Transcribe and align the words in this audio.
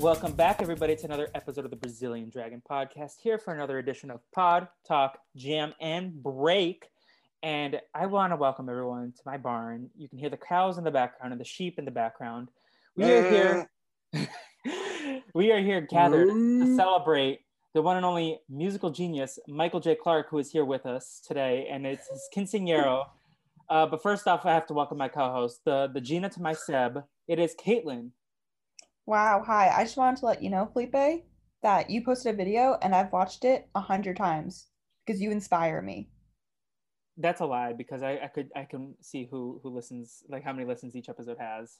Welcome 0.00 0.32
back, 0.32 0.62
everybody, 0.62 0.96
to 0.96 1.04
another 1.04 1.28
episode 1.34 1.66
of 1.66 1.70
the 1.70 1.76
Brazilian 1.76 2.30
Dragon 2.30 2.62
Podcast. 2.68 3.16
Here 3.22 3.36
for 3.36 3.52
another 3.52 3.78
edition 3.78 4.10
of 4.10 4.20
Pod, 4.34 4.66
Talk, 4.88 5.18
Jam, 5.36 5.74
and 5.78 6.22
Break. 6.22 6.88
And 7.42 7.78
I 7.94 8.06
want 8.06 8.32
to 8.32 8.36
welcome 8.36 8.70
everyone 8.70 9.12
to 9.12 9.22
my 9.26 9.36
barn. 9.36 9.90
You 9.98 10.08
can 10.08 10.16
hear 10.16 10.30
the 10.30 10.38
cows 10.38 10.78
in 10.78 10.84
the 10.84 10.90
background 10.90 11.34
and 11.34 11.40
the 11.40 11.44
sheep 11.44 11.78
in 11.78 11.84
the 11.84 11.90
background. 11.90 12.48
We 12.96 13.12
are 13.12 13.30
here. 13.30 13.70
we 15.34 15.52
are 15.52 15.60
here 15.60 15.82
gathered 15.82 16.28
to 16.28 16.76
celebrate 16.76 17.40
the 17.74 17.82
one 17.82 17.98
and 17.98 18.06
only 18.06 18.40
musical 18.48 18.88
genius, 18.88 19.38
Michael 19.48 19.80
J. 19.80 19.96
Clark, 19.96 20.30
who 20.30 20.38
is 20.38 20.50
here 20.50 20.64
with 20.64 20.86
us 20.86 21.20
today, 21.28 21.68
and 21.70 21.86
it's 21.86 22.08
his 22.08 22.26
quinceañero. 22.34 23.04
Uh, 23.68 23.86
but 23.86 24.02
first 24.02 24.26
off, 24.26 24.44
I 24.44 24.52
have 24.52 24.66
to 24.66 24.74
welcome 24.74 24.98
my 24.98 25.06
co-host, 25.06 25.60
the 25.64 25.88
the 25.94 26.00
Gina 26.00 26.28
to 26.30 26.42
my 26.42 26.54
Seb. 26.54 27.04
It 27.28 27.38
is 27.38 27.54
Katelyn. 27.54 28.10
Wow, 29.10 29.42
hi. 29.44 29.72
I 29.76 29.82
just 29.82 29.96
wanted 29.96 30.20
to 30.20 30.26
let 30.26 30.40
you 30.40 30.50
know, 30.50 30.70
Felipe, 30.72 31.24
that 31.64 31.90
you 31.90 32.04
posted 32.04 32.32
a 32.32 32.36
video 32.36 32.78
and 32.80 32.94
I've 32.94 33.10
watched 33.10 33.44
it 33.44 33.68
a 33.74 33.80
hundred 33.80 34.16
times 34.16 34.68
because 35.04 35.20
you 35.20 35.32
inspire 35.32 35.82
me. 35.82 36.10
That's 37.16 37.40
a 37.40 37.44
lie 37.44 37.72
because 37.72 38.04
I, 38.04 38.20
I 38.22 38.28
could 38.28 38.50
I 38.54 38.62
can 38.62 38.94
see 39.00 39.26
who 39.28 39.58
who 39.64 39.70
listens 39.70 40.22
like 40.28 40.44
how 40.44 40.52
many 40.52 40.64
listens 40.64 40.94
each 40.94 41.08
episode 41.08 41.38
has. 41.40 41.78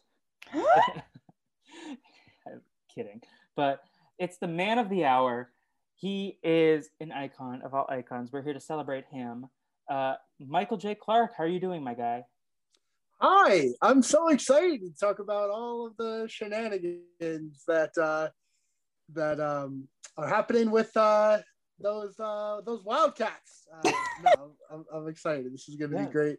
I'm 0.53 0.65
kidding. 2.93 3.21
But 3.55 3.79
it's 4.19 4.39
the 4.39 4.49
man 4.49 4.81
of 4.81 4.91
the 4.91 5.05
hour. 5.05 5.53
He 5.95 6.37
is 6.43 6.89
an 6.99 7.13
icon 7.13 7.63
of 7.65 7.75
all 7.75 7.87
icons. 7.89 8.33
We're 8.33 8.43
here 8.43 8.55
to 8.55 8.61
celebrate 8.61 9.05
him. 9.09 9.47
Uh, 9.89 10.15
Michael 10.41 10.79
J. 10.79 10.97
Clark, 10.97 11.35
how 11.39 11.45
are 11.45 11.47
you 11.47 11.61
doing, 11.61 11.85
my 11.85 11.95
guy? 11.95 12.25
Hi, 13.23 13.69
I'm 13.83 14.01
so 14.01 14.29
excited 14.29 14.81
to 14.81 14.91
talk 14.99 15.19
about 15.19 15.51
all 15.51 15.87
of 15.87 15.97
the 15.99 16.27
shenanigans 16.27 17.63
that 17.69 17.91
uh, 17.99 18.29
that 19.13 19.39
um, 19.39 19.89
are 20.17 20.27
happening 20.27 20.71
with 20.71 20.97
uh, 20.97 21.41
those 21.79 22.19
uh, 22.19 22.63
those 22.65 22.83
Wildcats. 22.83 23.69
Uh, 23.75 23.91
no, 24.25 24.53
I'm, 24.73 24.85
I'm, 24.91 25.09
excited. 25.09 25.53
This 25.53 25.69
is 25.69 25.77
going 25.77 25.91
to 25.91 25.99
yeah. 25.99 26.07
be 26.07 26.11
great. 26.11 26.39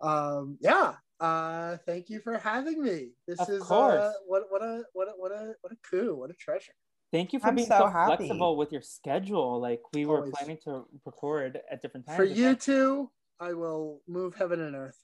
Um, 0.00 0.58
yeah. 0.60 0.94
Uh, 1.18 1.78
thank 1.86 2.08
you 2.08 2.20
for 2.20 2.38
having 2.38 2.80
me. 2.80 3.08
This 3.26 3.40
of 3.40 3.48
is 3.48 3.62
uh, 3.68 4.12
what 4.28 4.44
what 4.48 4.62
a 4.62 4.84
what 4.92 5.08
a 5.08 5.12
what 5.16 5.32
a 5.32 5.54
what 5.60 5.72
a 5.72 5.76
coup. 5.90 6.14
What 6.14 6.30
a 6.30 6.34
treasure. 6.34 6.74
Thank 7.12 7.32
you 7.32 7.40
for 7.40 7.48
I'm 7.48 7.56
being 7.56 7.66
so, 7.66 7.78
so 7.78 8.06
flexible 8.06 8.56
with 8.56 8.70
your 8.70 8.82
schedule. 8.82 9.60
Like 9.60 9.80
we 9.92 10.04
Always. 10.04 10.20
were 10.20 10.30
planning 10.30 10.58
to 10.64 10.84
record 11.04 11.58
at 11.68 11.82
different 11.82 12.06
times. 12.06 12.16
For 12.16 12.24
you 12.24 12.54
two, 12.54 13.10
I 13.40 13.54
will 13.54 14.02
move 14.06 14.36
heaven 14.36 14.60
and 14.60 14.76
earth. 14.76 14.98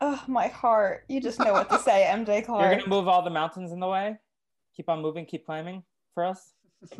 Oh, 0.00 0.22
my 0.26 0.48
heart. 0.48 1.04
You 1.08 1.20
just 1.20 1.38
know 1.38 1.52
what 1.52 1.68
to 1.70 1.78
say, 1.82 2.10
MJ 2.10 2.44
Clark. 2.44 2.62
You're 2.62 2.70
going 2.70 2.84
to 2.84 2.88
move 2.88 3.08
all 3.08 3.22
the 3.22 3.30
mountains 3.30 3.72
in 3.72 3.80
the 3.80 3.86
way? 3.88 4.16
Keep 4.76 4.88
on 4.88 5.02
moving, 5.02 5.26
keep 5.26 5.44
climbing 5.44 5.82
for 6.14 6.24
us? 6.24 6.52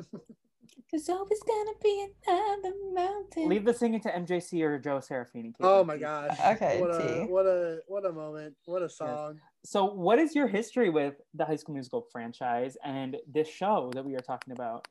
There's 0.91 1.09
always 1.09 1.41
going 1.43 1.67
to 1.67 1.75
be 1.83 2.07
another 2.27 2.75
mountain. 2.93 3.49
Leave 3.49 3.65
the 3.65 3.73
singing 3.73 4.01
to 4.01 4.11
MJC 4.11 4.61
or 4.63 4.79
Joe 4.79 4.99
Serafini. 4.99 5.53
Oh 5.61 5.85
my 5.85 5.97
gosh. 5.97 6.37
Okay. 6.45 6.81
What 6.81 6.91
a, 6.91 7.27
what 7.29 7.47
a 7.47 7.79
what 7.87 8.07
a 8.07 8.13
moment. 8.13 8.57
What 8.65 8.83
a 8.83 8.89
song. 8.89 9.35
Yes. 9.35 9.71
So 9.71 9.85
what 9.85 10.19
is 10.19 10.35
your 10.35 10.49
history 10.49 10.91
with 10.91 11.15
the 11.35 11.45
High 11.45 11.57
School 11.57 11.75
Musical 11.75 12.07
franchise 12.11 12.77
and 12.85 13.17
this 13.33 13.49
show 13.49 13.93
that 13.95 14.05
we 14.05 14.17
are 14.17 14.21
talking 14.21 14.53
about? 14.53 14.89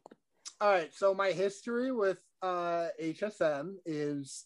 All 0.62 0.70
right. 0.70 0.90
So 0.94 1.14
my 1.14 1.32
history 1.32 1.92
with 1.92 2.20
uh, 2.42 2.88
HSM 3.02 3.76
is 3.86 4.46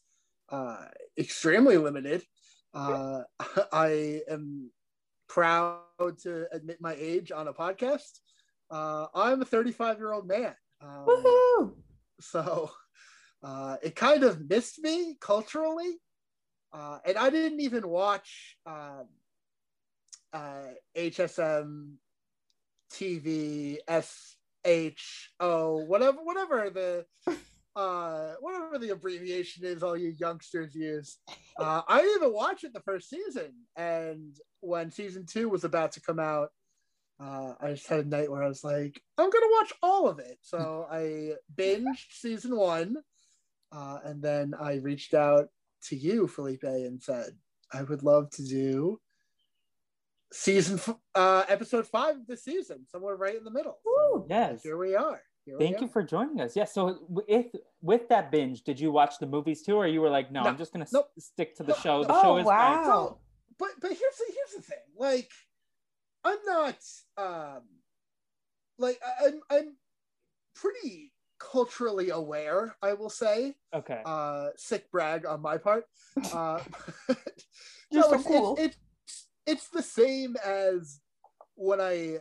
uh, 0.50 0.86
extremely 1.20 1.78
limited. 1.78 2.24
Uh, 2.74 3.22
I 3.72 4.22
am 4.30 4.72
proud 5.28 6.18
to 6.24 6.48
admit 6.52 6.82
my 6.82 6.96
age 6.98 7.32
on 7.32 7.48
a 7.48 7.54
podcast. 7.54 8.20
Uh, 8.70 9.08
I'm 9.14 9.42
a 9.42 9.46
35 9.46 9.98
year 9.98 10.14
old 10.14 10.28
man. 10.28 10.56
Um, 10.82 11.06
Woohoo! 11.08 11.74
So 12.20 12.72
uh, 13.44 13.78
it 13.84 13.96
kind 13.96 14.24
of 14.24 14.50
missed 14.50 14.80
me 14.80 15.18
culturally. 15.20 16.00
Uh, 16.72 16.98
and 17.06 17.18
I 17.18 17.30
didn't 17.30 17.60
even 17.60 17.88
watch 17.88 18.58
um, 18.66 19.08
HSM 20.34 21.94
uh, 21.94 21.98
TV, 22.92 23.78
SHO, 24.66 25.86
whatever, 25.88 26.18
whatever 26.24 26.70
the 26.70 27.06
uh 27.76 28.34
whatever 28.40 28.78
the 28.78 28.92
abbreviation 28.92 29.66
is 29.66 29.82
all 29.82 29.98
you 29.98 30.14
youngsters 30.20 30.76
use. 30.76 31.18
Uh 31.58 31.82
i 31.88 32.02
didn't 32.02 32.18
even 32.18 32.34
watch 32.34 32.64
it 32.64 32.74
the 32.74 32.82
first 32.82 33.10
season 33.10 33.52
and 33.76 34.38
when 34.62 34.92
season 34.92 35.26
two 35.26 35.50
was 35.50 35.64
about 35.64 35.92
to 35.92 36.02
come 36.02 36.20
out 36.20 36.50
uh 37.20 37.54
i 37.60 37.72
just 37.72 37.88
had 37.88 38.06
a 38.06 38.10
night 38.10 38.30
where 38.30 38.44
i 38.44 38.48
was 38.48 38.64
like 38.64 39.02
i'm 39.18 39.30
gonna 39.30 39.46
watch 39.60 39.74
all 39.82 40.08
of 40.08 40.20
it. 40.20 40.38
So 40.42 40.88
i 40.92 41.34
binged 41.56 42.12
season 42.12 42.56
one 42.56 42.98
uh 43.72 44.00
and 44.04 44.22
then 44.22 44.54
i 44.60 44.76
reached 44.76 45.14
out 45.14 45.48
to 45.86 45.96
you 45.96 46.28
felipe 46.28 46.64
and 46.64 47.02
said 47.02 47.32
i 47.74 47.82
would 47.82 48.04
love 48.04 48.30
to 48.32 48.44
do 48.44 49.00
season 50.32 50.80
uh 51.16 51.44
episode 51.48 51.88
five 51.88 52.16
of 52.16 52.28
the 52.28 52.38
season 52.38 52.86
somewhere 52.92 53.16
right 53.16 53.36
in 53.36 53.44
the 53.44 53.52
middle. 53.52 53.78
So 53.84 54.26
yes. 54.30 54.62
here 54.64 54.78
we 54.78 54.96
are 54.96 55.22
here 55.46 55.58
Thank 55.60 55.82
you 55.82 55.88
for 55.88 56.04
joining 56.04 56.40
us. 56.42 56.56
Yeah. 56.56 56.66
So 56.66 57.00
with 57.10 57.48
with 57.82 58.08
that 58.10 58.32
binge, 58.32 58.64
did 58.64 58.80
you 58.80 58.92
watch 58.92 59.16
the 59.20 59.28
movies 59.28 59.62
too, 59.62 59.76
or 59.76 59.88
you 59.88 60.02
were 60.02 60.10
like, 60.10 60.32
no, 60.32 60.44
no 60.44 60.50
I'm 60.50 60.58
just 60.58 60.72
gonna 60.72 60.88
nope. 60.92 61.10
s- 61.18 61.26
stick 61.26 61.56
to 61.58 61.64
the 61.64 61.76
show. 61.76 62.04
The 62.04 62.14
oh, 62.14 62.22
show 62.22 62.38
is 62.38 62.46
wow. 62.46 62.84
So, 62.84 63.18
but 63.60 63.70
but 63.82 63.90
here's 63.90 64.00
the 64.00 64.26
here's 64.34 64.56
the 64.56 64.62
thing. 64.62 64.78
Like, 64.98 65.30
I'm 66.24 66.38
not 66.46 66.78
um 67.18 67.64
like 68.78 69.00
I'm 69.22 69.42
I'm 69.50 69.76
pretty 70.56 71.12
culturally 71.40 72.10
aware. 72.10 72.76
I 72.82 72.94
will 72.94 73.10
say. 73.10 73.56
Okay. 73.74 74.02
Uh, 74.06 74.50
sick 74.56 74.90
brag 74.92 75.26
on 75.26 75.42
my 75.42 75.58
part. 75.58 75.86
Uh, 76.32 76.62
no, 77.92 78.02
so 78.04 78.14
it's, 78.14 78.24
cool. 78.24 78.56
it's, 78.60 78.78
it's 79.08 79.28
it's 79.48 79.70
the 79.70 79.82
same 79.82 80.36
as 80.46 81.00
when 81.56 81.82
I 81.82 82.20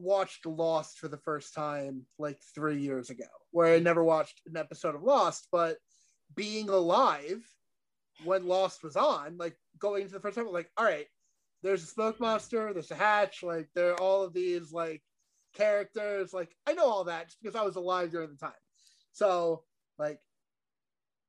watched 0.00 0.46
Lost 0.46 0.98
for 0.98 1.08
the 1.08 1.18
first 1.18 1.54
time 1.54 2.06
like 2.18 2.38
three 2.54 2.80
years 2.80 3.10
ago, 3.10 3.26
where 3.50 3.74
I 3.74 3.78
never 3.78 4.02
watched 4.02 4.40
an 4.46 4.56
episode 4.56 4.94
of 4.94 5.02
Lost, 5.02 5.48
but 5.52 5.76
being 6.34 6.68
alive 6.68 7.42
when 8.24 8.46
Lost 8.46 8.82
was 8.82 8.96
on, 8.96 9.36
like 9.36 9.56
going 9.78 10.02
into 10.02 10.14
the 10.14 10.20
first 10.20 10.36
time, 10.36 10.46
like, 10.46 10.70
all 10.76 10.84
right, 10.84 11.06
there's 11.62 11.82
a 11.82 11.86
smoke 11.86 12.20
monster, 12.20 12.72
there's 12.72 12.90
a 12.90 12.96
hatch, 12.96 13.42
like 13.42 13.68
there 13.74 13.92
are 13.92 14.00
all 14.00 14.22
of 14.22 14.32
these 14.32 14.72
like 14.72 15.02
characters, 15.54 16.32
like 16.32 16.54
I 16.66 16.72
know 16.72 16.86
all 16.86 17.04
that 17.04 17.26
just 17.26 17.42
because 17.42 17.56
I 17.56 17.64
was 17.64 17.76
alive 17.76 18.10
during 18.10 18.30
the 18.30 18.36
time. 18.36 18.52
So 19.12 19.64
like 19.98 20.18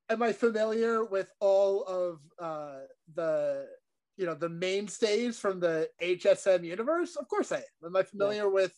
am 0.10 0.22
I 0.22 0.34
familiar 0.34 1.04
with 1.04 1.32
all 1.40 1.84
of 1.84 2.20
uh 2.40 2.86
the 3.14 3.68
you 4.18 4.26
know 4.26 4.36
the 4.36 4.50
mainstays 4.50 5.40
from 5.40 5.60
the 5.60 5.90
HSM 6.02 6.64
universe? 6.64 7.16
Of 7.16 7.28
course 7.28 7.52
I 7.52 7.58
am. 7.58 7.86
Am 7.86 7.96
I 7.96 8.04
familiar 8.04 8.44
yeah. 8.44 8.50
with 8.50 8.74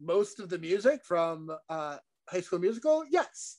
most 0.00 0.40
of 0.40 0.48
the 0.48 0.58
music 0.58 1.04
from 1.04 1.50
uh, 1.68 1.98
High 2.28 2.40
School 2.40 2.58
Musical? 2.58 3.04
Yes. 3.08 3.58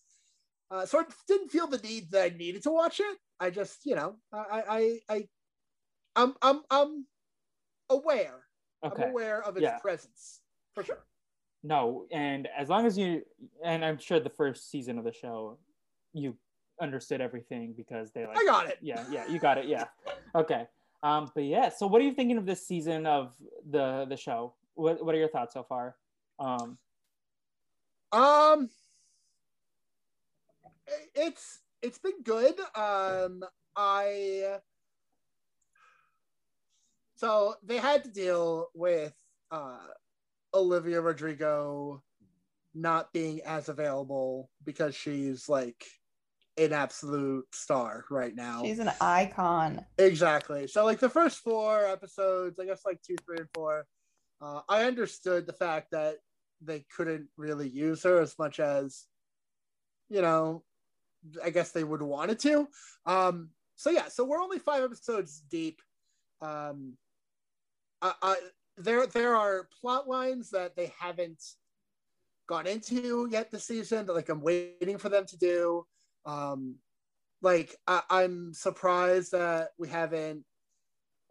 Uh, 0.70 0.86
so 0.86 1.00
I 1.00 1.04
didn't 1.28 1.50
feel 1.50 1.68
the 1.68 1.78
need 1.80 2.12
that 2.12 2.24
I 2.24 2.36
needed 2.36 2.64
to 2.64 2.72
watch 2.72 3.00
it. 3.00 3.18
I 3.40 3.52
just, 3.52 3.86
you 3.86 3.96
know, 3.96 4.16
I, 4.32 4.64
I, 4.68 5.00
I, 5.10 5.28
I'm, 6.16 6.34
I'm, 6.42 6.62
I'm 6.72 7.06
aware. 7.90 8.40
Okay. 8.84 9.04
I'm 9.04 9.10
aware 9.10 9.44
of 9.44 9.56
its 9.56 9.64
yeah. 9.64 9.78
presence 9.80 10.42
for 10.74 10.84
sure. 10.84 11.06
No, 11.64 12.06
and 12.12 12.48
as 12.58 12.70
long 12.70 12.86
as 12.86 12.98
you, 12.98 13.22
and 13.64 13.86
I'm 13.86 13.98
sure 13.98 14.20
the 14.20 14.30
first 14.30 14.70
season 14.70 14.98
of 14.98 15.06
the 15.06 15.14
show, 15.14 15.60
you 16.14 16.36
understood 16.82 17.22
everything 17.22 17.74
because 17.76 18.12
they 18.12 18.26
like 18.26 18.38
I 18.38 18.46
got 18.46 18.68
it. 18.68 18.78
yeah 18.82 19.04
yeah 19.12 19.28
you 19.28 19.40
got 19.40 19.58
it 19.58 19.68
yeah 19.68 19.86
okay 20.36 20.66
um 21.04 21.30
but 21.36 21.44
yeah 21.44 21.70
so 21.70 21.86
what 21.86 22.02
are 22.02 22.06
you 22.06 22.14
thinking 22.14 22.38
of 22.38 22.46
this 22.46 22.66
season 22.66 23.06
of 23.06 23.36
the 23.70 24.06
the 24.10 24.18
show 24.18 24.54
what 24.74 25.04
what 25.06 25.14
are 25.14 25.20
your 25.20 25.28
thoughts 25.30 25.54
so 25.54 25.64
far 25.64 25.96
um 26.40 26.78
Um, 28.14 28.70
it's 31.16 31.62
it's 31.82 31.98
been 31.98 32.22
good. 32.24 32.60
Um, 32.76 33.44
I 33.76 34.60
so 37.16 37.56
they 37.64 37.78
had 37.78 38.04
to 38.04 38.12
deal 38.12 38.68
with 38.76 39.14
uh, 39.50 39.80
Olivia 40.54 41.02
Rodrigo 41.02 42.04
not 42.76 43.12
being 43.14 43.42
as 43.42 43.70
available 43.70 44.52
because 44.64 44.96
she's 44.96 45.50
like 45.50 45.84
an 46.58 46.74
absolute 46.74 47.46
star 47.54 48.06
right 48.10 48.36
now. 48.36 48.62
She's 48.64 48.80
an 48.80 48.92
icon. 49.02 49.86
Exactly. 49.98 50.68
So 50.68 50.86
like 50.86 51.00
the 51.00 51.10
first 51.10 51.40
four 51.40 51.86
episodes, 51.86 52.60
I 52.60 52.66
guess 52.66 52.82
like 52.86 53.02
two, 53.02 53.16
three, 53.26 53.38
and 53.38 53.48
four, 53.54 53.86
uh, 54.42 54.62
I 54.70 54.84
understood 54.84 55.48
the 55.48 55.54
fact 55.54 55.92
that 55.92 56.18
they 56.62 56.86
couldn't 56.96 57.28
really 57.38 57.68
use 57.68 58.04
her 58.04 58.22
as 58.22 58.38
much 58.38 58.60
as, 58.60 59.06
you 60.10 60.22
know, 60.22 60.64
I 61.44 61.50
guess 61.50 61.72
they 61.72 61.84
would 61.84 62.02
wanted 62.02 62.40
to. 62.40 62.68
Um, 63.06 63.50
so 63.76 63.90
yeah, 63.90 64.08
so 64.10 64.24
we're 64.24 64.42
only 64.42 64.60
five 64.60 64.84
episodes 64.84 65.42
deep. 65.50 65.82
Um, 66.42 66.94
I, 68.02 68.14
I, 68.22 68.36
there 68.78 69.08
there 69.08 69.36
are 69.36 69.70
plot 69.82 70.08
lines 70.08 70.50
that 70.52 70.76
they 70.76 70.92
haven't 71.00 71.42
gone 72.48 72.68
into 72.68 73.28
yet 73.32 73.50
this 73.52 73.66
season 73.66 74.06
that 74.06 74.14
like 74.14 74.30
I'm 74.30 74.42
waiting 74.42 74.98
for 74.98 75.10
them 75.10 75.26
to 75.28 75.38
do. 75.38 75.86
Um, 76.26 76.76
like 77.42 77.76
I, 77.88 78.02
I'm 78.10 78.54
surprised 78.54 79.34
that 79.34 79.70
we 79.78 79.90
haven't 79.90 80.46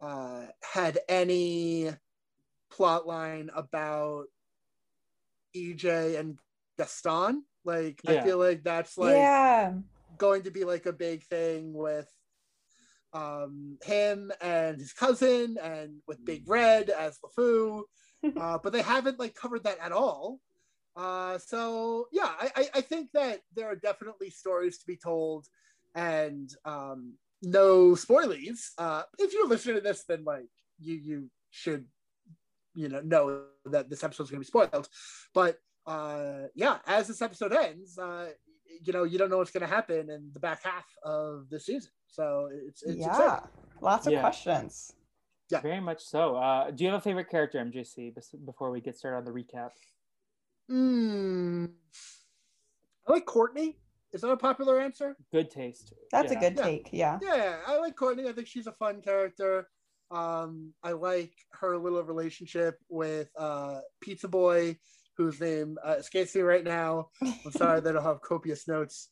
uh, 0.01 0.45
had 0.61 0.99
any 1.09 1.89
plot 2.71 3.07
line 3.07 3.49
about 3.55 4.25
EJ 5.55 6.19
and 6.19 6.37
Gaston. 6.77 7.43
Like 7.65 8.01
I 8.07 8.21
feel 8.21 8.37
like 8.37 8.63
that's 8.63 8.97
like 8.97 9.15
yeah. 9.15 9.73
going 10.17 10.43
to 10.43 10.51
be 10.51 10.65
like 10.65 10.85
a 10.85 10.93
big 10.93 11.23
thing 11.23 11.73
with 11.73 12.09
um 13.13 13.77
him 13.83 14.31
and 14.41 14.79
his 14.79 14.91
cousin 14.91 15.57
and 15.61 15.99
with 16.07 16.25
Big 16.25 16.43
Red 16.47 16.89
as 16.89 17.17
LeFou. 17.19 17.83
uh, 18.39 18.57
but 18.63 18.73
they 18.73 18.81
haven't 18.81 19.19
like 19.19 19.35
covered 19.35 19.63
that 19.63 19.79
at 19.79 19.91
all. 19.91 20.39
Uh, 20.95 21.37
so 21.39 22.07
yeah, 22.11 22.31
I, 22.39 22.51
I, 22.55 22.65
I 22.75 22.81
think 22.81 23.09
that 23.13 23.41
there 23.55 23.67
are 23.67 23.75
definitely 23.75 24.29
stories 24.29 24.77
to 24.79 24.85
be 24.85 24.95
told 24.95 25.47
and 25.95 26.49
um, 26.65 27.13
no 27.41 27.91
spoilies. 27.91 28.69
Uh, 28.77 29.03
if 29.19 29.33
you're 29.33 29.47
listening 29.47 29.75
to 29.75 29.81
this, 29.81 30.03
then 30.07 30.23
like 30.23 30.49
you 30.79 30.95
you 30.95 31.31
should 31.49 31.85
you 32.75 32.89
know 32.89 33.01
know 33.01 33.43
that 33.65 33.89
this 33.89 34.03
episode's 34.03 34.29
gonna 34.29 34.39
be 34.39 34.45
spoiled. 34.45 34.87
But 35.33 35.57
uh, 35.87 36.43
yeah, 36.55 36.77
as 36.85 37.07
this 37.07 37.21
episode 37.21 37.53
ends, 37.53 37.97
uh, 37.97 38.29
you 38.83 38.93
know 38.93 39.03
you 39.03 39.17
don't 39.17 39.29
know 39.29 39.37
what's 39.37 39.51
gonna 39.51 39.67
happen 39.67 40.09
in 40.09 40.31
the 40.33 40.39
back 40.39 40.63
half 40.63 40.85
of 41.03 41.49
the 41.49 41.59
season. 41.59 41.91
So 42.07 42.49
it's 42.67 42.83
it's 42.83 42.99
yeah. 42.99 43.07
exciting. 43.09 43.49
Lots 43.81 44.07
of 44.07 44.13
Yeah. 44.13 44.21
questions. 44.21 44.93
Yeah. 45.51 45.59
very 45.61 45.81
much 45.81 46.01
so 46.01 46.35
uh 46.37 46.71
do 46.71 46.83
you 46.83 46.89
have 46.89 46.97
a 46.99 47.03
favorite 47.03 47.29
character 47.29 47.59
mjc 47.59 48.15
before 48.43 48.71
we 48.71 48.81
get 48.81 48.97
started 48.97 49.17
on 49.17 49.25
the 49.25 49.29
recap 49.29 49.69
Hmm. 50.69 51.65
I 53.07 53.11
like 53.13 53.25
Courtney. 53.25 53.77
Is 54.13 54.21
that 54.21 54.29
a 54.29 54.37
popular 54.37 54.79
answer? 54.79 55.17
good 55.31 55.49
taste 55.49 55.93
That's 56.11 56.31
Yeah. 56.31 56.37
a 56.37 56.41
good 56.41 56.57
Yeah. 56.57 56.63
take. 56.63 56.89
Yeah. 56.91 57.19
Yeah, 57.21 57.61
I 57.65 57.77
like 57.79 57.95
Courtney. 57.95 58.27
I 58.27 58.33
think 58.33 58.47
she's 58.47 58.67
a 58.67 58.73
fun 58.73 59.01
character. 59.01 59.67
Um, 60.11 60.73
I 60.83 60.91
like 60.91 61.33
her 61.53 61.77
little 61.77 62.03
relationship 62.03 62.77
with 62.89 63.29
uh, 63.37 63.79
Pizza 64.01 64.27
Boy, 64.27 64.77
whose 65.17 65.41
name 65.41 65.77
uh, 65.83 65.95
escapes 65.97 66.35
me 66.35 66.41
right 66.41 66.63
now. 66.63 67.09
I'm 67.21 67.51
sorry 67.51 67.81
that 67.81 67.97
I'll 67.97 68.03
have 68.03 68.21
copious 68.21 68.67
notes. 68.67 69.09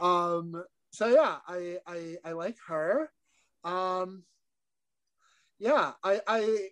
Um, 0.00 0.62
so 0.90 1.08
yeah, 1.08 1.38
I, 1.48 1.78
I 1.86 2.16
I 2.24 2.32
like 2.32 2.56
her. 2.68 3.10
Um, 3.64 4.22
yeah, 5.58 5.92
I 6.04 6.20
I 6.26 6.68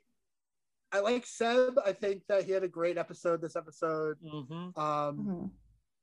I 0.95 1.01
like 1.01 1.27
Seb. 1.27 1.79
I 1.85 1.93
think 1.93 2.23
that 2.29 2.45
he 2.45 2.53
had 2.53 2.63
a 2.63 2.69
great 2.69 2.97
episode 2.97 3.41
this 3.43 3.57
episode. 3.57 4.17
hmm 4.23 4.53
Um, 4.53 4.73
Mhm. 4.79 5.51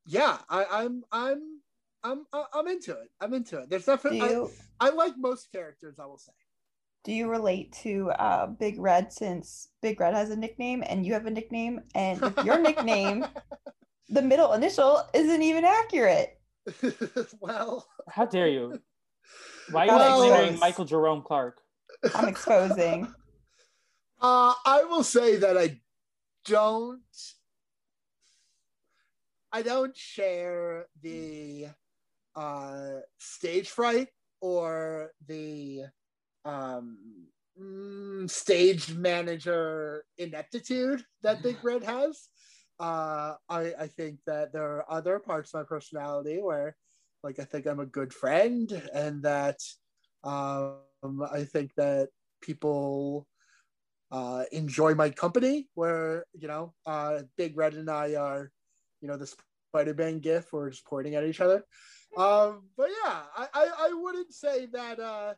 yeah, 0.06 0.38
I, 0.50 0.66
I'm 0.70 1.04
I'm 1.14 1.62
I'm 2.04 2.26
I'm 2.54 2.68
into 2.68 2.92
it. 2.92 3.10
I'm 3.22 3.34
into 3.34 3.60
it. 3.60 3.70
There's 3.70 3.86
Do 3.86 3.92
definitely 3.94 4.22
I, 4.22 4.30
you 4.32 4.50
I 4.82 4.90
like 4.90 5.14
most 5.18 5.50
characters. 5.52 5.96
I 5.98 6.06
will 6.06 6.18
say. 6.18 6.34
do 7.06 7.14
you 7.14 7.30
relate 7.30 7.72
to 7.84 8.12
uh, 8.12 8.48
Big 8.48 8.80
Red 8.80 9.14
since 9.14 9.70
Big 9.82 10.00
Red 10.00 10.14
has 10.14 10.30
a 10.30 10.36
nickname 10.36 10.84
and 10.86 11.06
you 11.06 11.14
have 11.14 11.26
a 11.26 11.32
nickname 11.32 11.80
and 11.96 12.22
if 12.22 12.46
your 12.46 12.60
nickname 12.68 13.26
the 14.10 14.22
middle 14.22 14.52
initial 14.54 15.02
isn't 15.14 15.42
even 15.42 15.64
accurate. 15.64 16.38
well, 17.40 17.88
how 18.10 18.26
dare 18.26 18.50
you 18.50 18.78
why 19.72 19.84
are 19.84 19.86
you 19.88 19.92
Well- 19.96 20.20
slandering 20.20 20.60
michael 20.60 20.86
jerome 20.86 21.22
clark 21.24 21.62
I'm 22.16 22.28
exposing. 22.28 23.08
Uh, 24.22 24.54
I 24.66 24.84
will 24.84 25.04
say 25.04 25.38
that 25.38 25.58
I 25.58 25.80
don't. 26.46 27.02
I 29.52 29.62
don't 29.64 29.96
share 29.98 30.86
the 31.02 31.68
uh, 32.36 33.00
stage 33.20 33.70
fright 33.70 34.08
or 34.40 35.12
the 35.28 35.84
um, 36.46 36.98
mm, 37.60 38.30
stage 38.30 38.94
manager 38.94 40.06
ineptitude 40.18 41.04
that 41.22 41.44
Big 41.44 41.58
Red 41.64 41.84
has. 41.84 42.30
Uh, 42.80 43.36
I, 43.50 43.74
I 43.78 43.88
think 43.88 44.20
that 44.26 44.54
there 44.54 44.64
are 44.64 44.86
other 44.90 45.20
parts 45.20 45.54
of 45.54 45.60
my 45.60 45.66
personality 45.66 46.40
where, 46.42 46.76
like, 47.22 47.40
I 47.40 47.44
think 47.44 47.68
I'm 47.68 47.80
a 47.80 47.86
good 47.86 48.14
friend, 48.14 48.72
and 48.94 49.22
that 49.24 49.60
um, 50.24 51.22
I 51.32 51.44
think 51.44 51.72
that 51.76 52.10
people 52.42 53.28
uh, 54.12 54.44
enjoy 54.52 54.96
my 54.96 55.10
company. 55.10 55.68
Where 55.76 56.26
you 56.34 56.48
know, 56.48 56.74
uh, 56.86 57.20
Big 57.38 57.58
Red 57.58 57.74
and 57.74 57.90
I 57.90 58.16
are, 58.16 58.52
you 59.02 59.08
know, 59.08 59.18
the 59.18 59.34
Spider-Man 59.74 60.20
gif. 60.20 60.52
We're 60.52 60.70
just 60.70 60.86
pointing 60.86 61.16
at 61.16 61.24
each 61.24 61.42
other. 61.42 61.64
Um, 62.18 62.64
but 62.76 62.90
yeah, 63.04 63.22
I, 63.36 63.48
I, 63.54 63.70
I 63.80 63.94
wouldn't 63.94 64.34
say 64.34 64.68
that. 64.68 65.00
Uh, 65.00 65.34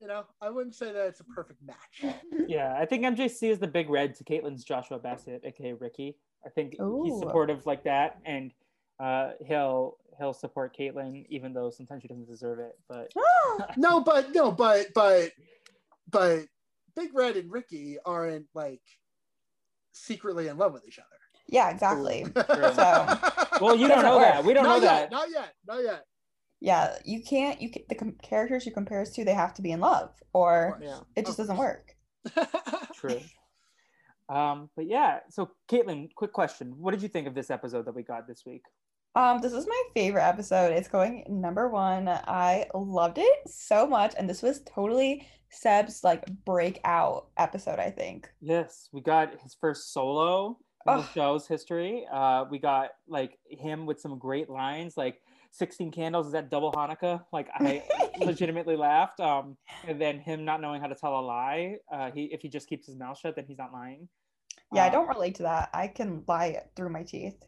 you 0.00 0.08
know, 0.08 0.24
I 0.42 0.50
wouldn't 0.50 0.74
say 0.74 0.92
that 0.92 1.06
it's 1.06 1.20
a 1.20 1.24
perfect 1.24 1.60
match. 1.62 2.14
yeah 2.48 2.76
i 2.78 2.84
think 2.84 3.02
mjc 3.02 3.50
is 3.50 3.58
the 3.58 3.66
big 3.66 3.88
red 3.88 4.14
to 4.14 4.22
katelyn's 4.24 4.62
joshua 4.62 4.98
bassett 4.98 5.42
aka 5.44 5.72
ricky 5.72 6.16
i 6.44 6.50
think 6.50 6.76
he's 7.02 7.18
supportive 7.18 7.64
like 7.64 7.82
that 7.82 8.18
and 8.26 8.52
uh 9.00 9.30
he'll 9.44 9.96
he'll 10.18 10.34
support 10.34 10.76
katelyn 10.76 11.24
even 11.30 11.54
though 11.54 11.70
sometimes 11.70 12.02
she 12.02 12.08
doesn't 12.08 12.28
deserve 12.28 12.58
it 12.58 12.78
but 12.88 13.10
No, 13.76 14.00
but 14.00 14.34
no, 14.34 14.52
but 14.52 14.88
but 14.94 15.32
but 16.10 16.46
Big 16.96 17.10
Red 17.14 17.36
and 17.36 17.50
Ricky 17.50 17.98
aren't 18.04 18.46
like 18.54 18.80
secretly 19.92 20.48
in 20.48 20.58
love 20.58 20.72
with 20.72 20.86
each 20.86 20.98
other. 20.98 21.08
yeah, 21.48 21.70
exactly. 21.70 22.26
So- 22.36 23.18
well 23.60 23.76
you 23.76 23.88
don't 23.88 24.02
know 24.02 24.18
that 24.20 24.44
we 24.44 24.52
don't 24.52 24.64
not 24.64 24.82
know 24.82 24.84
yet, 24.84 25.10
that 25.10 25.10
Not 25.12 25.30
yet. 25.30 25.54
Not 25.66 25.82
yet. 25.82 26.04
Yeah, 26.60 26.96
you 27.04 27.22
can't. 27.22 27.60
You 27.60 27.70
can, 27.70 27.82
the 27.88 27.94
com- 27.94 28.16
characters 28.22 28.64
you 28.66 28.72
compare 28.72 29.02
us 29.02 29.10
to, 29.12 29.24
they 29.24 29.34
have 29.34 29.52
to 29.54 29.62
be 29.62 29.72
in 29.72 29.80
love, 29.80 30.10
or 30.32 30.80
yeah 30.82 31.00
it 31.14 31.26
just 31.26 31.36
doesn't 31.38 31.56
work. 31.58 31.94
True. 32.94 33.20
Um, 34.28 34.70
but 34.74 34.86
yeah, 34.86 35.20
so 35.30 35.50
Katelyn, 35.70 36.08
quick 36.14 36.32
question. 36.32 36.74
What 36.78 36.90
did 36.92 37.02
you 37.02 37.08
think 37.08 37.28
of 37.28 37.34
this 37.34 37.50
episode 37.50 37.84
that 37.86 37.94
we 37.94 38.02
got 38.02 38.26
this 38.26 38.42
week? 38.44 38.62
Um, 39.14 39.40
this 39.40 39.52
is 39.52 39.66
my 39.66 39.82
favorite 39.94 40.24
episode. 40.24 40.72
It's 40.72 40.88
going 40.88 41.24
number 41.28 41.68
one. 41.68 42.08
I 42.08 42.66
loved 42.74 43.18
it 43.18 43.38
so 43.46 43.86
much, 43.86 44.14
and 44.18 44.28
this 44.28 44.42
was 44.42 44.62
totally 44.62 45.26
Seb's 45.56 46.04
like 46.04 46.26
breakout 46.44 47.28
episode. 47.36 47.78
I 47.78 47.90
think. 47.90 48.28
Yes, 48.40 48.88
we 48.92 49.00
got 49.00 49.40
his 49.40 49.54
first 49.60 49.92
solo 49.92 50.58
in 50.88 50.96
the 50.98 51.06
show's 51.14 51.46
history. 51.48 52.06
Uh, 52.12 52.44
we 52.50 52.58
got 52.58 52.90
like 53.08 53.38
him 53.48 53.86
with 53.86 54.00
some 54.00 54.18
great 54.18 54.48
lines, 54.48 54.96
like 54.96 55.20
16 55.50 55.90
candles 55.90 56.26
is 56.26 56.32
that 56.32 56.50
double 56.50 56.70
Hanukkah? 56.72 57.24
Like 57.32 57.48
I 57.54 57.82
legitimately 58.20 58.76
laughed. 58.76 59.18
Um, 59.20 59.56
and 59.88 60.00
then 60.00 60.20
him 60.20 60.44
not 60.44 60.60
knowing 60.60 60.80
how 60.80 60.86
to 60.86 60.94
tell 60.94 61.18
a 61.18 61.20
lie. 61.22 61.76
Uh, 61.92 62.10
he 62.12 62.24
if 62.32 62.40
he 62.42 62.48
just 62.48 62.68
keeps 62.68 62.86
his 62.86 62.96
mouth 62.96 63.18
shut, 63.18 63.34
then 63.36 63.46
he's 63.48 63.58
not 63.58 63.72
lying. 63.72 64.08
Yeah, 64.72 64.84
I 64.84 64.86
Um, 64.88 64.92
don't 64.92 65.08
relate 65.08 65.34
to 65.36 65.42
that. 65.44 65.70
I 65.72 65.88
can 65.88 66.22
lie 66.28 66.62
through 66.76 66.90
my 66.90 67.02
teeth, 67.04 67.42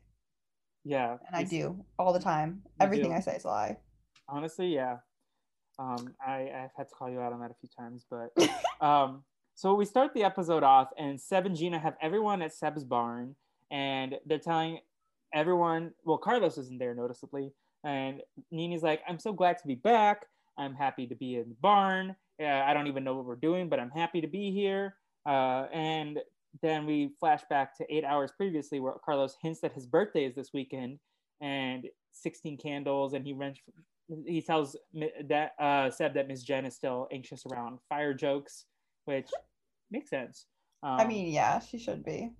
Yeah, 0.84 1.16
and 1.26 1.34
I 1.36 1.42
do 1.44 1.84
all 1.98 2.12
the 2.12 2.20
time. 2.20 2.62
Everything 2.80 3.10
do. 3.10 3.16
I 3.16 3.20
say 3.20 3.36
is 3.36 3.44
a 3.44 3.48
lie. 3.48 3.76
honestly 4.28 4.74
yeah 4.74 4.96
um 5.78 6.14
i 6.26 6.50
i've 6.62 6.70
had 6.76 6.88
to 6.88 6.94
call 6.94 7.10
you 7.10 7.20
out 7.20 7.32
on 7.32 7.40
that 7.40 7.50
a 7.50 7.54
few 7.60 7.68
times 7.78 8.04
but 8.10 8.30
um 8.86 9.22
so 9.54 9.74
we 9.74 9.84
start 9.84 10.12
the 10.14 10.22
episode 10.22 10.62
off 10.62 10.88
and 10.98 11.20
seb 11.20 11.46
and 11.46 11.56
gina 11.56 11.78
have 11.78 11.94
everyone 12.00 12.42
at 12.42 12.52
seb's 12.52 12.84
barn 12.84 13.34
and 13.70 14.16
they're 14.26 14.38
telling 14.38 14.78
everyone 15.34 15.92
well 16.04 16.18
carlos 16.18 16.58
isn't 16.58 16.78
there 16.78 16.94
noticeably 16.94 17.52
And 17.84 18.22
Nini's 18.50 18.82
like, 18.82 19.02
I'm 19.08 19.18
so 19.18 19.32
glad 19.32 19.58
to 19.58 19.66
be 19.66 19.76
back. 19.76 20.26
I'm 20.56 20.74
happy 20.74 21.06
to 21.06 21.14
be 21.14 21.36
in 21.36 21.48
the 21.48 21.56
barn. 21.60 22.16
Uh, 22.42 22.46
I 22.46 22.74
don't 22.74 22.88
even 22.88 23.04
know 23.04 23.14
what 23.14 23.24
we're 23.24 23.36
doing, 23.36 23.68
but 23.68 23.78
I'm 23.78 23.90
happy 23.90 24.20
to 24.20 24.26
be 24.26 24.50
here. 24.50 24.96
Uh, 25.26 25.66
and 25.72 26.18
then 26.62 26.86
we 26.86 27.10
flash 27.20 27.42
back 27.48 27.76
to 27.78 27.94
eight 27.94 28.04
hours 28.04 28.32
previously 28.36 28.80
where 28.80 28.94
Carlos 29.04 29.36
hints 29.40 29.60
that 29.60 29.72
his 29.72 29.86
birthday 29.86 30.24
is 30.24 30.34
this 30.34 30.50
weekend 30.52 30.98
and 31.40 31.86
16 32.12 32.58
candles. 32.58 33.12
And 33.14 33.24
he 33.24 33.32
wrench, 33.32 33.62
he 34.26 34.40
tells 34.42 34.76
that 35.28 35.52
uh, 35.58 35.90
Seb 35.90 36.14
that 36.14 36.28
Miss 36.28 36.42
Jen 36.42 36.64
is 36.66 36.74
still 36.74 37.08
anxious 37.12 37.44
around 37.46 37.78
fire 37.88 38.14
jokes, 38.14 38.64
which 39.04 39.28
makes 39.90 40.10
sense. 40.10 40.46
Um, 40.82 41.00
I 41.00 41.06
mean, 41.06 41.32
yeah, 41.32 41.58
she 41.60 41.78
should 41.78 42.04
be. 42.04 42.32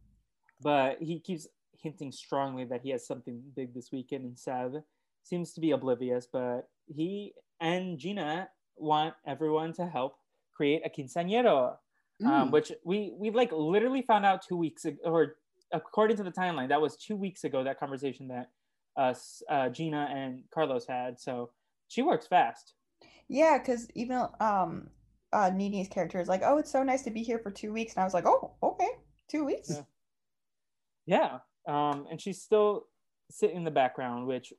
but 0.63 0.99
he 1.01 1.21
keeps 1.21 1.47
hinting 1.81 2.11
strongly 2.13 2.65
that 2.65 2.81
he 2.83 2.91
has 2.91 3.07
something 3.07 3.41
big 3.55 3.75
this 3.75 3.91
weekend. 3.93 4.25
And 4.25 4.39
Seb 4.39 4.83
seems 5.23 5.53
to 5.55 5.61
be 5.61 5.73
oblivious, 5.73 6.27
but 6.33 6.69
he 6.87 7.35
and 7.61 7.99
Gina 7.99 8.49
want 8.77 9.15
everyone 9.27 9.73
to 9.75 9.87
help 9.87 10.17
create 10.55 10.83
a 10.85 10.89
quinceañero, 10.91 11.77
um, 12.25 12.49
Mm. 12.49 12.51
which 12.51 12.73
we 12.85 13.13
we 13.17 13.31
like 13.31 13.53
literally 13.53 14.03
found 14.03 14.25
out 14.27 14.43
two 14.43 14.57
weeks 14.57 14.85
ago, 14.87 14.99
or 15.05 15.37
according 15.73 16.17
to 16.17 16.23
the 16.25 16.33
timeline, 16.33 16.69
that 16.69 16.81
was 16.81 16.97
two 16.97 17.15
weeks 17.17 17.45
ago. 17.45 17.63
That 17.63 17.79
conversation 17.79 18.27
that 18.29 18.51
us 18.97 19.43
uh, 19.49 19.69
Gina 19.69 20.09
and 20.13 20.43
Carlos 20.53 20.87
had. 20.87 21.21
So 21.21 21.51
she 21.89 22.03
works 22.03 22.27
fast. 22.27 22.75
Yeah, 23.29 23.59
because 23.59 23.89
even 23.95 24.27
um, 24.41 24.89
uh, 25.33 25.51
Nini's 25.55 25.89
character 25.89 26.21
is 26.21 26.29
like, 26.29 26.43
"Oh, 26.45 26.59
it's 26.59 26.71
so 26.71 26.83
nice 26.83 27.03
to 27.03 27.11
be 27.11 27.23
here 27.23 27.39
for 27.39 27.51
two 27.51 27.73
weeks," 27.73 27.95
and 27.95 28.03
I 28.03 28.05
was 28.05 28.15
like, 28.15 28.27
"Oh, 28.27 28.53
okay, 28.63 28.89
two 29.29 29.45
weeks." 29.45 29.71
Yeah. 29.71 29.83
Yeah. 31.07 31.39
Um, 31.67 32.07
and 32.11 32.21
she's 32.21 32.41
still 32.41 32.87
sitting 33.31 33.57
in 33.57 33.65
the 33.65 33.71
background, 33.71 34.27
which 34.27 34.53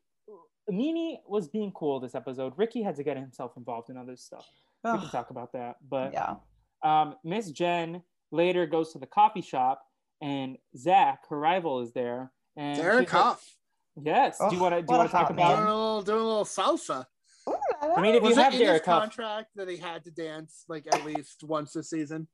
Nini 0.70 1.22
was 1.28 1.48
being 1.48 1.72
cool 1.72 2.00
this 2.00 2.16
episode. 2.16 2.54
Ricky 2.58 2.82
had 2.84 2.96
to 2.98 3.04
get 3.04 3.18
himself 3.18 3.54
involved 3.58 3.90
in 3.90 3.98
other 3.98 4.16
stuff. 4.16 4.46
We 4.84 4.98
can 4.98 5.10
talk 5.10 5.30
about 5.32 5.52
that. 5.54 5.78
But 5.90 6.14
yeah. 6.14 6.36
um, 6.84 7.16
Miss 7.24 7.52
Jen 7.52 8.02
later 8.32 8.66
goes 8.66 8.94
to 8.94 9.00
the 9.00 9.08
coffee 9.08 9.42
shop, 9.42 9.82
and 10.22 10.58
Zach, 10.78 11.28
her 11.30 11.40
rival, 11.40 11.82
is 11.82 11.92
there. 11.94 12.32
And 12.56 12.78
Derek 12.78 13.08
she's 13.08 13.14
like- 13.14 13.24
Hough 13.24 13.56
Yes. 14.02 14.38
do 14.38 14.56
you 14.56 14.62
want 14.62 14.76
to 14.76 14.82
do 14.82 14.94
you 14.94 14.98
want 14.98 15.10
to 15.10 15.12
talk 15.12 15.28
hot 15.28 15.36
doing 15.36 15.40
about? 15.50 15.60
a 15.64 15.66
little 15.66 16.02
doing 16.04 16.22
a 16.22 16.24
little 16.24 16.46
salsa. 16.46 17.06
Ooh, 17.84 17.94
I 17.96 18.02
mean, 18.02 18.16
if 18.16 18.24
Was 18.24 18.36
you 18.36 18.42
it 18.42 18.44
have 18.44 18.54
in 18.54 18.60
his 18.60 18.68
Derek 18.68 18.86
Hough, 18.86 19.02
contract 19.02 19.50
that 19.56 19.70
he 19.70 19.78
had 19.78 20.04
to 20.06 20.12
dance 20.12 20.66
like 20.68 20.86
at 20.94 21.06
least 21.06 21.44
once 21.44 21.76
a 21.76 21.84
season? 21.84 22.28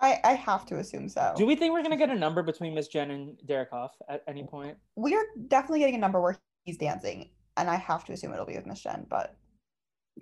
I 0.00 0.18
I 0.24 0.32
have 0.34 0.66
to 0.66 0.78
assume 0.78 1.08
so. 1.08 1.34
do 1.36 1.46
we 1.46 1.56
think 1.56 1.72
we're 1.72 1.82
gonna 1.82 1.96
get 1.96 2.10
a 2.10 2.14
number 2.14 2.42
between 2.42 2.74
Miss 2.74 2.88
Jen 2.88 3.10
and 3.10 3.38
Derek 3.46 3.70
Hough 3.70 3.94
at 4.08 4.22
any 4.28 4.44
point? 4.44 4.76
we 4.96 5.14
are 5.14 5.24
definitely 5.48 5.80
getting 5.80 5.94
a 5.94 5.98
number 5.98 6.20
where 6.20 6.36
he's 6.64 6.76
dancing, 6.76 7.30
and 7.56 7.70
I 7.70 7.76
have 7.76 8.04
to 8.06 8.12
assume 8.12 8.32
it'll 8.32 8.44
be 8.46 8.56
with 8.56 8.66
Miss 8.66 8.82
Jen. 8.82 9.06
But 9.08 9.34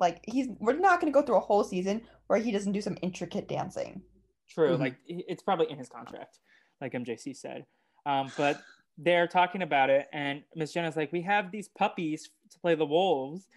like, 0.01 0.21
he's 0.25 0.49
we're 0.61 0.79
not 0.79 1.01
going 1.01 1.13
to 1.13 1.19
go 1.19 1.25
through 1.25 1.37
a 1.37 1.41
whole 1.41 1.63
season 1.65 2.03
where 2.27 2.39
he 2.39 2.51
doesn't 2.53 2.73
do 2.73 2.81
some 2.81 2.97
intricate 3.03 3.49
dancing. 3.49 4.03
True. 4.49 4.77
Mhm. 4.77 4.81
Like 4.81 4.97
it's 5.07 5.43
probably 5.43 5.71
in 5.71 5.79
his 5.79 5.89
contract, 5.89 6.39
like 6.81 6.93
MJC 6.93 7.35
said. 7.37 7.65
Um, 8.07 8.31
but 8.37 8.61
they're 8.99 9.27
talking 9.27 9.63
about 9.63 9.91
it, 9.91 10.07
and 10.13 10.43
Miss 10.55 10.73
Jen 10.73 10.85
is 10.85 10.97
like, 10.97 11.13
"We 11.13 11.23
have 11.23 11.51
these 11.51 11.69
puppies 11.69 12.29
to 12.51 12.59
play 12.61 12.75
the 12.75 12.87
wolves," 12.87 13.49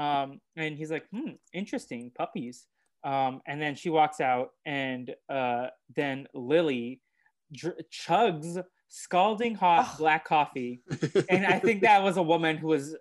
um, 0.00 0.40
and 0.56 0.76
he's 0.76 0.90
like, 0.90 1.04
"Hmm, 1.12 1.32
interesting, 1.52 2.10
puppies." 2.16 2.66
Um, 3.04 3.40
and 3.46 3.60
then 3.60 3.74
she 3.74 3.90
walks 3.90 4.20
out, 4.20 4.50
and 4.66 5.14
uh, 5.28 5.68
then 5.94 6.26
Lily 6.34 7.00
dr- 7.52 7.76
chugs 7.92 8.62
scalding 8.88 9.54
hot 9.54 9.86
Ugh. 9.90 9.98
black 9.98 10.24
coffee, 10.24 10.82
and 11.28 11.46
I 11.46 11.58
think 11.58 11.82
that 11.82 12.02
was 12.02 12.16
a 12.16 12.22
woman 12.22 12.56
who 12.56 12.68
was 12.68 12.96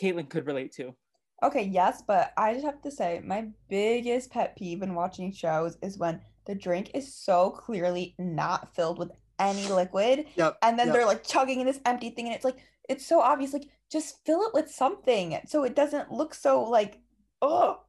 Caitlin 0.00 0.28
could 0.28 0.46
relate 0.46 0.72
to. 0.76 0.94
Okay, 1.42 1.62
yes, 1.64 2.02
but 2.06 2.32
I 2.36 2.54
just 2.54 2.64
have 2.64 2.80
to 2.82 2.90
say 2.90 3.20
my 3.24 3.48
biggest 3.68 4.30
pet 4.30 4.56
peeve 4.56 4.82
in 4.82 4.94
watching 4.94 5.30
shows 5.32 5.76
is 5.82 5.98
when 5.98 6.20
the 6.46 6.54
drink 6.54 6.90
is 6.94 7.14
so 7.14 7.50
clearly 7.50 8.14
not 8.18 8.74
filled 8.74 8.98
with 8.98 9.10
any 9.38 9.66
liquid 9.66 10.26
Yep. 10.36 10.58
and 10.62 10.78
then 10.78 10.88
yep. 10.88 10.94
they're 10.94 11.06
like 11.06 11.24
chugging 11.24 11.60
in 11.60 11.66
this 11.66 11.80
empty 11.86 12.10
thing 12.10 12.26
and 12.26 12.34
it's 12.34 12.44
like 12.44 12.58
it's 12.88 13.06
so 13.06 13.20
obvious 13.20 13.52
like 13.52 13.68
just 13.90 14.24
fill 14.24 14.42
it 14.42 14.54
with 14.54 14.70
something 14.70 15.38
so 15.46 15.64
it 15.64 15.74
doesn't 15.76 16.10
look 16.12 16.34
so 16.34 16.62
like 16.62 17.00
oh 17.42 17.80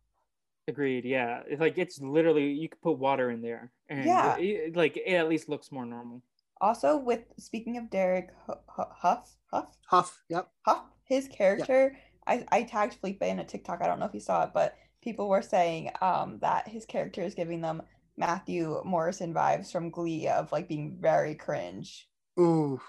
Agreed. 0.67 1.05
Yeah, 1.05 1.43
it's 1.47 1.61
like 1.61 1.77
it's 1.77 2.01
literally 2.01 2.51
you 2.51 2.67
could 2.69 2.81
put 2.81 2.97
water 2.97 3.29
in 3.29 3.39
there, 3.43 3.71
and 3.87 4.03
Yeah. 4.03 4.35
it- 4.37 4.43
it- 4.43 4.75
like 4.75 4.97
it 4.97 5.13
at 5.13 5.29
least 5.29 5.47
looks 5.47 5.71
more 5.71 5.85
normal. 5.85 6.23
also 6.59 6.97
with 6.97 7.21
speaking 7.37 7.77
of 7.77 7.91
Derek 7.91 8.31
Hu- 8.47 8.53
Hu- 8.75 8.93
Hough 9.01 9.29
Hough 9.51 9.77
Hough. 9.87 10.23
Yep. 10.29 10.49
Hough 10.65 10.85
his 11.03 11.27
character 11.27 11.95
I, 12.25 12.43
I 12.51 12.63
tagged 12.63 12.95
Felipe 12.95 13.21
in 13.21 13.37
a 13.39 13.45
TikTok 13.45 13.83
I 13.83 13.85
don't 13.85 13.99
know 13.99 14.07
if 14.07 14.13
you 14.15 14.19
saw 14.19 14.43
it 14.45 14.51
but 14.55 14.75
people 15.03 15.29
were 15.29 15.43
saying 15.43 15.91
um 16.01 16.39
that 16.39 16.67
his 16.67 16.85
character 16.87 17.21
is 17.21 17.35
giving 17.35 17.61
them 17.61 17.83
Matthew 18.17 18.81
Morrison 18.85 19.35
vibes 19.35 19.71
from 19.71 19.91
Glee 19.91 20.27
of 20.29 20.51
like 20.51 20.67
being 20.67 20.97
very 20.99 21.35
cringe 21.35 22.09
Ooh. 22.39 22.81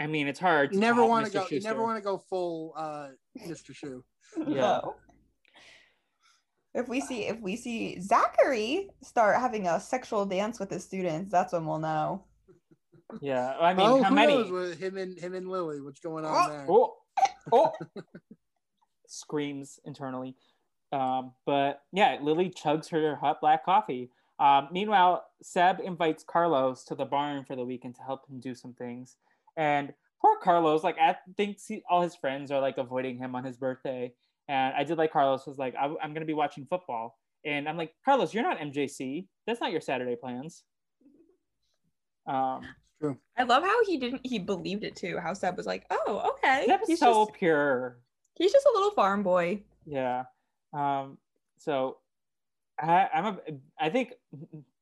I 0.00 0.06
mean, 0.06 0.26
it's 0.28 0.40
hard. 0.40 0.72
You 0.72 0.80
to 0.80 0.86
never 0.86 1.04
want 1.04 1.26
to 1.26 1.32
go. 1.32 1.46
You 1.50 1.60
Schuester. 1.60 1.64
never 1.64 1.82
want 1.82 1.98
to 1.98 2.02
go 2.02 2.18
full 2.18 2.72
uh, 2.76 3.08
Mr. 3.46 3.72
Schue. 3.72 4.02
Yeah. 4.48 4.80
No. 4.82 4.94
If 6.72 6.88
we 6.88 7.00
see 7.00 7.26
if 7.26 7.40
we 7.40 7.56
see 7.56 8.00
Zachary 8.00 8.88
start 9.02 9.36
having 9.40 9.66
a 9.66 9.80
sexual 9.80 10.24
dance 10.24 10.60
with 10.60 10.70
his 10.70 10.84
students, 10.84 11.30
that's 11.32 11.52
when 11.52 11.66
we'll 11.66 11.80
know. 11.80 12.24
Yeah, 13.20 13.56
I 13.60 13.74
mean, 13.74 13.86
oh, 13.88 14.02
how 14.04 14.10
who 14.10 14.14
many? 14.14 14.36
knows 14.36 14.50
with 14.52 14.78
him 14.78 14.96
and 14.96 15.18
him 15.18 15.34
and 15.34 15.48
Lily? 15.48 15.80
What's 15.80 15.98
going 15.98 16.24
on 16.24 16.32
Oh. 16.32 16.52
there? 16.52 16.66
Oh, 16.70 16.96
oh! 17.52 17.72
Screams 19.08 19.80
internally. 19.84 20.36
Um, 20.92 21.32
but 21.44 21.82
yeah, 21.92 22.18
Lily 22.22 22.50
chugs 22.50 22.88
her 22.90 23.16
hot 23.16 23.40
black 23.40 23.64
coffee. 23.64 24.10
Um, 24.38 24.68
meanwhile, 24.70 25.24
Seb 25.42 25.80
invites 25.80 26.22
Carlos 26.24 26.84
to 26.84 26.94
the 26.94 27.04
barn 27.04 27.44
for 27.44 27.56
the 27.56 27.64
weekend 27.64 27.96
to 27.96 28.02
help 28.02 28.28
him 28.28 28.38
do 28.40 28.54
some 28.54 28.74
things. 28.74 29.16
And 29.60 29.92
poor 30.22 30.38
Carlos, 30.38 30.82
like, 30.82 30.96
I 30.98 31.16
think 31.36 31.58
he, 31.68 31.82
all 31.88 32.00
his 32.00 32.16
friends 32.16 32.50
are 32.50 32.62
like 32.62 32.78
avoiding 32.78 33.18
him 33.18 33.34
on 33.34 33.44
his 33.44 33.58
birthday. 33.58 34.10
And 34.48 34.74
I 34.74 34.84
did 34.84 34.96
like 34.96 35.12
Carlos 35.12 35.46
was 35.46 35.58
like, 35.58 35.74
I, 35.78 35.84
I'm 35.84 36.14
going 36.14 36.22
to 36.22 36.24
be 36.24 36.32
watching 36.32 36.64
football. 36.64 37.18
And 37.44 37.68
I'm 37.68 37.76
like, 37.76 37.92
Carlos, 38.02 38.32
you're 38.32 38.42
not 38.42 38.58
MJC. 38.58 39.26
That's 39.46 39.60
not 39.60 39.70
your 39.70 39.82
Saturday 39.82 40.16
plans. 40.16 40.62
Um, 42.26 42.62
True. 43.00 43.18
I 43.36 43.42
love 43.42 43.62
how 43.62 43.84
he 43.84 43.98
didn't 43.98 44.20
he 44.24 44.38
believed 44.38 44.82
it 44.84 44.96
too. 44.96 45.18
How 45.18 45.32
Seb 45.32 45.56
was 45.56 45.66
like, 45.66 45.86
"Oh, 45.90 46.34
okay." 46.34 46.64
Seb's 46.66 46.86
he's 46.86 46.98
so 46.98 47.24
just 47.24 47.38
pure. 47.38 47.98
he's 48.36 48.52
just 48.52 48.66
a 48.66 48.72
little 48.74 48.90
farm 48.90 49.22
boy. 49.22 49.62
Yeah. 49.86 50.24
Um, 50.74 51.16
so 51.56 51.96
I, 52.78 53.08
I'm 53.12 53.26
a, 53.26 53.38
I 53.78 53.88
think 53.88 54.12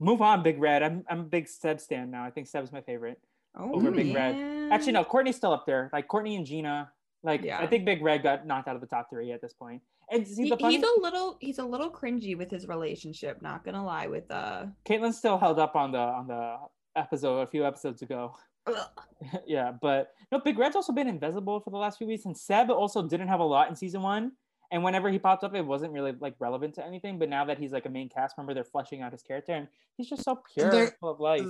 move 0.00 0.20
on, 0.20 0.42
Big 0.42 0.61
Red. 0.61 0.82
I'm, 0.82 1.04
I'm 1.08 1.20
a 1.20 1.25
big 1.25 1.49
Seb 1.49 1.80
stan 1.80 2.11
now. 2.11 2.25
I 2.25 2.30
think 2.30 2.49
Seb's 2.49 2.73
my 2.73 2.80
favorite. 2.80 3.20
Oh, 3.56 3.73
Over 3.73 3.92
Big 3.92 4.14
Red. 4.14 4.58
Man. 4.68 4.78
Actually, 4.78 4.92
no, 4.92 5.04
Courtney's 5.04 5.37
still 5.37 5.52
up 5.52 5.66
there. 5.66 5.90
Like 5.92 6.08
Courtney 6.08 6.37
and 6.37 6.46
Gina. 6.46 6.90
Like 7.22 7.42
Yeah. 7.42 7.58
I 7.58 7.66
think 7.66 7.84
Big 7.84 8.02
Red 8.02 8.22
got 8.22 8.46
knocked 8.46 8.68
out 8.68 8.75
of 8.75 8.80
the 8.80 8.87
top 8.87 9.10
three 9.10 9.32
at 9.32 9.40
this 9.40 9.52
point. 9.52 9.82
And 10.10 10.26
see, 10.26 10.44
He- 10.44 10.50
the 10.50 10.56
funny, 10.56 10.76
he's 10.76 10.84
a 10.84 11.00
little 11.00 11.37
he's 11.40 11.58
a 11.58 11.64
little 11.64 11.90
cringy 11.90 12.37
with 12.37 12.50
his 12.50 12.66
relationship. 12.68 13.42
Not 13.42 13.64
gonna 13.64 13.84
lie, 13.84 14.06
with 14.06 14.30
uh. 14.30 14.66
Katelyn 14.87 15.12
still 15.12 15.38
held 15.38 15.58
up 15.58 15.76
on 15.76 15.92
the 15.92 15.98
on 15.98 16.26
the 16.28 16.56
episode 16.96 17.40
a 17.40 17.46
few 17.46 17.66
episodes 17.66 18.02
ago. 18.02 18.34
yeah, 19.46 19.72
but 19.80 20.12
no, 20.30 20.38
Big 20.38 20.58
Red's 20.58 20.76
also 20.76 20.92
been 20.92 21.08
invisible 21.08 21.60
for 21.60 21.70
the 21.70 21.76
last 21.76 21.98
few 21.98 22.06
weeks, 22.06 22.25
and 22.25 22.37
Seb 22.37 22.70
also 22.70 23.06
didn't 23.06 23.28
have 23.28 23.40
a 23.40 23.44
lot 23.44 23.68
in 23.68 23.76
season 23.76 24.02
one. 24.02 24.32
And 24.70 24.84
whenever 24.84 25.08
he 25.10 25.18
popped 25.18 25.44
up, 25.44 25.54
it 25.54 25.64
wasn't 25.64 25.92
really 25.92 26.12
like 26.20 26.34
relevant 26.38 26.75
to 26.75 26.84
anything. 26.87 27.18
But 27.18 27.30
now 27.30 27.44
that 27.46 27.58
he's 27.58 27.72
like 27.72 27.87
a 27.87 27.90
main 27.90 28.08
cast 28.10 28.37
member, 28.37 28.52
they're 28.52 28.64
fleshing 28.64 29.00
out 29.02 29.12
his 29.12 29.22
character, 29.22 29.52
and 29.52 29.68
he's 29.96 30.08
just 30.08 30.25
so 30.25 30.42
pure, 30.54 30.88
full 31.00 31.10
of 31.10 31.20
life. 31.20 31.46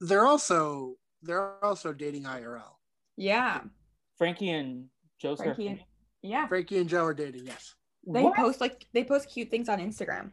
They're 0.00 0.26
also 0.26 0.96
they're 1.22 1.62
also 1.64 1.92
dating 1.92 2.24
IRL. 2.24 2.76
Yeah, 3.16 3.60
Frankie 4.16 4.50
and 4.50 4.86
Joseph. 5.18 5.44
Frankie 5.44 5.66
and 5.68 5.80
yeah. 6.22 6.46
Frankie 6.46 6.78
and 6.78 6.88
Joe 6.88 7.04
are 7.04 7.14
dating. 7.14 7.46
Yes. 7.46 7.74
They 8.06 8.22
What? 8.22 8.36
post 8.36 8.60
like 8.60 8.86
they 8.92 9.04
post 9.04 9.28
cute 9.28 9.50
things 9.50 9.68
on 9.68 9.78
Instagram. 9.78 10.32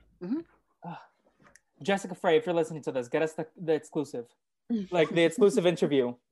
Jessica 1.83 2.15
Frey, 2.15 2.37
if 2.37 2.45
you're 2.45 2.55
listening 2.55 2.81
to 2.83 2.91
this, 2.91 3.09
get 3.09 3.21
us 3.21 3.33
the, 3.33 3.45
the 3.61 3.73
exclusive, 3.73 4.25
like 4.91 5.09
the 5.09 5.23
exclusive 5.23 5.65
interview. 5.65 6.13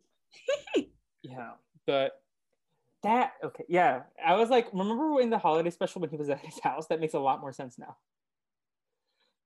Yeah, 1.25 1.51
but 1.87 2.21
that 3.01 3.31
okay, 3.41 3.63
yeah. 3.69 4.01
I 4.23 4.35
was 4.35 4.49
like, 4.49 4.67
remember 4.73 5.21
in 5.21 5.29
the 5.29 5.37
holiday 5.37 5.69
special 5.69 6.01
when 6.01 6.09
he 6.09 6.17
was 6.17 6.29
at 6.29 6.39
his 6.39 6.59
house? 6.59 6.87
That 6.87 6.99
makes 6.99 7.13
a 7.13 7.19
lot 7.19 7.39
more 7.39 7.53
sense 7.53 7.79
now. 7.79 7.95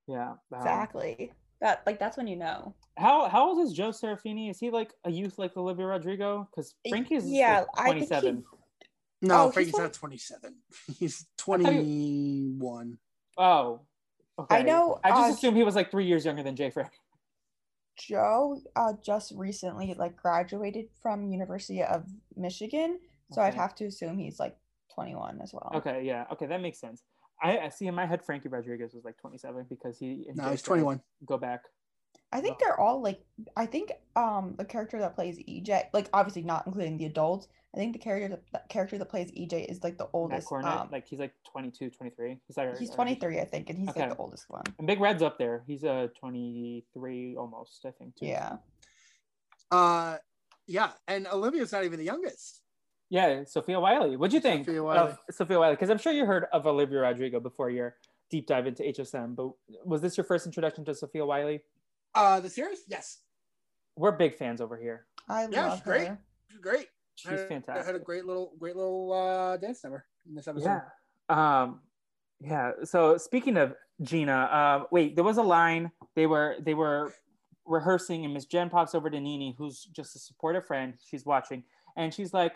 Yeah. 0.08 0.30
um, 0.30 0.38
Exactly. 0.58 1.32
That 1.60 1.82
like 1.86 1.98
that's 1.98 2.16
when 2.16 2.26
you 2.26 2.36
know. 2.36 2.74
How 2.96 3.28
how 3.28 3.48
old 3.48 3.66
is 3.66 3.72
Joe 3.72 3.90
Serafini? 3.90 4.50
Is 4.50 4.58
he 4.58 4.70
like 4.70 4.92
a 5.04 5.10
youth 5.10 5.38
like 5.38 5.56
Olivia 5.56 5.86
Rodrigo? 5.86 6.48
Because 6.50 6.74
Frankie's 6.88 7.28
yeah, 7.28 7.60
like 7.60 7.66
I 7.76 7.84
think 7.90 8.00
he- 8.00 8.06
27. 8.06 8.44
No, 9.20 9.46
Oh, 9.46 9.50
Frankie's 9.50 9.74
twen- 9.74 9.82
not 9.84 9.92
27. 9.92 10.54
He's 10.98 11.26
thought 11.36 11.58
he- 11.58 11.64
21. 11.66 12.98
Oh, 13.36 13.80
okay. 14.38 14.56
I 14.58 14.62
know, 14.62 15.00
I 15.02 15.10
just 15.10 15.30
uh, 15.30 15.32
assumed 15.34 15.56
he 15.56 15.64
was 15.64 15.74
like 15.74 15.90
three 15.90 16.06
years 16.06 16.24
younger 16.24 16.44
than 16.44 16.54
Jay 16.54 16.70
Frank. 16.70 16.92
Joe 17.96 18.60
uh, 18.76 18.92
just 19.04 19.32
recently 19.36 19.94
like 19.98 20.16
graduated 20.16 20.86
from 21.02 21.32
University 21.32 21.82
of 21.82 22.04
Michigan, 22.36 23.00
So 23.32 23.42
I'd 23.42 23.54
have 23.54 23.74
to 23.76 23.86
assume 23.86 24.18
he's 24.18 24.38
like 24.38 24.56
21 24.94 25.40
as 25.42 25.52
well. 25.52 25.72
Okay, 25.74 26.02
yeah, 26.04 26.26
okay, 26.32 26.46
that 26.46 26.60
makes 26.60 26.78
sense. 26.78 27.02
I, 27.42 27.58
I 27.58 27.68
see 27.68 27.86
in 27.86 27.94
my 27.94 28.06
head 28.06 28.24
Frankie 28.24 28.48
Rodriguez 28.48 28.94
was 28.94 29.04
like 29.04 29.16
27 29.18 29.66
because 29.68 29.98
he 29.98 30.26
No, 30.34 30.50
he's 30.50 30.62
21. 30.62 31.00
Go 31.24 31.38
back. 31.38 31.62
I 32.32 32.40
think 32.40 32.56
Oh. 32.56 32.64
they're 32.64 32.80
all 32.80 33.00
like 33.00 33.24
I 33.56 33.64
think 33.66 33.92
um 34.16 34.54
the 34.58 34.64
character 34.64 34.98
that 34.98 35.14
plays 35.14 35.38
EJ, 35.38 35.84
like 35.92 36.08
obviously 36.12 36.42
not 36.42 36.66
including 36.66 36.98
the 36.98 37.06
adults. 37.06 37.48
I 37.74 37.78
think 37.78 37.92
the 37.92 37.98
character 37.98 38.28
that, 38.30 38.42
that 38.52 38.68
character 38.68 38.98
that 38.98 39.08
plays 39.08 39.30
EJ 39.32 39.66
is 39.70 39.82
like 39.84 39.98
the 39.98 40.04
Matt 40.04 40.10
oldest. 40.14 40.48
Cornett, 40.48 40.64
Um, 40.80 40.88
like 40.90 41.06
he's 41.06 41.18
like 41.18 41.34
22, 41.52 41.90
23. 41.90 42.38
He's 42.46 42.56
like 42.56 42.76
he's 42.78 42.90
23, 42.90 43.40
I 43.40 43.44
think, 43.44 43.70
and 43.70 43.78
he's 43.78 43.88
Okay. 43.90 44.00
like 44.00 44.10
the 44.10 44.16
oldest 44.16 44.48
one. 44.50 44.62
And 44.78 44.86
Big 44.86 45.00
Red's 45.00 45.22
up 45.22 45.38
there. 45.38 45.62
He's 45.66 45.84
uh 45.84 46.08
23 46.18 47.36
almost, 47.36 47.84
I 47.86 47.90
think. 47.92 48.16
Too. 48.16 48.26
Yeah. 48.26 48.56
Uh, 49.70 50.16
yeah, 50.66 50.92
and 51.06 51.26
Olivia's 51.28 51.72
not 51.72 51.84
even 51.84 51.98
the 51.98 52.04
youngest. 52.04 52.62
Yeah, 53.10 53.44
Sofia 53.44 53.80
Wylie. 53.80 54.16
What'd 54.16 54.34
you 54.34 54.40
think 54.40 54.66
Sofia 54.66 54.82
Wylie. 54.82 54.98
of 55.10 55.18
Sofia 55.30 55.58
Wylie? 55.58 55.74
Because 55.74 55.90
I'm 55.90 55.98
sure 55.98 56.12
you 56.12 56.26
heard 56.26 56.44
of 56.52 56.66
Olivia 56.66 56.98
Rodrigo 57.00 57.40
before 57.40 57.70
your 57.70 57.96
deep 58.30 58.46
dive 58.46 58.66
into 58.66 58.82
HSM, 58.82 59.34
but 59.34 59.50
was 59.86 60.02
this 60.02 60.16
your 60.18 60.24
first 60.24 60.44
introduction 60.44 60.84
to 60.84 60.94
Sofia 60.94 61.24
Wylie? 61.24 61.62
Uh, 62.14 62.40
the 62.40 62.50
series, 62.50 62.80
yes, 62.88 63.20
We're 63.96 64.12
big 64.12 64.36
fans 64.36 64.60
over 64.60 64.76
here. 64.76 65.06
I 65.28 65.48
Yeah, 65.50 65.66
love 65.68 65.78
she's 65.78 65.84
great. 65.84 66.08
her. 66.08 66.18
she's 66.50 66.60
great. 66.60 66.86
She's 67.14 67.30
Had 67.30 67.40
a- 67.40 67.46
fantastic. 67.48 67.86
Had 67.86 67.94
a 67.94 67.98
great 67.98 68.26
little, 68.26 68.52
great 68.58 68.76
little 68.76 69.12
uh, 69.12 69.56
dance 69.56 69.82
number 69.82 70.04
in 70.28 70.34
this 70.34 70.46
episode. 70.46 70.82
Yeah. 71.30 71.62
Um, 71.62 71.80
yeah. 72.40 72.72
So 72.84 73.16
speaking 73.16 73.56
of 73.56 73.74
Gina, 74.02 74.32
uh, 74.34 74.84
wait, 74.92 75.16
there 75.16 75.24
was 75.24 75.38
a 75.38 75.42
line 75.42 75.90
they 76.14 76.26
were 76.26 76.56
they 76.60 76.74
were 76.74 77.12
rehearsing, 77.66 78.24
and 78.24 78.32
Miss 78.34 78.44
Jen 78.46 78.70
pops 78.70 78.94
over 78.94 79.10
to 79.10 79.20
Nini, 79.20 79.54
who's 79.58 79.84
just 79.84 80.14
a 80.14 80.18
supportive 80.18 80.64
friend. 80.66 80.94
She's 81.04 81.24
watching, 81.26 81.64
and 81.96 82.14
she's 82.14 82.32
like, 82.32 82.54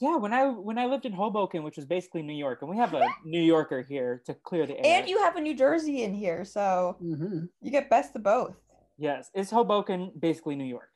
"Yeah, 0.00 0.16
when 0.16 0.32
I 0.32 0.46
when 0.48 0.78
I 0.78 0.86
lived 0.86 1.06
in 1.06 1.12
Hoboken, 1.12 1.62
which 1.62 1.76
was 1.76 1.86
basically 1.86 2.22
New 2.22 2.36
York, 2.36 2.62
and 2.62 2.70
we 2.70 2.76
have 2.76 2.94
a 2.94 3.04
New 3.24 3.40
Yorker 3.42 3.82
here 3.82 4.22
to 4.26 4.34
clear 4.34 4.66
the 4.66 4.78
air." 4.78 5.00
And 5.00 5.08
you 5.08 5.18
have 5.22 5.36
a 5.36 5.40
New 5.40 5.54
Jersey 5.54 6.02
in 6.02 6.14
here, 6.14 6.44
so 6.44 6.96
hmm 7.00 7.46
you 7.60 7.70
get 7.70 7.90
best 7.90 8.14
of 8.16 8.22
both. 8.22 8.56
yes, 8.96 9.30
is 9.34 9.50
Hoboken 9.50 10.12
basically 10.18 10.56
New 10.56 10.64
York? 10.64 10.90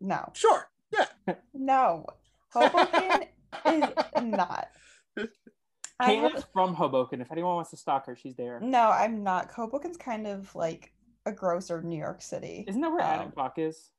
No. 0.00 0.30
Sure. 0.34 0.68
Yeah. 0.92 1.06
No. 1.54 2.06
Hoboken 2.52 3.24
is 3.66 3.90
not. 4.22 4.68
I 6.00 6.14
Katelyn's 6.14 6.44
from 6.52 6.74
Hoboken. 6.74 7.20
If 7.20 7.32
anyone 7.32 7.54
wants 7.56 7.70
to 7.70 7.76
stalk 7.76 8.06
her, 8.06 8.14
she's 8.16 8.36
there. 8.36 8.60
no, 8.60 8.90
I'm 8.90 9.22
not. 9.24 9.50
Hoboken's 9.52 9.96
kind 9.96 10.26
of 10.26 10.54
like 10.54 10.92
a 11.24 11.32
grosser 11.32 11.82
New 11.82 11.98
York 11.98 12.20
City. 12.22 12.64
Isn't 12.68 12.80
that 12.82 12.90
where 12.92 13.00
Adam 13.00 13.26
Um, 13.28 13.32
Bach 13.34 13.54
is 13.58 13.90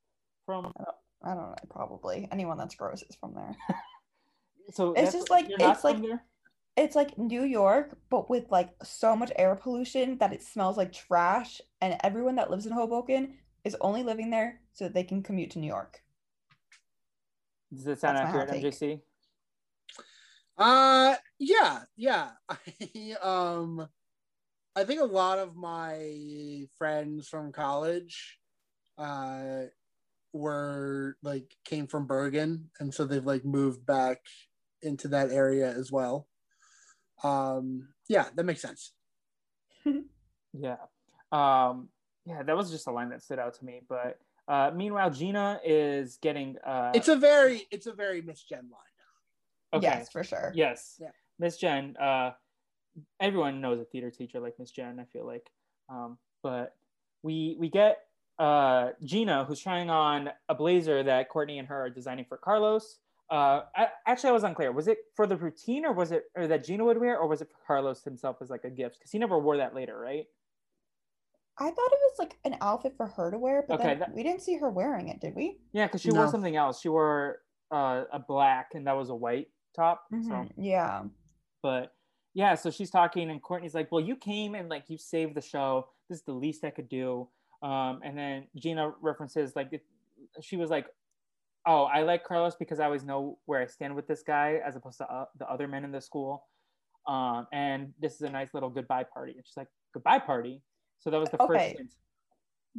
from? 0.45 0.71
I 1.23 1.29
don't 1.33 1.49
know, 1.49 1.55
probably. 1.71 2.27
Anyone 2.31 2.57
that's 2.57 2.75
gross 2.75 3.01
is 3.01 3.15
from 3.15 3.33
there. 3.33 3.55
So 4.71 4.93
It's 4.93 5.13
just 5.13 5.29
like- 5.29 5.47
it's 5.49 5.83
like- 5.83 6.01
there? 6.01 6.23
It's 6.75 6.95
like 6.95 7.17
New 7.17 7.43
York, 7.43 7.97
but 8.09 8.29
with 8.29 8.51
like 8.51 8.69
so 8.83 9.15
much 9.15 9.31
air 9.35 9.55
pollution 9.55 10.19
that 10.19 10.31
it 10.31 10.43
smells 10.43 10.77
like 10.77 10.93
trash, 10.93 11.59
and 11.81 11.97
everyone 12.03 12.35
that 12.35 12.51
lives 12.51 12.67
in 12.67 12.71
Hoboken 12.71 13.39
is 13.63 13.75
only 13.81 14.03
living 14.03 14.29
there 14.29 14.61
so 14.73 14.85
that 14.85 14.93
they 14.93 15.03
can 15.03 15.23
commute 15.23 15.49
to 15.51 15.59
New 15.59 15.67
York. 15.67 16.03
Does 17.73 17.83
that 17.85 17.99
sound 17.99 18.17
That's 18.17 18.29
accurate, 18.29 18.49
take. 18.49 18.63
MJC? 18.63 19.01
Uh 20.57 21.15
yeah, 21.39 21.83
yeah. 21.95 22.31
I 22.49 23.15
um 23.21 23.87
I 24.75 24.83
think 24.83 25.01
a 25.01 25.05
lot 25.05 25.39
of 25.39 25.55
my 25.55 26.67
friends 26.77 27.27
from 27.27 27.51
college 27.51 28.39
uh 28.97 29.63
were 30.33 31.17
like 31.23 31.55
came 31.63 31.87
from 31.87 32.05
Bergen 32.07 32.69
and 32.79 32.93
so 32.93 33.05
they've 33.05 33.25
like 33.25 33.45
moved 33.45 33.85
back 33.85 34.19
into 34.87 35.07
that 35.09 35.31
area 35.31 35.69
as 35.69 35.91
well. 35.91 36.27
Um 37.23 37.89
yeah, 38.09 38.25
that 38.35 38.45
makes 38.45 38.61
sense. 38.61 38.93
Yeah. 40.53 40.77
Um, 41.31 41.89
yeah, 42.25 42.41
that 42.41 42.57
was 42.57 42.71
just 42.71 42.87
a 42.87 42.91
line 42.91 43.09
that 43.09 43.21
stood 43.21 43.37
out 43.37 43.53
to 43.55 43.65
me. 43.65 43.81
But 43.87 44.17
uh, 44.47 44.71
meanwhile, 44.73 45.11
Gina 45.11 45.59
is 45.63 46.17
getting. 46.21 46.55
Uh, 46.65 46.91
It's 46.95 47.09
a 47.09 47.15
very 47.15 47.67
it's 47.69 47.85
a 47.85 47.93
very 47.93 48.21
Miss 48.21 48.41
Jen 48.43 48.69
line. 48.71 49.75
okay. 49.75 49.97
Yes, 49.99 50.09
for 50.09 50.23
sure. 50.23 50.51
Yes. 50.55 50.95
Yeah. 50.99 51.09
Miss 51.37 51.57
Jen. 51.57 51.95
Uh, 51.97 52.31
everyone 53.19 53.61
knows 53.61 53.79
a 53.79 53.85
theater 53.85 54.09
teacher 54.09 54.39
like 54.39 54.55
Miss 54.57 54.71
Jen. 54.71 54.99
I 54.99 55.05
feel 55.05 55.27
like. 55.27 55.47
Um, 55.89 56.17
but 56.41 56.73
we 57.21 57.55
we 57.59 57.69
get 57.69 57.99
uh, 58.39 58.91
Gina 59.03 59.45
who's 59.45 59.59
trying 59.59 59.89
on 59.91 60.29
a 60.49 60.55
blazer 60.55 61.03
that 61.03 61.29
Courtney 61.29 61.59
and 61.59 61.67
her 61.67 61.85
are 61.85 61.89
designing 61.91 62.25
for 62.25 62.37
Carlos. 62.37 62.97
Uh, 63.29 63.63
I, 63.75 63.87
actually, 64.05 64.29
I 64.29 64.33
was 64.33 64.43
unclear. 64.43 64.71
Was 64.71 64.87
it 64.87 64.99
for 65.15 65.27
the 65.27 65.35
routine, 65.35 65.85
or 65.85 65.91
was 65.93 66.11
it 66.11 66.25
or 66.35 66.47
that 66.47 66.63
Gina 66.63 66.85
would 66.85 66.97
wear, 66.99 67.17
or 67.19 67.27
was 67.27 67.41
it 67.41 67.49
for 67.49 67.57
Carlos 67.65 68.03
himself 68.03 68.37
as 68.41 68.49
like 68.49 68.63
a 68.63 68.69
gift? 68.69 68.97
Because 68.99 69.11
he 69.11 69.19
never 69.19 69.37
wore 69.37 69.57
that 69.57 69.75
later, 69.75 69.99
right? 69.99 70.25
I 71.59 71.65
thought 71.65 71.91
it 71.91 71.99
was 72.11 72.15
like 72.19 72.37
an 72.45 72.55
outfit 72.61 72.93
for 72.95 73.07
her 73.07 73.31
to 73.31 73.37
wear, 73.37 73.65
but 73.67 73.79
Okay, 73.79 73.89
then 73.89 73.99
that- 73.99 74.13
we 74.13 74.23
didn't 74.23 74.41
see 74.41 74.57
her 74.57 74.69
wearing 74.69 75.09
it, 75.09 75.19
did 75.19 75.35
we? 75.35 75.59
Yeah, 75.73 75.87
because 75.87 76.01
she 76.01 76.11
wore 76.11 76.27
something 76.27 76.55
else. 76.55 76.79
She 76.81 76.89
wore 76.89 77.41
uh, 77.71 78.05
a 78.13 78.19
black, 78.19 78.75
and 78.75 78.87
that 78.87 78.93
was 78.95 79.09
a 79.09 79.15
white 79.15 79.49
top. 79.75 80.05
So, 80.09 80.15
Mhm, 80.15 80.53
Yeah. 80.55 81.03
but 81.61 81.93
yeah, 82.33 82.55
so 82.55 82.69
she's 82.69 82.89
talking, 82.89 83.29
and 83.29 83.41
Courtney's 83.41 83.73
like, 83.75 83.91
"Well, 83.91 83.99
you 83.99 84.15
came 84.15 84.55
and 84.55 84.69
like 84.69 84.89
you 84.89 84.97
saved 84.97 85.35
the 85.35 85.41
show. 85.41 85.89
This 86.07 86.19
is 86.19 86.23
the 86.23 86.31
least 86.33 86.63
I 86.63 86.69
could 86.69 86.87
do." 86.87 87.27
Um, 87.61 87.99
and 88.03 88.17
then 88.17 88.47
Gina 88.55 88.91
references 89.01 89.53
like 89.57 89.73
it, 89.73 89.83
she 90.39 90.55
was 90.55 90.69
like, 90.69 90.87
"Oh, 91.67 91.83
I 91.83 92.01
like 92.03 92.23
Carlos 92.23 92.55
because 92.55 92.79
I 92.79 92.85
always 92.85 93.03
know 93.03 93.37
where 93.45 93.61
I 93.61 93.67
stand 93.67 93.95
with 93.95 94.07
this 94.07 94.23
guy, 94.23 94.59
as 94.65 94.75
opposed 94.75 94.97
to 94.99 95.11
uh, 95.11 95.25
the 95.37 95.47
other 95.49 95.67
men 95.67 95.83
in 95.83 95.91
the 95.91 96.01
school." 96.01 96.47
Um, 97.05 97.47
and 97.53 97.93
this 97.99 98.15
is 98.15 98.21
a 98.21 98.29
nice 98.29 98.53
little 98.53 98.69
goodbye 98.69 99.03
party. 99.13 99.33
And 99.33 99.45
she's 99.45 99.57
like, 99.57 99.67
"Goodbye 99.93 100.19
party." 100.19 100.61
So 100.99 101.09
that 101.11 101.19
was 101.19 101.29
the 101.29 101.41
Okay. 101.41 101.69
first. 101.69 101.77
hint. 101.77 101.93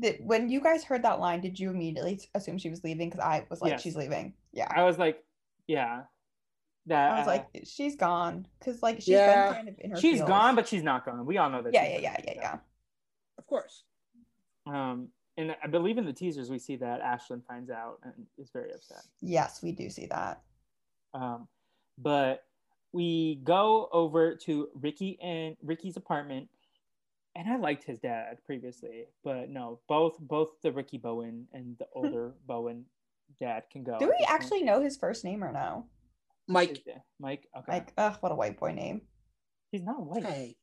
Did, 0.01 0.17
when 0.27 0.49
you 0.49 0.61
guys 0.61 0.85
heard 0.85 1.03
that 1.05 1.19
line, 1.21 1.41
did 1.41 1.59
you 1.59 1.71
immediately 1.71 2.21
assume 2.35 2.57
she 2.59 2.71
was 2.71 2.83
leaving? 2.85 3.11
Because 3.11 3.25
I 3.25 3.47
was 3.51 3.61
like, 3.61 3.73
Yes. 3.73 3.83
she's 3.83 3.97
leaving. 3.97 4.35
Yeah. 4.53 4.69
I 4.75 4.83
was 4.85 4.99
like, 4.99 5.25
"Yeah." 5.67 6.03
That 6.87 7.13
I 7.13 7.19
was 7.19 7.27
uh, 7.27 7.31
like, 7.31 7.47
she's 7.65 7.97
gone. 7.97 8.47
Because 8.59 8.83
like 8.83 8.97
she's 8.97 9.09
Yeah. 9.09 9.49
been 9.49 9.55
kind 9.57 9.69
of 9.69 9.75
in 9.79 9.91
her 9.91 9.97
she's 10.01 10.19
feels. 10.19 10.29
gone, 10.29 10.55
but 10.55 10.67
she's 10.67 10.83
not 10.83 11.05
gone. 11.05 11.27
We 11.27 11.37
all 11.37 11.51
know 11.51 11.61
that. 11.63 11.75
yeah, 11.75 11.85
she's 11.85 12.03
yeah, 12.03 12.17
yeah, 12.19 12.21
yeah, 12.27 12.41
yeah. 12.41 12.59
Of 13.37 13.47
course. 13.47 13.85
Um, 14.67 15.09
and 15.39 15.57
I 15.63 15.69
believe 15.69 15.97
in 15.97 16.05
the 16.05 16.13
teasers 16.13 16.51
we 16.51 16.59
see 16.59 16.77
that 16.77 17.01
Ashlyn 17.03 17.43
finds 17.47 17.71
out 17.71 18.01
and 18.03 18.27
is 18.37 18.51
very 18.51 18.73
upset. 18.75 19.05
Yes, 19.23 19.63
we 19.63 19.73
do 19.73 19.89
see 19.89 20.07
that. 20.07 20.43
Um, 21.15 21.49
but 21.97 22.43
we 22.93 23.41
go 23.45 23.89
over 23.93 24.35
to 24.45 24.69
Ricky 24.75 25.19
and 25.23 25.57
Ricky's 25.63 25.97
apartment, 25.97 26.49
and 27.37 27.49
I 27.49 27.57
liked 27.57 27.85
his 27.85 27.99
dad 28.01 28.39
previously, 28.45 29.05
but 29.25 29.49
no, 29.49 29.81
both 29.89 30.19
both 30.21 30.61
the 30.63 30.73
Ricky 30.73 30.99
Bowen 30.99 31.47
and 31.53 31.77
the 31.79 31.87
older 31.95 32.35
Bowen 32.47 32.85
dad 33.41 33.63
can 33.71 33.85
go. 33.85 33.99
Do 33.99 34.07
we 34.07 34.13
this 34.19 34.27
point. 34.27 34.31
actually 34.41 34.63
know 34.65 34.83
his 34.83 34.97
first 34.97 35.25
name 35.25 35.43
or 35.45 35.53
no? 35.53 35.87
Mike. 36.49 36.83
Mike, 37.21 37.47
okay, 37.57 37.73
Like, 37.73 37.93
ugh, 37.97 38.17
what 38.21 38.33
a 38.33 38.35
white 38.35 38.59
boy 38.59 38.73
name. 38.73 39.03
he's 39.71 39.83
not 39.83 40.05
white. 40.05 40.25
Hey. 40.25 40.57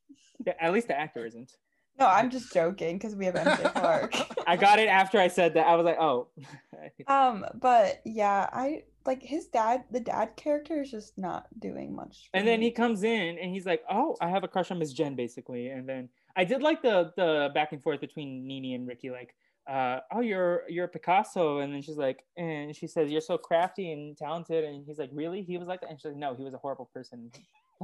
At 0.60 0.74
least 0.74 0.88
the 0.88 1.00
actor 1.00 1.26
isn't. 1.26 1.52
No, 1.98 2.08
I'm 2.08 2.30
just 2.30 2.54
joking 2.54 2.98
because 2.98 3.16
we 3.16 3.26
have 3.26 3.36
MJ 3.36 3.72
Clark. 3.74 4.16
I 4.48 4.58
got 4.58 4.80
it 4.80 4.88
after 4.90 5.20
I 5.20 5.28
said 5.30 5.54
that. 5.54 5.66
I 5.66 5.76
was 5.76 5.86
like, 5.86 5.98
oh. 6.00 6.28
um, 7.08 7.46
but 7.56 8.02
yeah, 8.06 8.50
I 8.52 8.84
like 9.06 9.22
his 9.24 9.48
dad. 9.48 9.84
The 9.92 10.00
dad 10.02 10.36
character 10.36 10.82
is 10.82 10.92
just 10.92 11.18
not 11.18 11.48
doing 11.60 11.96
much. 11.96 12.30
and 12.34 12.46
then 12.48 12.62
he 12.62 12.72
comes 12.72 13.04
in 13.04 13.38
and 13.40 13.52
he's 13.52 13.66
like, 13.66 13.84
"Oh, 13.90 14.18
I 14.20 14.30
have 14.30 14.44
a 14.44 14.48
crush 14.48 14.72
on 14.72 14.80
Miss 14.80 14.92
Jen," 14.94 15.16
basically. 15.16 15.70
And 15.70 15.88
then 15.88 16.10
I 16.36 16.44
did 16.44 16.62
like 16.62 16.82
the 16.82 17.14
the 17.16 17.50
back 17.54 17.72
and 17.72 17.82
forth 17.82 18.02
between 18.02 18.46
Nini 18.46 18.74
and 18.74 18.86
Ricky, 18.88 19.10
like, 19.12 19.36
uh, 19.70 20.00
"Oh, 20.12 20.20
you're 20.22 20.64
you're 20.68 20.88
Picasso," 20.90 21.60
and 21.60 21.74
then 21.74 21.82
she's 21.82 21.98
like, 21.98 22.26
and 22.36 22.76
she 22.76 22.88
says, 22.88 23.10
"You're 23.12 23.22
so 23.22 23.38
crafty 23.38 23.92
and 23.94 24.18
talented," 24.18 24.64
and 24.66 24.84
he's 24.86 24.98
like, 25.00 25.12
"Really?" 25.14 25.44
He 25.44 25.58
was 25.58 25.68
like 25.68 25.82
that, 25.82 25.92
and 25.92 26.00
she's 26.00 26.06
like, 26.12 26.18
"No, 26.18 26.36
he 26.36 26.44
was 26.44 26.54
a 26.54 26.58
horrible 26.58 26.90
person." 26.94 27.32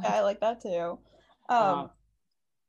Yeah, 0.04 0.16
I 0.16 0.22
like 0.22 0.42
that 0.42 0.62
too. 0.62 1.00
Um, 1.50 1.58
Uh, 1.60 1.88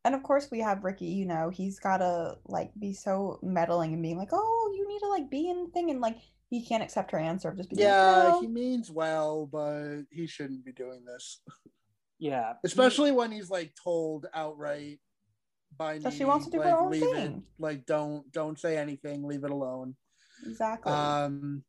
and 0.04 0.14
of 0.14 0.22
course 0.22 0.48
we 0.50 0.60
have 0.60 0.84
Ricky. 0.84 1.06
You 1.06 1.26
know, 1.26 1.50
he's 1.50 1.78
gotta 1.78 2.36
like 2.46 2.72
be 2.78 2.92
so 2.92 3.38
meddling 3.42 3.92
and 3.92 4.02
being 4.02 4.18
like, 4.18 4.30
"Oh, 4.32 4.72
you 4.76 4.86
need 4.88 5.00
to 5.00 5.08
like 5.08 5.30
be 5.30 5.48
in 5.48 5.64
the 5.64 5.70
thing," 5.70 5.90
and 5.90 6.00
like 6.00 6.18
he 6.50 6.64
can't 6.64 6.82
accept 6.82 7.10
her 7.12 7.18
answer 7.18 7.48
of 7.48 7.56
just 7.56 7.70
being 7.70 7.80
Yeah, 7.80 8.32
like, 8.32 8.42
he 8.42 8.46
means 8.48 8.90
well, 8.90 9.46
but 9.46 10.02
he 10.10 10.26
shouldn't 10.26 10.64
be 10.64 10.72
doing 10.72 11.04
this. 11.04 11.40
yeah, 12.18 12.54
Especially 12.64 13.10
when 13.10 13.32
he's 13.32 13.48
like 13.50 13.74
told 13.82 14.26
outright 14.34 14.98
by 15.76 15.98
That 15.98 16.12
she 16.12 16.24
wants 16.26 16.44
to 16.46 16.50
do 16.50 16.58
her 16.58 16.64
like, 16.64 16.74
own 16.78 16.90
leave 16.90 17.02
it, 17.04 17.10
thing. 17.10 17.42
like 17.58 17.86
don't 17.86 18.30
don't 18.32 18.58
say 18.58 18.76
anything, 18.76 19.24
leave 19.24 19.44
it 19.44 19.50
alone. 19.50 19.96
Exactly. 20.46 20.92
Um 20.92 21.64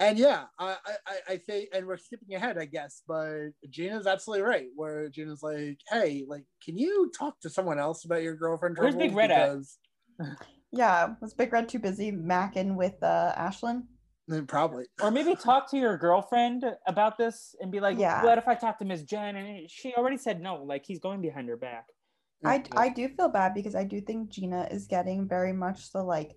and 0.00 0.18
yeah, 0.18 0.44
I, 0.58 0.76
I 0.86 0.92
I- 1.06 1.32
I 1.34 1.36
think 1.38 1.68
and 1.72 1.86
we're 1.86 1.96
skipping 1.96 2.34
ahead, 2.34 2.58
I 2.58 2.64
guess, 2.66 3.02
but 3.06 3.50
Gina's 3.70 4.06
absolutely 4.06 4.44
right. 4.44 4.66
Where 4.74 5.08
Gina's 5.08 5.42
like, 5.42 5.78
hey, 5.90 6.24
like, 6.26 6.44
can 6.64 6.76
you 6.76 7.10
talk 7.16 7.40
to 7.40 7.50
someone 7.50 7.78
else 7.78 8.04
about 8.04 8.22
your 8.22 8.36
girlfriend? 8.36 8.76
Where's 8.78 8.94
Big 8.96 9.12
troubles? 9.12 9.78
Red 10.20 10.26
at? 10.28 10.36
Yeah, 10.72 11.14
was 11.20 11.34
Big 11.34 11.52
Red 11.52 11.68
too 11.68 11.78
busy 11.78 12.10
macking 12.12 12.74
with 12.76 13.00
uh 13.02 13.32
Ashlyn? 13.36 13.84
Then 14.26 14.46
Probably. 14.46 14.86
or 15.02 15.10
maybe 15.10 15.34
talk 15.40 15.70
to 15.70 15.76
your 15.76 15.98
girlfriend 15.98 16.64
about 16.86 17.18
this 17.18 17.54
and 17.60 17.70
be 17.70 17.78
like, 17.80 17.98
Yeah. 17.98 18.24
what 18.24 18.38
if 18.38 18.48
I 18.48 18.54
talk 18.54 18.78
to 18.78 18.84
Miss 18.84 19.02
Jen 19.02 19.36
and 19.36 19.70
she 19.70 19.92
already 19.94 20.16
said 20.16 20.40
no? 20.40 20.62
Like 20.64 20.84
he's 20.86 20.98
going 20.98 21.20
behind 21.20 21.48
her 21.48 21.56
back. 21.56 21.86
I 22.44 22.62
I 22.76 22.88
do 22.88 23.08
feel 23.08 23.28
bad 23.28 23.54
because 23.54 23.74
I 23.74 23.84
do 23.84 24.00
think 24.00 24.30
Gina 24.30 24.68
is 24.70 24.86
getting 24.86 25.28
very 25.28 25.52
much 25.52 25.92
the 25.92 26.02
like 26.02 26.32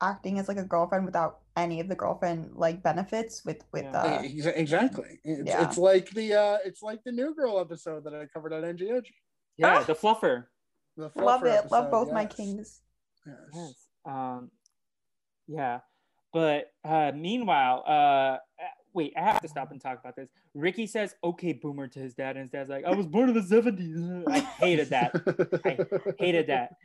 acting 0.00 0.38
as 0.38 0.48
like 0.48 0.56
a 0.56 0.64
girlfriend 0.64 1.04
without 1.04 1.40
any 1.56 1.80
of 1.80 1.88
the 1.88 1.94
girlfriend 1.94 2.50
like 2.54 2.82
benefits 2.82 3.44
with 3.44 3.64
with 3.72 3.84
Yeah. 3.84 4.02
uh 4.02 4.22
exactly. 4.22 5.20
It's, 5.24 5.48
yeah. 5.48 5.64
it's 5.66 5.76
like 5.78 6.10
the 6.10 6.34
uh 6.34 6.58
it's 6.64 6.82
like 6.82 7.02
the 7.04 7.12
new 7.12 7.34
girl 7.34 7.58
episode 7.60 8.04
that 8.04 8.14
I 8.14 8.26
covered 8.26 8.52
on 8.52 8.62
NGOG. 8.62 9.06
Yeah, 9.56 9.78
Ah! 9.78 9.82
the 9.82 9.94
fluffer. 9.94 10.44
The 10.96 11.04
love 11.04 11.14
Fluffer 11.14 11.46
it 11.46 11.70
love 11.70 11.84
episode, 11.86 11.90
both 11.90 12.12
my 12.12 12.24
kings 12.26 12.80
Yes. 13.26 13.36
Yes. 13.54 13.74
Um, 14.06 14.50
yeah, 15.46 15.80
but 16.32 16.72
uh, 16.84 17.12
meanwhile, 17.14 17.84
uh, 17.86 18.38
wait, 18.94 19.12
I 19.16 19.20
have 19.20 19.40
to 19.42 19.48
stop 19.48 19.70
and 19.72 19.80
talk 19.80 19.98
about 20.00 20.16
this. 20.16 20.28
Ricky 20.54 20.86
says, 20.86 21.14
"Okay, 21.22 21.52
boomer" 21.52 21.88
to 21.88 21.98
his 21.98 22.14
dad, 22.14 22.36
and 22.36 22.44
his 22.44 22.50
dad's 22.50 22.70
like, 22.70 22.84
"I 22.84 22.94
was 22.94 23.06
born 23.06 23.28
in 23.28 23.34
the 23.34 23.42
'70s." 23.42 24.24
I 24.28 24.38
hated 24.40 24.88
that. 24.90 25.12
I 25.64 25.78
hated 26.18 26.46
that. 26.46 26.76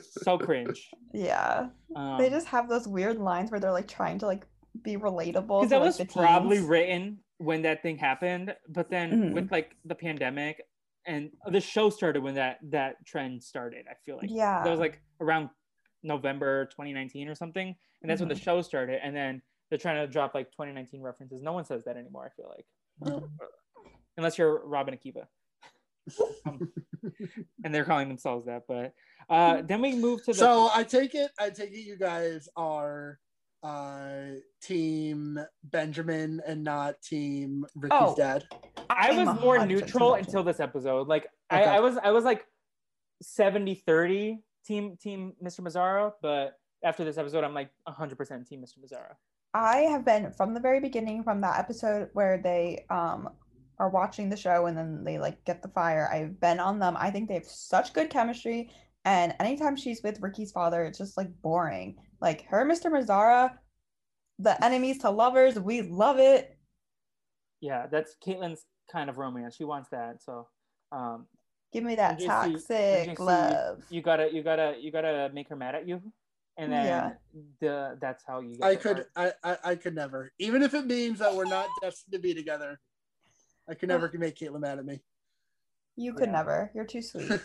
So 0.00 0.38
cringe. 0.38 0.90
yeah 1.12 1.68
Um, 1.94 2.18
they 2.18 2.28
just 2.30 2.46
have 2.48 2.68
those 2.68 2.86
weird 2.88 3.18
lines 3.18 3.50
where 3.50 3.60
they're 3.60 3.72
like 3.72 3.88
trying 3.88 4.18
to 4.20 4.26
like 4.26 4.46
be 4.82 4.96
relatable 4.96 5.60
because 5.60 5.70
that 5.70 5.80
like, 5.80 5.98
was 5.98 6.12
probably 6.12 6.56
teens. 6.58 6.68
written 6.68 7.18
when 7.38 7.62
that 7.62 7.82
thing 7.82 7.96
happened, 7.96 8.54
but 8.68 8.90
then 8.90 9.10
Mhm. 9.10 9.32
with 9.34 9.50
like 9.50 9.76
the 9.84 9.94
pandemic 9.94 10.62
and 11.06 11.30
the 11.50 11.60
show 11.60 11.88
started 11.90 12.22
when 12.22 12.34
that 12.34 12.58
that 12.70 13.04
trend 13.06 13.42
started. 13.42 13.86
I 13.90 13.94
feel 14.04 14.16
like 14.16 14.30
yeah 14.30 14.62
that 14.62 14.70
was 14.70 14.80
like 14.80 15.00
around 15.20 15.50
November 16.02 16.66
2019 16.66 17.28
or 17.28 17.34
something, 17.34 17.74
and 18.02 18.10
that's 18.10 18.20
when 18.20 18.28
the 18.28 18.34
Mhm. 18.34 18.42
show 18.42 18.62
started. 18.62 19.00
And 19.04 19.14
then 19.16 19.42
they're 19.70 19.78
trying 19.78 20.04
to 20.06 20.10
drop 20.10 20.34
like 20.34 20.50
2019 20.52 21.00
references. 21.02 21.42
No 21.42 21.52
one 21.52 21.64
says 21.64 21.84
that 21.84 21.96
anymore. 21.96 22.24
I 22.26 22.30
feel 22.30 22.48
like, 22.54 22.66
unless 24.16 24.38
you're 24.38 24.64
Rob 24.66 24.88
and 24.88 24.98
Akiva, 25.00 25.26
um, 26.46 26.72
and 27.64 27.74
they're 27.74 27.84
calling 27.84 28.08
themselves 28.08 28.46
that. 28.46 28.62
But 28.68 28.94
uh, 29.28 29.62
then 29.62 29.80
we 29.80 29.94
move 29.96 30.20
to 30.24 30.32
the 30.32 30.34
so 30.38 30.70
I 30.74 30.84
take 30.84 31.14
it 31.14 31.30
I 31.38 31.50
take 31.50 31.72
it 31.72 31.80
you 31.80 31.96
guys 31.98 32.48
are 32.56 33.18
uh 33.62 34.34
team 34.62 35.38
Benjamin 35.64 36.40
and 36.46 36.62
not 36.62 37.00
team 37.02 37.66
Ricky's 37.74 37.98
Oh. 38.00 38.14
dad. 38.16 38.44
I 38.88 39.08
I'm 39.10 39.16
was 39.26 39.40
more 39.40 39.64
neutral 39.66 40.14
until 40.14 40.42
this 40.44 40.60
episode. 40.60 41.08
Like 41.08 41.26
Okay. 41.52 41.64
I, 41.64 41.76
I 41.76 41.80
was 41.80 41.96
I 41.96 42.10
was 42.12 42.24
like 42.24 42.44
70 43.22 43.74
30 43.74 44.38
team 44.64 44.96
team 45.00 45.32
Mr. 45.42 45.60
Mazzara, 45.60 46.12
but 46.22 46.54
after 46.84 47.04
this 47.04 47.18
episode 47.18 47.42
I'm 47.42 47.54
like 47.54 47.70
100% 47.88 48.46
team 48.48 48.62
Mr. 48.62 48.78
Mazzara. 48.78 49.14
I 49.54 49.78
have 49.78 50.04
been 50.04 50.30
from 50.32 50.52
the 50.54 50.60
very 50.60 50.78
beginning, 50.78 51.24
from 51.24 51.40
that 51.40 51.58
episode 51.58 52.10
where 52.12 52.38
they 52.38 52.84
um 52.90 53.30
are 53.78 53.88
watching 53.90 54.28
the 54.28 54.36
show 54.36 54.66
and 54.66 54.76
then 54.76 55.04
they 55.04 55.18
like 55.18 55.44
get 55.44 55.62
the 55.62 55.68
fire. 55.68 56.08
I've 56.12 56.40
been 56.40 56.58
on 56.60 56.78
them. 56.78 56.96
I 56.98 57.10
think 57.10 57.28
they 57.28 57.34
have 57.34 57.44
such 57.46 57.92
good 57.92 58.10
chemistry. 58.10 58.70
And 59.04 59.34
anytime 59.40 59.76
she's 59.76 60.02
with 60.02 60.20
Ricky's 60.20 60.52
father, 60.52 60.84
it's 60.84 60.98
just 60.98 61.16
like 61.16 61.28
boring. 61.42 61.96
Like 62.20 62.44
her, 62.46 62.66
Mr. 62.66 62.86
Mazzara, 62.90 63.52
the 64.38 64.62
enemies 64.64 64.98
to 64.98 65.10
lovers, 65.10 65.58
we 65.58 65.82
love 65.82 66.18
it. 66.18 66.58
Yeah, 67.60 67.86
that's 67.90 68.16
Katelyn's 68.24 68.64
kind 68.90 69.08
of 69.10 69.18
romance. 69.18 69.56
She 69.56 69.64
wants 69.64 69.88
that. 69.90 70.22
So 70.22 70.48
um 70.92 71.26
Give 71.72 71.84
me 71.84 71.96
that 71.96 72.18
MJC 72.18 72.26
toxic 72.26 73.08
MJC 73.10 73.18
love. 73.20 73.82
you 73.90 74.00
gotta 74.02 74.30
you 74.32 74.42
gotta 74.42 74.74
you 74.80 74.90
gotta 74.90 75.30
make 75.32 75.48
her 75.50 75.56
mad 75.56 75.74
at 75.74 75.86
you. 75.86 76.00
And 76.56 76.72
then 76.72 76.86
Yeah. 76.86 77.10
the 77.60 77.98
that's 78.00 78.24
how 78.26 78.40
you 78.40 78.56
get 78.56 78.64
I 78.66 78.74
could. 78.74 79.04
I, 79.14 79.32
I 79.44 79.56
I 79.64 79.74
could 79.76 79.94
never. 79.94 80.32
Even 80.40 80.62
if 80.62 80.74
it 80.74 80.86
means 80.86 81.20
that 81.20 81.32
we're 81.34 81.44
not 81.44 81.68
destined 81.80 82.12
to 82.14 82.18
be 82.18 82.34
together. 82.34 82.80
I 83.68 83.74
could 83.74 83.88
never 83.88 84.10
make 84.14 84.36
Katelyn 84.36 84.60
mad 84.60 84.78
at 84.78 84.84
me. 84.84 85.00
You 85.96 86.12
could 86.14 86.26
Yeah. 86.28 86.32
never. 86.32 86.70
You're 86.74 86.84
too 86.86 87.02
sweet. 87.02 87.30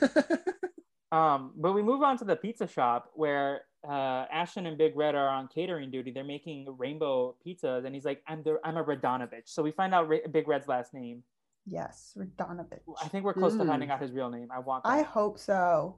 Um, 1.12 1.52
but 1.56 1.74
we 1.74 1.84
move 1.84 2.02
on 2.02 2.18
to 2.18 2.26
the 2.26 2.36
pizza 2.36 2.66
shop 2.66 3.12
where 3.14 3.66
uh, 3.88 4.26
Ashlyn 4.34 4.66
and 4.66 4.80
Big 4.80 4.96
Red 4.98 5.14
are 5.14 5.28
on 5.30 5.48
catering 5.48 5.92
duty. 5.92 6.10
They're 6.10 6.24
making 6.24 6.66
rainbow 6.80 7.36
pizzas, 7.46 7.86
and 7.86 7.94
he's 7.94 8.04
like, 8.04 8.24
"I'm 8.28 8.42
the 8.42 8.58
I'm 8.64 8.78
a 8.78 8.84
Radonovich." 8.84 9.44
So 9.46 9.62
we 9.62 9.70
find 9.70 9.94
out 9.94 10.10
Ra- 10.10 10.26
Big 10.32 10.48
Red's 10.48 10.68
last 10.68 10.92
name. 10.92 11.22
yes, 11.68 12.18
Radonovich. 12.18 12.80
I 13.00 13.10
think 13.10 13.26
we're 13.26 13.36
close 13.36 13.54
to 13.58 13.64
Mm. 13.64 13.68
finding 13.68 13.92
out 13.92 14.02
his 14.02 14.12
real 14.12 14.32
name. 14.32 14.48
I 14.52 14.58
want. 14.58 14.86
That. 14.86 14.90
I 14.90 15.02
hope 15.04 15.38
so. 15.38 15.98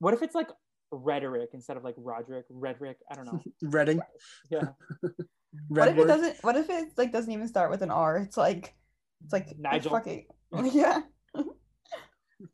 What 0.00 0.12
if 0.12 0.20
it's 0.20 0.34
like 0.34 0.50
Rhetoric 0.90 1.50
instead 1.54 1.78
of 1.78 1.82
like 1.82 1.94
Roderick? 1.96 2.44
Redrick? 2.52 2.96
I 3.10 3.14
don't 3.14 3.24
know. 3.24 3.40
Reading. 3.62 4.02
Yeah, 4.50 4.68
What 5.68 5.88
if 5.88 5.96
it 5.96 6.06
doesn't? 6.06 6.36
What 6.44 6.56
if 6.56 6.68
it 6.68 6.88
like 6.98 7.10
doesn't 7.10 7.32
even 7.32 7.48
start 7.48 7.70
with 7.70 7.80
an 7.80 7.90
R? 7.90 8.18
It's 8.18 8.36
like, 8.36 8.74
it's 9.22 9.32
like 9.32 9.58
Nigel. 9.58 9.92
Fucking, 9.92 10.26
yeah. 10.72 11.02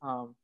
Um, 0.02 0.34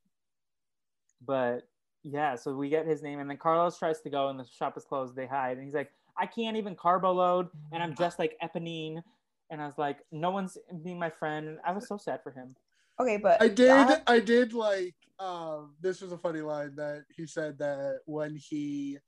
but 1.24 1.68
yeah, 2.02 2.36
so 2.36 2.54
we 2.54 2.68
get 2.68 2.86
his 2.86 3.02
name, 3.02 3.18
and 3.18 3.28
then 3.28 3.36
Carlos 3.36 3.78
tries 3.78 4.00
to 4.02 4.10
go, 4.10 4.28
and 4.28 4.38
the 4.38 4.44
shop 4.44 4.76
is 4.76 4.84
closed. 4.84 5.16
They 5.16 5.26
hide, 5.26 5.56
and 5.56 5.64
he's 5.64 5.74
like, 5.74 5.90
"I 6.18 6.26
can't 6.26 6.56
even 6.56 6.74
carbo 6.74 7.12
load, 7.12 7.48
and 7.72 7.82
I'm 7.82 7.94
dressed 7.94 8.18
like 8.18 8.36
Eponine." 8.42 9.02
And 9.50 9.60
I 9.60 9.66
was 9.66 9.78
like, 9.78 9.98
"No 10.12 10.30
one's 10.30 10.56
being 10.84 10.98
my 10.98 11.10
friend." 11.10 11.48
And 11.48 11.58
I 11.66 11.72
was 11.72 11.88
so 11.88 11.96
sad 11.96 12.22
for 12.22 12.30
him. 12.30 12.54
Okay, 13.00 13.16
but 13.18 13.40
I 13.42 13.48
did. 13.48 13.68
that- 13.68 14.02
I 14.06 14.20
did 14.20 14.52
like. 14.52 14.94
Um, 15.18 15.74
this 15.80 16.00
was 16.00 16.12
a 16.12 16.18
funny 16.18 16.40
line 16.42 16.76
that 16.76 17.04
he 17.16 17.26
said 17.26 17.58
that 17.58 18.00
when 18.06 18.36
he 18.36 18.98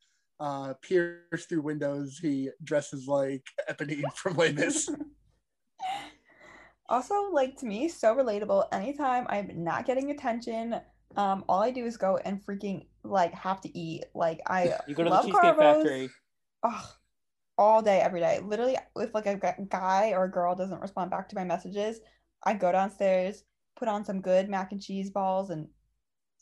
uh, 0.41 0.75
peers 0.83 1.45
through 1.49 1.63
windows, 1.63 2.19
he 2.21 2.51
dresses 2.65 3.07
like 3.07 3.45
Eponine 3.71 4.13
from 4.15 4.37
Les 4.37 4.53
Mis. 4.53 4.89
also 6.89 7.31
like 7.33 7.57
to 7.57 7.67
me 7.67 7.89
so 7.89 8.15
relatable 8.15 8.67
anytime 8.73 9.27
i'm 9.29 9.51
not 9.65 9.87
getting 9.87 10.11
attention 10.11 10.75
um 11.17 11.45
all 11.49 11.63
i 11.63 11.71
do 11.71 11.85
is 11.85 11.97
go 11.97 12.17
and 12.25 12.45
freaking 12.45 12.87
like 13.05 13.33
have 13.35 13.61
to 13.61 13.79
eat 13.79 14.05
like 14.15 14.41
i 14.47 14.73
You 14.89 14.95
go 14.95 15.05
to 15.05 15.11
love 15.11 15.27
the 15.27 15.33
Cheesecake 15.33 15.59
carbos, 15.59 15.83
Factory. 15.83 16.11
ugh, 16.63 16.85
all 17.57 17.83
day 17.83 18.01
every 18.01 18.21
day 18.21 18.41
literally 18.43 18.77
if 18.97 19.15
like 19.15 19.27
a 19.27 19.37
guy 19.69 20.13
or 20.13 20.25
a 20.25 20.31
girl 20.31 20.55
doesn't 20.55 20.81
respond 20.81 21.11
back 21.11 21.29
to 21.29 21.37
my 21.37 21.45
messages 21.45 22.01
i 22.45 22.55
go 22.55 22.73
downstairs 22.73 23.45
put 23.77 23.89
on 23.89 24.05
some 24.05 24.21
good 24.21 24.49
mac 24.49 24.73
and 24.73 24.81
cheese 24.83 25.11
balls 25.11 25.51
and 25.51 25.69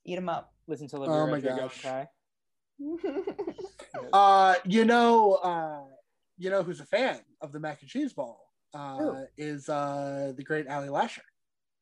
eat 0.04 0.16
them 0.16 0.28
up 0.28 0.52
Listen 0.68 0.88
to 0.88 0.96
Oh 0.96 1.26
my 1.26 1.38
Rodrigo 1.38 1.68
gosh. 1.68 1.80
cry. 1.80 2.08
Uh, 4.12 4.54
you 4.64 4.84
know, 4.84 5.34
uh, 5.34 5.84
you 6.38 6.50
know 6.50 6.62
who's 6.62 6.80
a 6.80 6.84
fan 6.84 7.20
of 7.40 7.52
the 7.52 7.60
mac 7.60 7.80
and 7.82 7.90
cheese 7.90 8.12
ball 8.12 8.45
uh, 8.76 8.96
Who? 8.98 9.24
is 9.38 9.68
uh, 9.68 10.32
the 10.36 10.42
great 10.44 10.68
Ali 10.68 10.88
Lasher. 10.88 11.22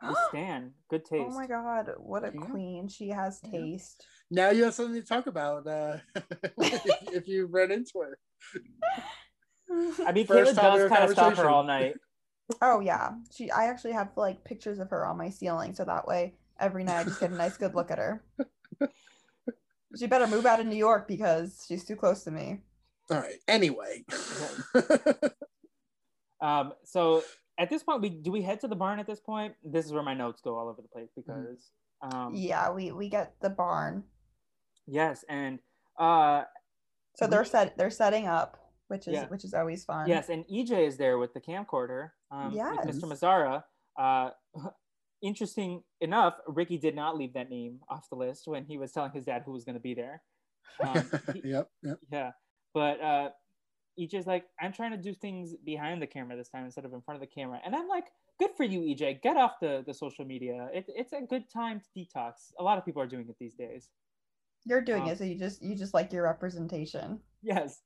We 0.09 0.15
stand. 0.29 0.73
Good 0.91 1.05
taste. 1.05 1.23
oh 1.31 1.35
my 1.35 1.47
god 1.47 1.89
what 1.99 2.25
a 2.25 2.33
Yeah. 2.35 2.47
queen 2.51 2.89
she 2.89 3.09
has 3.09 3.41
Yeah. 3.43 3.51
taste 3.51 4.07
Now 4.31 4.51
you 4.51 4.65
have 4.65 4.75
something 4.75 5.01
to 5.01 5.07
talk 5.07 5.27
about 5.27 5.67
uh, 5.67 5.97
if, 6.59 6.85
if 7.13 7.29
you 7.29 7.47
run 7.47 7.71
into 7.71 8.01
her. 8.01 8.19
I 10.07 10.13
mean, 10.13 10.27
First 10.27 10.53
Katelyn 10.53 10.57
time 10.57 10.73
in 10.75 10.79
does 10.81 10.89
kind 10.91 11.05
of 11.05 11.11
stop 11.11 11.37
her 11.37 11.49
all 11.49 11.65
night. 11.65 11.97
Oh 12.61 12.81
yeah, 12.81 13.13
she. 13.35 13.51
I 13.51 13.69
actually 13.69 13.93
have 13.93 14.11
like 14.17 14.45
pictures 14.45 14.79
of 14.79 14.91
her 14.91 15.07
on 15.07 15.17
my 15.17 15.31
ceiling, 15.31 15.75
so 15.75 15.83
that 15.87 16.07
way 16.07 16.35
every 16.61 16.85
night 16.85 17.01
I 17.01 17.05
just 17.05 17.19
get 17.19 17.31
a 17.31 17.35
nice 17.35 17.57
good 17.57 17.75
look 17.75 17.91
at 17.91 17.97
her. 17.97 18.23
She 19.97 20.07
better 20.07 20.27
move 20.27 20.45
out 20.45 20.61
of 20.61 20.67
New 20.67 20.77
York 20.77 21.09
because 21.09 21.65
she's 21.67 21.87
too 21.87 21.97
close 21.97 22.23
to 22.25 22.31
me. 22.31 22.61
All 23.11 23.17
right. 23.19 23.41
Anyway. 23.49 24.05
Um, 26.45 26.73
so 26.85 27.23
at 27.59 27.71
this 27.71 27.83
point, 27.83 28.03
we 28.03 28.11
do 28.11 28.31
we 28.31 28.43
head 28.43 28.61
to 28.61 28.69
the 28.69 28.77
barn 28.77 28.99
at 28.99 29.07
this 29.07 29.21
point? 29.21 29.55
This 29.65 29.87
is 29.87 29.93
where 29.93 30.03
my 30.03 30.15
notes 30.15 30.41
go 30.43 30.59
all 30.59 30.69
over 30.69 30.83
the 30.83 30.89
place 30.89 31.09
because 31.17 31.71
um, 32.03 32.35
Yeah, 32.35 32.71
we 32.71 32.93
we 32.93 33.09
get 33.09 33.35
the 33.41 33.49
barn, 33.51 34.05
yes, 34.87 35.25
and 35.29 35.59
uh, 35.99 36.43
so 37.17 37.27
they're 37.27 37.45
set. 37.47 37.79
They're 37.79 37.91
setting 37.91 38.27
up, 38.27 38.59
which 38.89 39.09
is 39.09 39.15
Yeah. 39.15 39.27
which 39.29 39.45
is 39.45 39.55
always 39.55 39.85
fun. 39.85 40.07
yes, 40.09 40.29
and 40.29 40.45
EJ 40.53 40.87
is 40.87 40.97
there 40.99 41.17
with 41.19 41.33
the 41.33 41.41
camcorder. 41.41 42.11
Um, 42.31 42.53
Yes. 42.53 42.85
with 42.85 43.01
Mr. 43.01 43.09
Mazzara. 43.11 43.65
Uh, 43.97 44.31
interesting 45.23 45.83
enough, 46.03 46.35
Ricky 46.47 46.77
did 46.77 46.95
not 46.95 47.17
leave 47.17 47.33
that 47.35 47.49
name 47.49 47.81
off 47.89 48.09
the 48.11 48.17
list 48.17 48.43
when 48.47 48.65
he 48.67 48.77
was 48.77 48.93
telling 48.93 49.13
his 49.13 49.25
dad 49.25 49.43
who 49.47 49.53
was 49.53 49.65
going 49.65 49.77
to 49.77 49.81
be 49.81 49.95
there. 49.95 50.21
Um, 50.85 51.11
he- 51.33 51.43
yep. 51.53 51.71
Yep. 51.83 51.99
Yeah, 52.13 52.31
but 52.75 53.01
uh, 53.01 53.31
EJ's 53.99 54.27
like, 54.27 54.45
I'm 54.61 54.73
trying 54.73 54.91
to 54.93 54.97
do 54.97 55.15
things 55.15 55.55
behind 55.65 56.03
the 56.03 56.07
camera 56.07 56.37
this 56.37 56.49
time 56.49 56.65
instead 56.65 56.85
of 56.85 56.93
in 56.93 57.01
front 57.03 57.23
of 57.23 57.29
the 57.29 57.33
camera, 57.33 57.61
and 57.65 57.75
I'm 57.75 57.89
like, 57.89 58.05
good 58.41 58.51
for 58.57 58.65
you, 58.65 58.81
EJ. 58.81 59.23
Get 59.23 59.37
off 59.37 59.53
the 59.61 59.83
the 59.87 59.95
social 59.95 60.25
media. 60.25 60.69
It, 60.73 60.85
it's 60.89 61.13
a 61.13 61.21
good 61.23 61.45
time 61.53 61.81
to 61.81 61.87
detox. 62.01 62.53
A 62.59 62.63
lot 62.63 62.79
of 62.79 62.85
people 62.85 63.01
are 63.03 63.07
doing 63.07 63.27
it 63.29 63.37
these 63.39 63.55
days. 63.55 63.89
you're 64.67 64.81
doing 64.81 65.03
Um, 65.03 65.09
it, 65.11 65.19
so 65.19 65.25
you 65.25 65.39
just 65.39 65.63
you 65.63 65.75
just 65.77 65.95
like 65.95 66.13
your 66.13 66.25
representation. 66.25 67.21
Yes, 67.43 67.81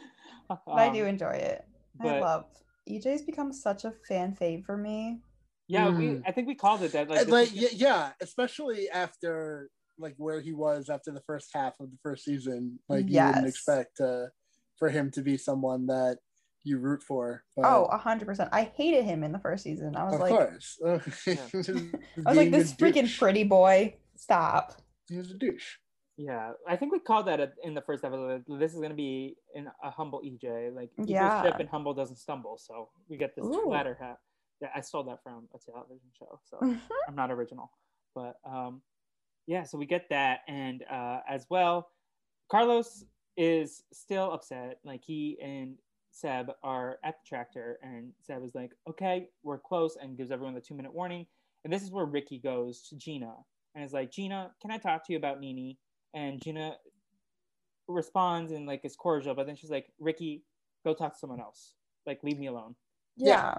But 0.48 0.60
I 0.68 0.88
Um, 0.88 0.94
do 0.94 1.04
enjoy 1.06 1.30
it. 1.52 1.64
I 2.00 2.04
but- 2.04 2.20
love. 2.20 2.44
EJ's 2.88 3.22
become 3.22 3.52
such 3.52 3.84
a 3.84 3.92
fan 4.08 4.36
fave 4.40 4.64
for 4.64 4.76
me. 4.76 5.20
Yeah, 5.68 5.88
we. 5.88 6.04
Mm. 6.06 6.22
I 6.24 6.30
think 6.30 6.46
we 6.46 6.54
called 6.54 6.82
it 6.82 6.92
that. 6.92 7.08
Like, 7.08 7.26
like 7.28 7.52
is- 7.56 7.74
yeah, 7.74 8.12
especially 8.20 8.88
after 8.90 9.70
like 9.98 10.14
where 10.18 10.40
he 10.40 10.52
was 10.52 10.88
after 10.88 11.10
the 11.10 11.22
first 11.22 11.48
half 11.54 11.74
of 11.80 11.90
the 11.90 11.96
first 12.02 12.24
season. 12.24 12.78
Like 12.88 13.08
you 13.08 13.16
wouldn't 13.18 13.36
Yes. 13.44 13.48
expect 13.48 13.98
uh, 14.00 14.26
for 14.78 14.90
him 14.90 15.10
to 15.12 15.22
be 15.22 15.36
someone 15.36 15.86
that 15.86 16.18
you 16.64 16.78
root 16.78 17.02
for. 17.02 17.44
But 17.56 17.64
Oh, 17.66 17.84
a 17.86 17.96
hundred 17.98 18.26
percent. 18.26 18.50
I 18.52 18.64
hated 18.76 19.04
him 19.04 19.22
in 19.22 19.32
the 19.32 19.38
first 19.38 19.62
season. 19.62 19.96
I 19.96 20.04
was 20.04 20.14
of 20.14 20.20
like, 20.20 20.30
course. 20.30 20.78
I 20.86 21.00
was 22.26 22.36
like, 22.36 22.50
this 22.50 22.72
freaking 22.74 23.18
pretty 23.18 23.44
boy. 23.44 23.96
Stop. 24.16 24.74
He 25.08 25.16
was 25.16 25.30
a 25.30 25.34
douche. 25.34 25.76
Yeah, 26.18 26.52
I 26.66 26.76
think 26.76 26.92
we 26.92 26.98
called 26.98 27.26
that 27.26 27.52
in 27.62 27.74
the 27.74 27.82
first 27.82 28.02
episode. 28.02 28.42
This 28.58 28.72
is 28.72 28.78
going 28.78 28.88
to 28.90 28.96
be 28.96 29.36
in 29.54 29.68
a 29.84 29.90
humble 29.90 30.22
EJ. 30.24 30.74
Like, 30.74 30.90
equals 30.94 31.10
Yeah. 31.10 31.42
ship 31.42 31.56
and 31.60 31.68
humble 31.68 31.92
doesn't 31.92 32.16
stumble. 32.16 32.56
So 32.56 32.88
we 33.08 33.18
get 33.18 33.36
this 33.36 33.44
Ooh. 33.44 33.68
latter 33.68 33.96
half. 34.00 34.16
Yeah, 34.62 34.68
I 34.74 34.80
stole 34.80 35.04
that 35.04 35.22
from 35.22 35.46
a 35.54 35.58
television 35.58 36.08
show, 36.18 36.40
so 36.44 36.58
I'm 37.08 37.14
not 37.14 37.30
original. 37.30 37.70
But 38.14 38.36
um, 38.50 38.80
yeah, 39.46 39.64
so 39.64 39.76
we 39.76 39.84
get 39.84 40.08
that, 40.08 40.40
and 40.48 40.82
uh, 40.90 41.18
as 41.28 41.46
well, 41.50 41.90
Carlos 42.50 43.04
is 43.36 43.82
still 43.92 44.32
upset. 44.32 44.78
Like 44.84 45.02
he 45.04 45.38
and 45.42 45.76
Seb 46.10 46.50
are 46.62 46.98
at 47.04 47.16
the 47.18 47.28
tractor, 47.28 47.78
and 47.82 48.12
Seb 48.22 48.42
is 48.42 48.54
like, 48.54 48.72
"Okay, 48.88 49.28
we're 49.42 49.58
close," 49.58 49.96
and 50.00 50.16
gives 50.16 50.30
everyone 50.30 50.54
the 50.54 50.60
two 50.60 50.74
minute 50.74 50.94
warning. 50.94 51.26
And 51.64 51.72
this 51.72 51.82
is 51.82 51.90
where 51.90 52.06
Ricky 52.06 52.38
goes 52.38 52.82
to 52.88 52.96
Gina 52.96 53.34
and 53.74 53.84
is 53.84 53.92
like, 53.92 54.10
"Gina, 54.10 54.52
can 54.62 54.70
I 54.70 54.78
talk 54.78 55.06
to 55.06 55.12
you 55.12 55.18
about 55.18 55.40
Nini?" 55.40 55.78
And 56.14 56.40
Gina 56.42 56.76
responds 57.88 58.52
and 58.52 58.66
like 58.66 58.84
is 58.84 58.96
cordial, 58.96 59.34
but 59.34 59.46
then 59.46 59.56
she's 59.56 59.70
like, 59.70 59.92
"Ricky, 59.98 60.44
go 60.84 60.94
talk 60.94 61.12
to 61.12 61.18
someone 61.18 61.40
else. 61.40 61.74
Like, 62.06 62.22
leave 62.22 62.38
me 62.38 62.46
alone." 62.46 62.74
Yeah. 63.16 63.54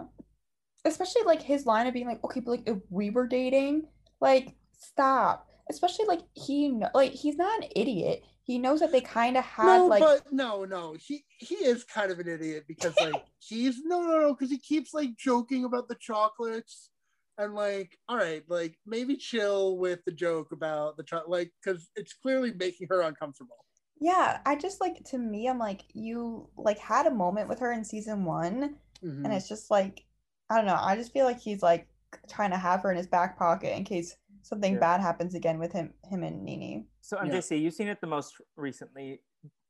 Especially 0.85 1.23
like 1.23 1.41
his 1.41 1.65
line 1.65 1.87
of 1.87 1.93
being 1.93 2.07
like, 2.07 2.23
okay, 2.23 2.39
but 2.39 2.51
like 2.51 2.67
if 2.67 2.77
we 2.89 3.09
were 3.09 3.27
dating, 3.27 3.87
like 4.21 4.55
stop. 4.71 5.47
Especially 5.69 6.05
like 6.05 6.21
he 6.33 6.69
kn- 6.69 6.91
like 6.93 7.11
he's 7.11 7.35
not 7.35 7.63
an 7.63 7.69
idiot. 7.75 8.23
He 8.47 8.57
knows 8.57 8.79
that 8.79 8.93
they 8.93 9.01
kind 9.01 9.35
of 9.35 9.43
had 9.43 9.79
no, 9.79 9.87
like 9.87 9.99
but 9.99 10.31
no, 10.31 10.63
no. 10.63 10.95
He 10.97 11.25
he 11.37 11.55
is 11.55 11.83
kind 11.83 12.09
of 12.11 12.19
an 12.19 12.29
idiot 12.29 12.63
because 12.65 12.95
like 13.01 13.21
he's 13.39 13.81
no, 13.83 14.01
no, 14.01 14.19
no, 14.21 14.33
because 14.33 14.49
he 14.49 14.57
keeps 14.57 14.93
like 14.93 15.17
joking 15.17 15.65
about 15.65 15.89
the 15.89 15.95
chocolates 15.95 16.89
and 17.37 17.53
like, 17.53 17.97
all 18.07 18.15
right, 18.15 18.43
like 18.47 18.77
maybe 18.85 19.17
chill 19.17 19.77
with 19.77 19.99
the 20.05 20.13
joke 20.13 20.53
about 20.53 20.95
the 20.95 21.03
chocolate, 21.03 21.29
like 21.29 21.51
because 21.61 21.89
it's 21.97 22.13
clearly 22.13 22.53
making 22.53 22.87
her 22.89 23.01
uncomfortable. 23.01 23.57
yeah. 23.99 24.39
I 24.45 24.55
just 24.55 24.79
like 24.79 25.03
to 25.05 25.17
me, 25.17 25.49
I'm 25.49 25.59
like 25.59 25.81
you 25.93 26.47
like 26.55 26.77
had 26.79 27.05
a 27.05 27.11
moment 27.11 27.49
with 27.49 27.59
her 27.59 27.73
in 27.73 27.83
season 27.83 28.23
one, 28.23 28.77
Mhm. 29.03 29.25
and 29.25 29.33
it's 29.33 29.49
just 29.49 29.69
like 29.69 30.05
I 30.49 30.55
don't 30.55 30.65
know. 30.65 30.77
I 30.79 30.95
just 30.95 31.11
feel 31.11 31.25
like 31.25 31.39
he's 31.41 31.61
like 31.61 31.89
trying 32.29 32.51
to 32.51 32.57
have 32.57 32.81
her 32.83 32.91
in 32.91 32.97
his 32.97 33.07
back 33.07 33.37
pocket 33.37 33.75
in 33.75 33.83
case 33.83 34.15
something 34.47 34.73
Yeah. 34.75 34.79
bad 34.79 35.01
happens 35.01 35.35
again 35.35 35.59
with 35.59 35.73
him, 35.73 35.93
him 36.05 36.23
and 36.23 36.43
Nini. 36.43 36.87
So 37.01 37.17
Yeah. 37.17 37.23
MJC, 37.31 37.57
you've 37.57 37.73
seen 37.73 37.87
it 37.89 37.99
the 38.01 38.07
most 38.07 38.35
recently. 38.55 39.21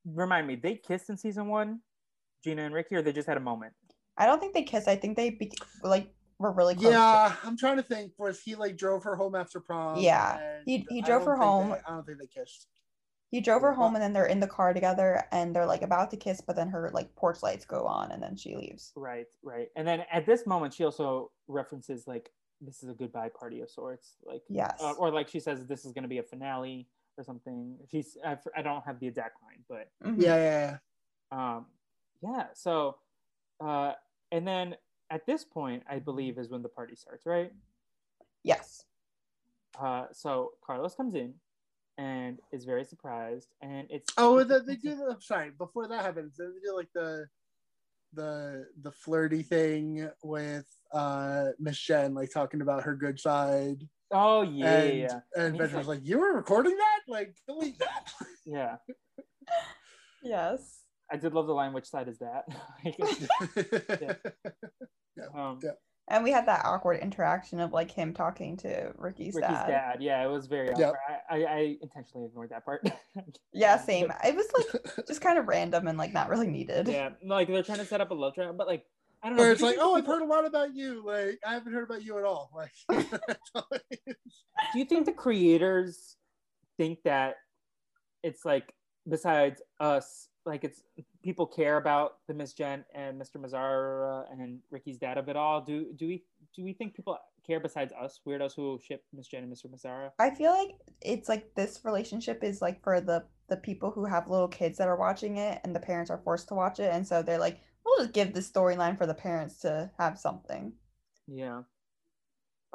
Remind 0.06 0.48
me, 0.48 0.56
they 0.56 0.76
kissed 0.76 1.10
in 1.10 1.18
season 1.18 1.48
one, 1.48 1.82
Gina 2.44 2.63
and 2.63 2.74
Ricky, 2.74 2.96
or 2.96 3.02
they 3.02 3.12
just 3.12 3.28
had 3.28 3.38
a 3.38 3.42
moment? 3.42 3.74
I 4.18 4.26
don't 4.26 4.40
think 4.40 4.54
they 4.54 4.63
kissed. 4.63 4.88
I 4.88 4.96
think 4.96 5.18
they 5.18 5.32
be- 5.32 5.52
like 5.84 6.13
were 6.40 6.52
really 6.52 6.76
close. 6.76 6.94
Yeah, 6.94 7.36
I'm 7.44 7.58
trying 7.58 7.78
to 7.78 7.84
think. 7.84 8.13
Was 8.18 8.42
he 8.42 8.56
like 8.56 8.78
drove 8.78 9.04
her 9.04 9.16
home 9.16 9.36
after 9.36 9.60
prom? 9.60 9.98
Yeah, 10.00 10.62
he- 10.66 10.86
he 10.90 11.02
drove 11.02 11.26
her 11.26 11.36
home. 11.36 11.70
they- 11.70 11.82
I 11.86 11.90
don't 11.90 12.06
think 12.06 12.20
they 12.20 12.28
kissed. 12.28 12.68
He 13.30 13.42
drove 13.42 13.62
her 13.63 13.74
home 13.74 13.96
and 13.96 14.02
then 14.02 14.13
they're 14.13 14.28
in 14.28 14.40
the 14.40 14.48
car 14.48 14.72
together 14.74 15.26
and 15.34 15.54
they're 15.54 15.66
like 15.66 15.82
about 15.82 16.12
to 16.12 16.18
kiss, 16.18 16.40
but 16.40 16.56
then 16.56 16.70
her 16.70 16.90
like 16.94 17.13
porch 17.16 17.44
lights 17.44 17.66
go 17.66 17.86
on 17.86 18.12
and 18.12 18.24
then 18.24 18.38
she 18.38 18.56
leaves. 18.56 18.94
Right, 18.96 19.26
right. 19.44 19.68
And 19.76 19.86
then 19.86 20.06
at 20.12 20.26
this 20.26 20.46
moment, 20.48 20.74
she 20.74 20.86
also 20.86 21.32
references 21.48 22.08
like 22.08 22.32
this 22.62 22.84
is 22.84 22.89
a 22.89 22.93
goodbye 22.93 23.30
party 23.30 23.62
of 23.62 23.70
sorts, 23.70 24.15
like 24.24 24.41
Yes. 24.50 24.78
uh, 24.82 24.93
or 24.93 25.12
like 25.12 25.28
she 25.30 25.39
says 25.39 25.65
this 25.65 25.86
is 25.86 25.91
going 25.93 26.04
to 26.04 26.10
be 26.10 26.17
a 26.17 26.24
finale 26.24 26.88
or 27.17 27.24
something. 27.24 27.78
She's 27.89 28.17
I 28.24 28.62
don't 28.62 28.84
have 28.86 29.00
the 29.00 29.08
exact 29.08 29.38
line, 29.43 29.63
but 29.70 29.89
Mhm. 30.08 30.22
Yeah, 30.22 30.36
yeah, 30.36 30.78
yeah. 31.32 31.56
um, 31.58 31.65
yeah. 32.22 32.48
So, 32.54 32.98
uh, 33.60 33.93
and 34.32 34.48
then 34.48 34.76
at 35.10 35.26
this 35.26 35.43
point, 35.46 35.84
I 35.89 36.00
believe 36.00 36.38
is 36.38 36.50
when 36.50 36.62
the 36.62 36.70
party 36.70 36.96
starts, 36.96 37.26
right? 37.26 37.54
Yes. 38.43 38.84
Uh, 39.80 40.08
so 40.12 40.54
Carlos 40.65 40.96
comes 40.96 41.13
in 41.13 41.34
and 41.98 42.39
is 42.52 42.65
very 42.65 42.84
surprised, 42.86 43.50
and 43.62 43.88
it's 43.89 44.12
Oh, 44.17 44.43
the, 44.43 44.60
they 44.60 44.76
do. 44.76 44.96
The, 44.96 45.06
I'm 45.12 45.22
sorry. 45.22 45.52
Before 45.52 45.88
that 45.88 46.04
happens, 46.04 46.38
they 46.38 46.46
do 46.46 46.76
like 46.76 46.91
the 46.93 47.28
the 48.13 48.65
the 48.82 48.91
flirty 48.91 49.43
thing 49.43 50.10
with 50.24 50.65
uh 50.93 51.48
Miss 51.60 51.80
Jen, 51.80 52.13
like 52.13 52.32
talking 52.32 52.62
about 52.62 52.84
her 52.84 52.96
good 52.96 53.20
side. 53.20 53.88
Oh 54.12 54.41
yeah, 54.41 54.74
and 54.82 54.98
yeah, 55.00 55.20
and 55.36 55.54
he's 55.56 55.60
Benjamin's 55.60 55.88
like- 55.88 56.00
like, 56.00 56.08
"You 56.08 56.20
were 56.20 56.34
recording 56.34 56.76
that? 56.78 57.00
Like, 57.08 57.36
delete 57.48 57.80
that." 57.80 58.12
yeah. 58.46 58.78
Yes. 60.24 60.82
I 61.12 61.17
did 61.17 61.34
love 61.34 61.48
the 61.48 61.54
line. 61.54 61.74
Which 61.74 61.86
side 61.86 62.08
is 62.10 62.20
that? 62.20 62.46
um, 65.36 65.60
Yeah. 65.63 65.72
And 66.10 66.24
we 66.24 66.32
had 66.32 66.46
that 66.48 66.62
awkward 66.63 67.02
interaction 67.02 67.60
of 67.60 67.74
like 67.74 67.91
him 67.91 68.13
talking 68.13 68.56
to 68.58 68.93
Ricky's, 68.98 69.36
Ricky's 69.36 69.50
dad. 69.58 69.67
dad. 69.67 69.98
Yeah, 70.02 70.24
it 70.24 70.30
was 70.30 70.48
very. 70.48 70.67
Yep. 70.70 70.80
awkward. 70.80 71.00
I, 71.30 71.36
I, 71.36 71.54
I 71.56 71.78
intentionally 71.82 72.28
ignored 72.28 72.50
that 72.52 72.63
part. 72.65 72.82
Yeah, 73.54 73.74
Um, 73.74 73.80
same. 73.80 74.08
but- 74.08 74.26
It 74.26 74.36
was 74.36 74.48
like 74.56 75.06
just 75.08 75.20
kind 75.22 75.38
of 75.38 75.48
random 75.48 75.88
and 75.88 75.98
like 75.98 76.13
not 76.13 76.30
really 76.30 76.48
needed. 76.48 76.88
yeah, 76.88 77.10
like 77.26 77.48
they're 77.50 77.63
trying 77.63 77.80
to 77.80 77.86
set 77.86 78.00
up 78.02 78.12
a 78.12 78.13
love 78.13 78.36
triangle, 78.36 78.56
but 78.58 78.67
like 78.67 78.86
I 79.24 79.30
don't 79.30 79.38
know. 79.38 79.43
Where 79.43 79.52
it's 79.52 79.62
like, 79.63 79.78
"Oh, 79.80 79.96
I've 79.96 80.06
heard 80.06 80.22
a 80.22 80.26
lot 80.26 80.46
about 80.46 80.76
you. 80.76 81.04
Like, 81.04 81.39
I 81.46 81.54
haven't 81.54 81.74
heard 81.74 81.84
about 81.84 82.04
you 82.04 82.20
at 82.20 82.24
all." 82.24 82.52
Like, 82.56 82.72
that's 83.28 83.50
all 83.56 83.65
it 83.72 84.00
is. 84.06 84.15
Do 84.74 84.80
you 84.80 84.86
think 84.86 85.08
the 85.08 85.12
creators 85.12 86.15
think 86.78 87.00
that 87.04 87.36
it's 88.22 88.46
like 88.46 88.74
besides 89.10 89.60
us, 89.80 90.30
like 90.47 90.63
it's 90.63 90.81
people 91.23 91.45
care 91.45 91.77
about 91.77 92.19
the 92.27 92.33
Miss 92.33 92.53
Jen 92.53 92.83
and 92.95 93.21
Mr. 93.21 93.36
Mazzara 93.36 94.23
and 94.31 94.60
Ricky's 94.71 94.97
dad 94.97 95.17
of 95.17 95.29
it 95.29 95.36
all? 95.36 95.62
Do 95.62 95.93
do 95.95 96.07
we 96.07 96.23
do 96.55 96.63
we 96.63 96.73
think 96.73 96.95
people 96.95 97.17
care 97.45 97.60
besides 97.60 97.93
us 97.93 98.19
weirdos 98.25 98.55
who 98.55 98.79
ship 98.81 99.03
Miss 99.13 99.27
Jen 99.27 99.43
and 99.43 99.53
Mr. 99.53 99.65
Mazzara? 99.67 100.12
I 100.19 100.31
feel 100.31 100.51
like 100.51 100.69
it's 101.01 101.29
like 101.29 101.53
this 101.55 101.81
relationship 101.83 102.43
is 102.43 102.62
like 102.62 102.81
for 102.81 103.01
the 103.01 103.25
the 103.49 103.57
people 103.57 103.91
who 103.91 104.05
have 104.05 104.29
little 104.29 104.47
kids 104.47 104.77
that 104.77 104.88
are 104.88 104.97
watching 104.97 105.38
it 105.38 105.62
and 105.63 105.75
the 105.75 105.79
parents 105.79 106.10
are 106.10 106.21
forced 106.23 106.47
to 106.47 106.55
watch 106.55 106.79
it 106.79 106.91
and 106.93 107.05
so 107.05 107.21
they're 107.21 107.39
like 107.39 107.60
we'll 107.86 107.99
just 107.99 108.13
give 108.13 108.33
this 108.33 108.49
storyline 108.49 108.97
for 108.97 109.05
the 109.05 109.13
parents 109.13 109.60
to 109.60 109.89
have 109.97 110.17
something. 110.17 110.73
Yeah. 111.27 111.62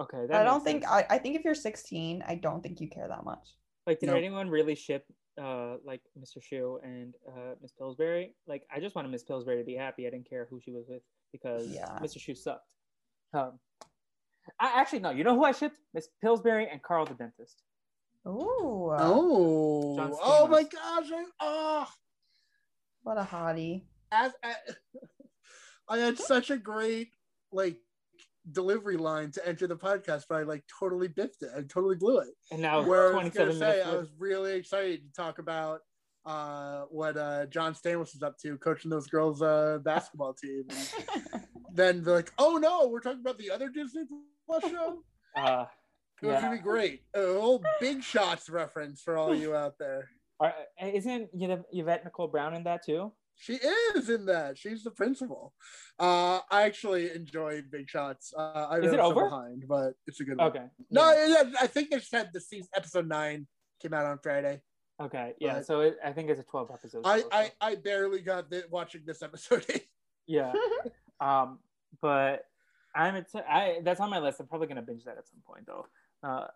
Okay. 0.01 0.25
But 0.29 0.37
I 0.37 0.45
don't 0.45 0.65
makes 0.65 0.85
think. 0.85 0.89
I, 0.89 1.07
I 1.11 1.19
think 1.19 1.37
if 1.37 1.45
you're 1.45 1.55
16, 1.55 2.25
I 2.27 2.35
don't 2.37 2.63
think 2.63 2.81
you 2.81 2.89
care 2.89 3.09
that 3.09 3.25
much. 3.25 3.55
Like, 3.87 4.01
did 4.01 4.09
No. 4.09 4.17
anyone 4.17 4.49
really 4.49 4.75
ship 4.75 5.05
uh 5.41 5.77
like 5.85 6.03
Mr. 6.19 6.39
Schue 6.43 6.79
and 6.83 7.15
uh 7.29 7.55
Miss 7.61 7.73
Pillsbury? 7.73 8.35
Like, 8.47 8.65
I 8.75 8.81
just 8.81 8.95
wanted 8.95 9.11
Miss 9.11 9.23
Pillsbury 9.23 9.59
to 9.59 9.65
be 9.65 9.75
happy. 9.75 10.07
I 10.07 10.11
didn't 10.11 10.29
care 10.29 10.47
who 10.51 10.61
she 10.61 10.73
was 10.73 10.85
with 10.89 11.03
because 11.33 11.69
Yeah. 11.69 11.99
Mr. 12.03 12.19
Schue 12.19 12.37
sucked. 12.37 12.67
Um, 13.35 13.59
I 14.61 14.81
actually 14.81 14.99
no. 15.01 15.11
You 15.11 15.25
know 15.25 15.35
who 15.35 15.45
I 15.45 15.53
shipped? 15.53 15.79
Miss 15.95 16.09
Pillsbury 16.21 16.69
and 16.71 16.83
Carl 16.83 17.07
the 17.07 17.15
dentist. 17.15 17.63
Ooh. 18.27 18.93
Oh, 18.99 19.97
John 19.97 20.13
oh 20.23 20.47
my 20.47 20.63
gosh! 20.63 21.11
I, 21.13 21.25
oh, 21.41 21.89
What 23.03 23.19
a 23.19 23.23
hottie. 23.23 23.83
as, 24.13 24.33
as, 24.45 24.55
I 25.89 25.99
had 25.99 26.19
such 26.19 26.51
a 26.51 26.57
great 26.57 27.09
like 27.51 27.79
delivery 28.51 28.97
line 28.97 29.31
to 29.33 29.47
enter 29.47 29.67
the 29.67 29.77
podcast, 29.77 30.25
but 30.29 30.37
I 30.37 30.43
like 30.43 30.65
totally 30.81 31.09
biffed 31.09 31.43
it. 31.43 31.51
I 31.57 31.61
totally 31.63 31.97
blew 31.97 32.19
it. 32.19 32.31
And 32.51 32.61
now 32.61 32.83
Where 32.83 33.17
I 33.17 33.25
was 33.25 33.33
gonna 33.33 33.55
say. 33.55 33.83
I 33.83 33.95
was 33.95 34.09
really 34.19 34.55
excited 34.55 35.03
to 35.05 35.13
talk 35.13 35.39
about 35.39 35.81
uh, 36.27 36.83
what 36.91 37.17
uh, 37.17 37.47
John 37.47 37.75
Stamos 37.75 38.15
is 38.15 38.23
up 38.23 38.39
to, 38.43 38.57
coaching 38.59 38.91
those 38.91 39.07
girls' 39.07 39.43
uh, 39.43 39.79
basketball 39.83 40.35
team. 40.35 40.65
Then 41.75 42.03
they're 42.05 42.17
like, 42.17 42.33
"Oh 42.39 42.59
no, 42.59 42.89
we're 42.89 43.01
talking 43.01 43.21
about 43.21 43.39
the 43.39 43.51
other 43.51 43.71
Disney 43.71 44.03
Plus 44.47 44.63
show." 44.71 45.03
uh, 45.37 45.65
It 46.23 46.27
was 46.27 46.35
yeah. 46.35 46.41
gonna 46.43 46.57
be 46.57 46.63
great. 46.63 47.03
A 47.15 47.21
whole 47.41 47.63
Big 47.81 48.03
Shots 48.03 48.51
reference 48.51 49.01
for 49.01 49.17
all 49.17 49.35
you 49.35 49.55
out 49.55 49.79
there. 49.79 50.09
Are, 50.39 50.53
isn't 50.83 51.35
Yv- 51.35 51.65
Yvette 51.73 52.05
Nicole 52.05 52.29
Brown 52.29 52.55
in 52.55 52.65
that 52.65 52.85
too? 52.85 53.13
She 53.37 53.55
is 53.97 54.09
in 54.09 54.27
that. 54.27 54.57
She's 54.59 54.85
the 54.85 54.91
principal. 54.91 55.53
Uh, 55.99 56.41
I 56.51 56.63
actually 56.63 57.11
enjoy 57.11 57.63
Big 57.71 57.89
Shots. 57.89 58.33
Uh, 58.37 58.69
I 58.71 58.79
know 58.79 58.87
Is 58.87 58.93
it 58.93 59.01
over? 59.01 59.25
behind, 59.25 59.65
but 59.67 59.95
it's 60.07 60.21
a 60.21 60.25
good 60.25 60.39
one. 60.39 60.49
Okay. 60.49 60.65
No, 60.91 61.13
Yeah. 61.13 61.51
I 61.61 61.67
think 61.67 61.91
they 61.91 61.99
said 61.99 62.31
the 62.33 62.41
season 62.41 62.69
episode 62.77 63.09
nine 63.09 63.47
came 63.81 63.95
out 63.95 64.07
on 64.07 64.19
Friday. 64.23 64.61
Okay. 65.01 65.35
Yeah. 65.41 65.55
but- 65.55 65.67
So 65.67 65.81
it, 65.81 65.97
I 66.05 66.13
think 66.13 66.31
it's 66.31 66.39
a 66.41 66.45
12 66.45 66.71
episode. 66.73 67.03
I, 67.05 67.25
I, 67.33 67.53
I 67.61 67.75
barely 67.75 68.21
got 68.21 68.49
the, 68.51 68.65
watching 68.71 69.03
this 69.07 69.23
episode. 69.23 69.67
yeah. 70.27 70.53
Um, 71.21 71.61
but 72.01 72.45
I'm 72.97 73.15
it's 73.15 73.33
I 73.37 73.79
that's 73.85 74.01
on 74.01 74.11
my 74.11 74.19
list. 74.19 74.41
I'm 74.41 74.49
probably 74.49 74.67
gonna 74.67 74.83
binge 74.83 75.05
that 75.05 75.19
at 75.19 75.29
some 75.29 75.41
point 75.47 75.67
though. 75.69 75.87
Uh, 76.23 76.49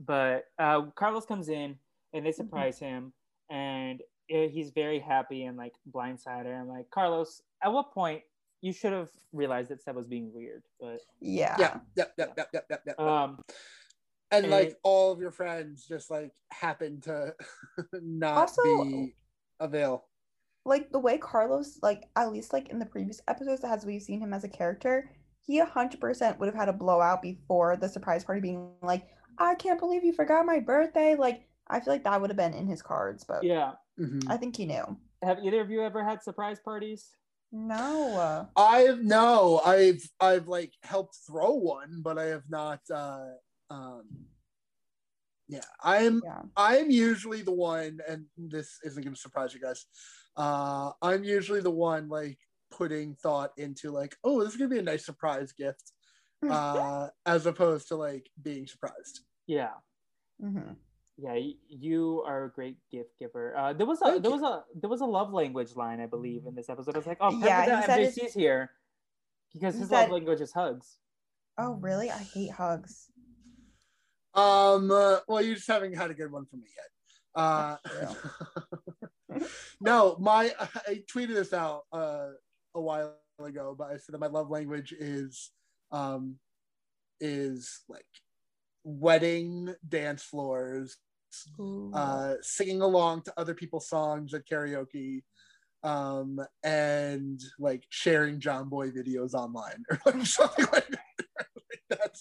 but 0.00 0.46
uh, 0.58 0.82
Carlos 0.94 1.26
comes 1.26 1.50
in 1.50 1.76
and 2.14 2.24
they 2.24 2.32
surprise 2.32 2.78
him, 2.78 3.12
and 3.50 4.00
he's 4.28 4.70
very 4.70 4.98
happy 4.98 5.44
and 5.44 5.56
like 5.56 5.72
blindsided. 5.92 6.58
I'm 6.58 6.68
like, 6.68 6.90
Carlos, 6.90 7.42
at 7.62 7.72
what 7.72 7.92
point 7.92 8.22
you 8.60 8.72
should 8.72 8.92
have 8.92 9.10
realized 9.32 9.70
that 9.70 9.82
Seb 9.82 9.96
was 9.96 10.06
being 10.06 10.32
weird? 10.32 10.62
But 10.80 11.00
yeah. 11.20 11.56
yeah, 11.58 11.76
yep, 11.96 12.14
yep, 12.16 12.34
yep, 12.36 12.48
yep, 12.52 12.66
yep, 12.70 12.82
yep. 12.86 13.00
um, 13.00 13.38
and 14.30 14.50
like 14.50 14.68
and- 14.68 14.76
all 14.82 15.12
of 15.12 15.20
your 15.20 15.30
friends 15.30 15.86
just 15.86 16.10
like 16.10 16.32
happen 16.50 17.00
to 17.02 17.34
not 18.02 18.36
Also- 18.36 18.62
be 18.84 19.14
avail. 19.60 20.04
like 20.64 20.90
the 20.90 20.98
way 20.98 21.18
Carlos, 21.18 21.78
like 21.82 22.04
at 22.16 22.32
least 22.32 22.52
like 22.52 22.70
in 22.70 22.78
the 22.78 22.86
previous 22.86 23.20
episodes 23.28 23.62
as 23.64 23.84
we've 23.84 24.02
seen 24.02 24.20
him 24.20 24.32
as 24.32 24.44
a 24.44 24.48
character, 24.48 25.10
he 25.46 25.58
hundred 25.58 26.00
percent 26.00 26.38
would 26.40 26.46
have 26.46 26.54
had 26.54 26.68
a 26.70 26.72
blowout 26.72 27.20
before 27.20 27.76
the 27.76 27.88
surprise 27.88 28.24
party 28.24 28.40
being 28.40 28.70
like, 28.82 29.06
I 29.38 29.54
can't 29.56 29.78
believe 29.78 30.04
you 30.04 30.12
forgot 30.14 30.46
my 30.46 30.58
birthday. 30.60 31.14
Like 31.16 31.46
I 31.68 31.80
feel 31.80 31.92
like 31.92 32.04
that 32.04 32.20
would 32.20 32.30
have 32.30 32.36
been 32.36 32.54
in 32.54 32.66
his 32.66 32.80
cards, 32.82 33.24
but 33.24 33.42
Yeah. 33.44 33.72
Mhm. 33.98 34.30
I 34.30 34.36
think 34.36 34.56
he 34.56 34.66
knew. 34.66 34.98
Have 35.22 35.38
either 35.42 35.60
of 35.60 35.70
you 35.70 35.82
ever 35.82 36.04
had 36.04 36.22
surprise 36.22 36.60
parties? 36.60 37.10
No. 37.52 38.48
I've 38.56 39.02
no, 39.02 39.60
I've 39.64 40.02
I've 40.20 40.48
like 40.48 40.72
helped 40.82 41.16
throw 41.26 41.52
one, 41.54 42.00
but 42.02 42.18
I 42.18 42.24
have 42.24 42.48
not. 42.50 42.80
uh 42.90 43.34
um 43.70 44.26
Yeah, 45.48 45.64
I'm 45.82 46.22
Yeah. 46.24 46.42
I'm 46.56 46.90
usually 46.90 47.42
the 47.42 47.52
one, 47.52 48.00
and 48.08 48.26
this 48.36 48.78
isn't 48.84 49.02
going 49.02 49.14
to 49.14 49.20
surprise 49.20 49.54
you 49.54 49.60
guys. 49.60 49.86
Uh, 50.36 50.92
I'm 51.02 51.22
usually 51.24 51.60
the 51.60 51.70
one 51.70 52.08
like 52.08 52.38
putting 52.70 53.14
thought 53.16 53.52
into 53.56 53.90
like, 53.90 54.16
oh, 54.24 54.42
this 54.42 54.52
is 54.52 54.56
going 54.56 54.70
to 54.70 54.74
be 54.74 54.80
a 54.80 54.82
nice 54.82 55.04
surprise 55.04 55.52
gift, 55.52 55.92
uh, 56.50 57.08
as 57.26 57.46
opposed 57.46 57.88
to 57.88 57.96
like 57.96 58.28
being 58.42 58.66
surprised. 58.66 59.24
Yeah. 59.46 59.74
hmm 60.40 60.72
Yeah, 61.16 61.38
you 61.68 62.22
are 62.26 62.44
a 62.46 62.50
great 62.50 62.76
gift 62.90 63.18
giver. 63.18 63.56
Uh, 63.56 63.72
there 63.72 63.86
was 63.86 64.00
a 64.02 64.06
Thank 64.06 64.22
there 64.22 64.32
you. 64.32 64.40
was 64.40 64.42
a 64.42 64.64
there 64.80 64.90
was 64.90 65.00
a 65.00 65.06
love 65.06 65.32
language 65.32 65.76
line 65.76 66.00
I 66.00 66.06
believe 66.06 66.46
in 66.46 66.54
this 66.56 66.68
episode. 66.68 66.94
I 66.96 66.98
was 66.98 67.06
like, 67.06 67.18
oh, 67.20 67.30
Yeah, 67.38 67.66
yeah, 67.66 67.80
he 67.80 67.86
said 67.86 68.00
his- 68.00 68.18
MJC's 68.18 68.34
here 68.34 68.70
because 69.52 69.74
he 69.74 69.80
his 69.80 69.90
said- 69.90 70.02
love 70.02 70.10
language 70.10 70.40
is 70.40 70.52
hugs. 70.52 70.98
Oh 71.56 71.74
really? 71.74 72.10
I 72.10 72.18
hate 72.18 72.50
hugs. 72.50 73.10
Um, 74.34 74.90
uh, 74.90 75.18
well, 75.28 75.40
you 75.40 75.54
just 75.54 75.68
haven't 75.68 75.94
had 75.94 76.10
a 76.10 76.14
good 76.14 76.32
one 76.32 76.46
from 76.46 76.60
me 76.62 76.66
yet. 76.76 76.90
Uh, 77.36 77.76
no, 79.80 80.16
my 80.18 80.50
I 80.88 81.02
tweeted 81.12 81.34
this 81.34 81.52
out 81.52 81.82
uh, 81.92 82.30
a 82.74 82.80
while 82.80 83.14
ago, 83.38 83.74
but 83.78 83.88
I 83.92 83.96
said 83.98 84.14
that 84.14 84.18
my 84.18 84.26
love 84.26 84.50
language 84.50 84.92
is 84.98 85.52
um, 85.92 86.36
is 87.20 87.82
like 87.88 88.06
wedding 88.82 89.74
dance 89.88 90.22
floors, 90.24 90.96
Ooh. 91.58 91.92
uh, 91.94 92.34
singing 92.40 92.80
along 92.80 93.22
to 93.22 93.34
other 93.36 93.54
people's 93.54 93.88
songs 93.88 94.34
at 94.34 94.46
karaoke, 94.46 95.22
um, 95.82 96.40
and 96.62 97.40
like 97.58 97.84
sharing 97.90 98.40
John 98.40 98.68
Boy 98.68 98.90
videos 98.90 99.34
online 99.34 99.84
or 99.90 100.00
like 100.06 100.26
something 100.26 100.66
like 100.72 100.88
that. 100.88 101.46
Like, 101.70 101.82
that's 101.90 102.20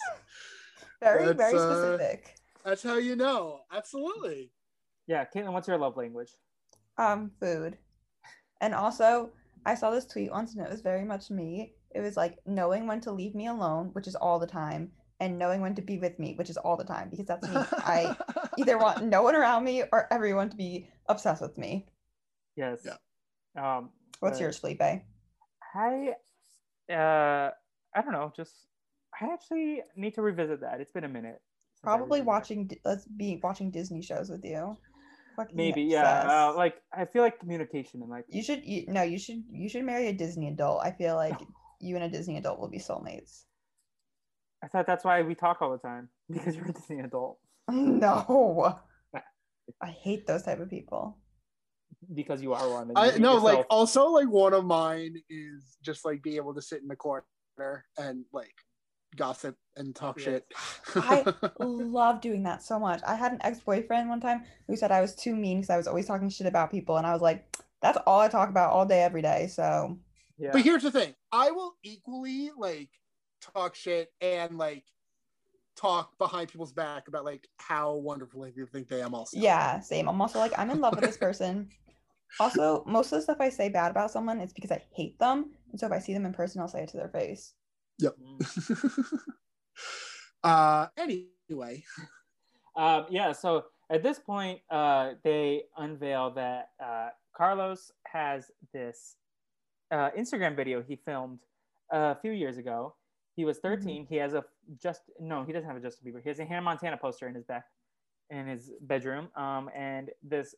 very 1.01 1.25
that's, 1.25 1.37
very 1.37 1.55
uh, 1.55 1.73
specific. 1.73 2.35
that's 2.65 2.83
how 2.83 2.97
you 2.97 3.15
know. 3.15 3.61
Absolutely. 3.71 4.51
Yeah, 5.07 5.25
Katelyn, 5.25 5.53
what's 5.53 5.67
your 5.67 5.77
love 5.77 5.97
language? 5.97 6.31
Um, 6.97 7.31
food. 7.39 7.77
And 8.61 8.73
also, 8.73 9.31
I 9.65 9.75
saw 9.75 9.91
this 9.91 10.05
tweet 10.05 10.31
once 10.31 10.55
and 10.55 10.65
it 10.65 10.71
was 10.71 10.81
very 10.81 11.03
much 11.03 11.29
me. 11.29 11.73
It 11.91 12.01
was 12.01 12.17
like 12.17 12.37
knowing 12.45 12.87
when 12.87 13.01
to 13.01 13.11
leave 13.11 13.35
me 13.35 13.47
alone, 13.47 13.89
which 13.93 14.07
is 14.07 14.15
all 14.15 14.39
the 14.39 14.47
time, 14.47 14.91
and 15.23 15.39
knowing 15.39 15.61
when 15.61 15.73
to 15.75 15.81
be 15.81 15.97
with 15.97 16.19
me, 16.19 16.33
which 16.35 16.49
is 16.49 16.57
all 16.57 16.75
the 16.75 16.83
time, 16.83 17.09
because 17.09 17.25
that's 17.25 17.47
me. 17.47 17.55
I 17.55 18.15
either 18.57 18.77
want 18.77 19.03
no 19.03 19.23
one 19.23 19.35
around 19.35 19.63
me 19.63 19.83
or 19.91 20.07
everyone 20.11 20.49
to 20.49 20.57
be 20.57 20.89
obsessed 21.07 21.41
with 21.41 21.57
me. 21.57 21.87
Yes. 22.57 22.85
Yeah. 22.85 22.97
Um, 23.77 23.89
What's 24.19 24.39
uh, 24.39 24.43
yours, 24.43 24.57
Felipe? 24.57 24.81
I, 24.81 26.13
uh, 26.91 27.51
I 27.95 28.01
don't 28.01 28.11
know. 28.11 28.33
Just 28.35 28.67
I 29.19 29.31
actually 29.31 29.81
need 29.95 30.13
to 30.15 30.21
revisit 30.21 30.59
that. 30.59 30.81
It's 30.81 30.91
been 30.91 31.05
a 31.05 31.09
minute. 31.09 31.41
Probably 31.81 32.19
revisited 32.19 32.23
it. 32.23 32.27
watching 32.27 32.67
D- 32.67 32.79
us 32.83 33.05
be 33.05 33.39
watching 33.41 33.71
Disney 33.71 34.01
shows 34.01 34.29
with 34.29 34.43
you. 34.43 34.77
Fucking 35.37 35.55
Maybe, 35.55 35.83
yeah. 35.83 36.25
Uh, 36.27 36.53
like 36.55 36.75
I 36.91 37.05
feel 37.05 37.23
like 37.23 37.39
communication 37.39 38.01
and 38.01 38.11
like 38.11 38.25
you 38.27 38.43
should 38.43 38.63
you, 38.65 38.85
no, 38.87 39.03
you 39.03 39.17
should 39.17 39.43
you 39.49 39.69
should 39.69 39.83
marry 39.85 40.07
a 40.07 40.13
Disney 40.13 40.49
adult. 40.49 40.81
I 40.83 40.91
feel 40.91 41.15
like 41.15 41.39
you 41.79 41.95
and 41.95 42.03
a 42.03 42.09
Disney 42.09 42.37
adult 42.37 42.59
will 42.59 42.69
be 42.69 42.77
soulmates. 42.77 43.45
I 44.63 44.67
thought 44.67 44.87
that's 44.87 45.03
why 45.03 45.21
we 45.21 45.35
talk 45.35 45.61
all 45.61 45.71
the 45.71 45.77
time 45.77 46.09
because 46.29 46.55
you're 46.55 46.65
a 46.67 46.71
Disney 46.73 46.99
adult. 47.01 47.39
No. 47.69 48.79
I 49.81 49.87
hate 49.87 50.27
those 50.27 50.43
type 50.43 50.59
of 50.59 50.69
people. 50.69 51.17
Because 52.13 52.41
you 52.41 52.53
are 52.53 52.69
one. 52.69 52.89
and 52.89 52.97
I 52.97 53.13
you 53.13 53.19
no, 53.19 53.35
like 53.37 53.65
also 53.69 54.07
like 54.07 54.27
one 54.27 54.53
of 54.53 54.65
mine 54.65 55.15
is 55.29 55.77
just 55.81 56.03
like 56.03 56.21
be 56.21 56.35
able 56.35 56.53
to 56.53 56.61
sit 56.61 56.81
in 56.81 56.87
the 56.89 56.97
corner 56.97 57.23
and 57.97 58.25
like 58.33 58.53
gossip 59.15 59.55
and 59.77 59.95
talk 59.95 60.19
Yes. 60.19 60.25
shit. 60.25 60.45
I 60.95 61.25
love 61.59 62.19
doing 62.19 62.43
that 62.43 62.61
so 62.61 62.77
much. 62.77 63.01
I 63.07 63.15
had 63.15 63.31
an 63.31 63.39
ex-boyfriend 63.41 64.09
one 64.09 64.19
time 64.19 64.43
who 64.67 64.75
said 64.75 64.91
I 64.91 64.99
was 64.99 65.15
too 65.15 65.35
mean 65.35 65.59
because 65.59 65.69
I 65.69 65.77
was 65.77 65.87
always 65.87 66.05
talking 66.05 66.29
shit 66.29 66.47
about 66.47 66.71
people, 66.71 66.97
and 66.97 67.07
I 67.07 67.13
was 67.13 67.21
like, 67.21 67.45
that's 67.81 67.97
all 68.05 68.19
I 68.19 68.27
talk 68.27 68.49
about 68.49 68.71
all 68.71 68.85
day, 68.85 69.03
every 69.03 69.21
day. 69.21 69.47
So 69.47 69.97
yeah. 70.37 70.51
But 70.51 70.61
here's 70.61 70.83
the 70.83 70.91
thing: 70.91 71.13
I 71.31 71.51
will 71.51 71.75
equally 71.83 72.51
like 72.57 72.89
talk 73.53 73.75
shit 73.75 74.11
and 74.21 74.57
like 74.57 74.83
talk 75.75 76.17
behind 76.17 76.49
people's 76.49 76.71
back 76.71 77.07
about 77.07 77.25
like 77.25 77.47
how 77.57 77.95
wonderful 77.95 78.41
they 78.41 78.51
think 78.71 78.87
they 78.87 79.01
am. 79.01 79.13
Also, 79.13 79.37
yeah, 79.37 79.79
same. 79.79 80.07
I'm 80.07 80.21
also 80.21 80.39
like, 80.39 80.53
I'm 80.57 80.69
in 80.69 80.79
love 80.81 80.95
with 80.95 81.05
this 81.05 81.17
person. 81.17 81.69
Also, 82.39 82.83
most 82.87 83.11
of 83.11 83.19
the 83.19 83.21
stuff 83.21 83.37
I 83.39 83.49
say 83.49 83.69
bad 83.69 83.91
about 83.91 84.09
someone 84.09 84.39
it's 84.39 84.53
because 84.53 84.71
I 84.71 84.81
hate 84.95 85.19
them, 85.19 85.51
and 85.69 85.79
so 85.79 85.85
if 85.85 85.91
I 85.91 85.99
see 85.99 86.15
them 86.15 86.25
in 86.25 86.33
person, 86.33 86.61
I'll 86.61 86.67
say 86.67 86.81
it 86.81 86.89
to 86.89 86.97
their 86.97 87.09
face. 87.09 87.53
Mm. 88.01 89.19
uh, 90.43 90.87
anyway, 90.97 91.83
Um, 92.75 93.05
yeah, 93.11 93.33
so 93.33 93.65
at 93.91 94.01
this 94.01 94.17
point, 94.17 94.61
uh, 94.71 95.11
they 95.23 95.65
unveil 95.77 96.31
that 96.31 96.69
uh, 96.83 97.09
Carlos 97.37 97.91
has 98.07 98.49
this 98.73 99.17
uh, 99.91 100.09
Instagram 100.17 100.55
video 100.55 100.81
he 100.81 100.95
filmed 100.95 101.39
a 101.91 102.15
few 102.15 102.31
years 102.31 102.57
ago. 102.57 102.95
He 103.35 103.45
was 103.45 103.57
13. 103.59 104.05
He 104.07 104.15
has 104.17 104.33
a 104.33 104.43
just 104.81 105.01
no, 105.19 105.43
he 105.43 105.53
doesn't 105.53 105.67
have 105.67 105.77
a 105.77 105.79
Justin 105.79 106.11
Bieber. 106.11 106.21
He 106.21 106.29
has 106.29 106.39
a 106.39 106.45
Hannah 106.45 106.61
Montana 106.61 106.97
poster 106.97 107.27
in 107.27 107.35
his 107.35 107.43
back 107.45 107.65
in 108.29 108.47
his 108.47 108.71
bedroom. 108.81 109.29
Um, 109.35 109.69
and 109.75 110.11
this 110.21 110.55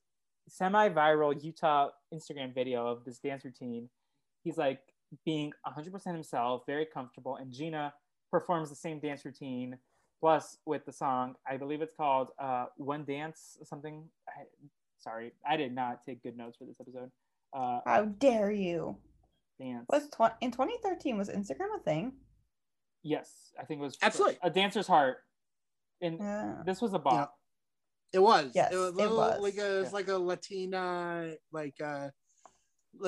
semi-viral 0.48 1.44
Utah 1.44 1.90
Instagram 2.14 2.54
video 2.54 2.88
of 2.88 3.04
this 3.06 3.20
dance 3.20 3.46
routine. 3.46 3.90
He's 4.44 4.58
like 4.58 4.80
being 5.26 5.54
100% 5.66 6.06
himself, 6.08 6.64
very 6.68 6.86
comfortable, 6.86 7.38
and 7.38 7.52
Gina 7.52 7.94
performs 8.32 8.70
the 8.70 8.76
same 8.76 9.00
dance 9.00 9.24
routine 9.26 9.78
plus 10.20 10.58
with 10.66 10.86
the 10.86 10.92
song 10.92 11.36
i 11.48 11.58
believe 11.58 11.82
it's 11.82 11.94
called 11.94 12.30
uh 12.40 12.66
one 12.78 13.04
dance 13.06 13.58
something 13.64 14.04
I, 14.28 14.44
sorry 14.98 15.34
i 15.48 15.56
did 15.56 15.74
not 15.74 16.06
take 16.06 16.24
good 16.24 16.38
notes 16.38 16.58
for 16.58 16.66
this 16.66 16.78
episode 16.80 17.12
uh 17.54 17.80
How 17.86 18.06
dare 18.06 18.52
you? 18.52 18.98
dance 19.60 19.86
Was 19.90 20.10
tw- 20.10 20.36
in 20.42 20.52
2013 20.52 21.18
was 21.18 21.30
Instagram 21.30 21.76
a 21.78 21.84
thing? 21.84 22.14
Yes 23.06 23.30
i 23.60 23.63
think 23.63 23.80
it 23.80 23.84
was 23.84 23.98
Absolutely. 24.02 24.38
a 24.44 24.50
dancer's 24.50 24.88
heart 24.88 25.18
and 26.02 26.18
Yeah. 26.20 26.63
this 26.65 26.82
was 26.82 26.94
a 26.94 27.00
bop 27.00 27.34
it 28.13 28.20
was. 28.20 28.52
Yes, 28.56 28.72
it 28.72 28.78
was, 28.78 28.94
it 28.98 29.10
was. 29.12 29.39
like 29.41 29.58
a 29.58 29.82
it's 29.82 29.89
Yeah. 29.91 29.94
like 29.96 30.08
a 30.08 30.18
Latina 30.18 31.34
like 31.52 31.76
uh 31.84 32.10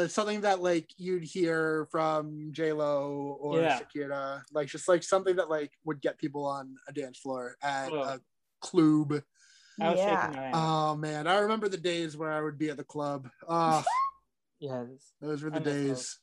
something 0.07 0.41
that 0.41 0.61
like 0.61 0.89
you'd 0.97 1.23
hear 1.23 1.87
from 1.91 2.49
J 2.51 2.73
Lo 2.73 3.37
or 3.39 3.61
Yeah. 3.61 3.79
Shakira, 3.79 4.41
like 4.51 4.67
just 4.67 4.87
like 4.89 5.03
something 5.03 5.37
that 5.37 5.49
like 5.49 5.71
would 5.85 6.01
get 6.01 6.17
people 6.17 6.45
on 6.45 6.75
a 6.89 6.91
dance 6.91 7.19
floor 7.19 7.55
at 7.63 7.87
a 7.93 8.19
club. 8.59 9.21
i 9.79 9.89
was 9.91 9.99
Yeah. 9.99 10.21
shaking 10.23 10.35
my 10.35 10.45
head 10.47 10.51
Oh 10.55 10.95
man, 10.97 11.25
I 11.27 11.37
remember 11.39 11.69
the 11.69 11.77
days 11.77 12.17
where 12.17 12.31
I 12.31 12.41
would 12.41 12.57
be 12.57 12.69
at 12.69 12.75
the 12.77 12.83
club. 12.83 13.29
Oh, 13.47 13.85
yes 14.59 15.13
those 15.21 15.41
were 15.41 15.51
the 15.51 15.59
days. 15.61 15.87
those. 15.87 16.19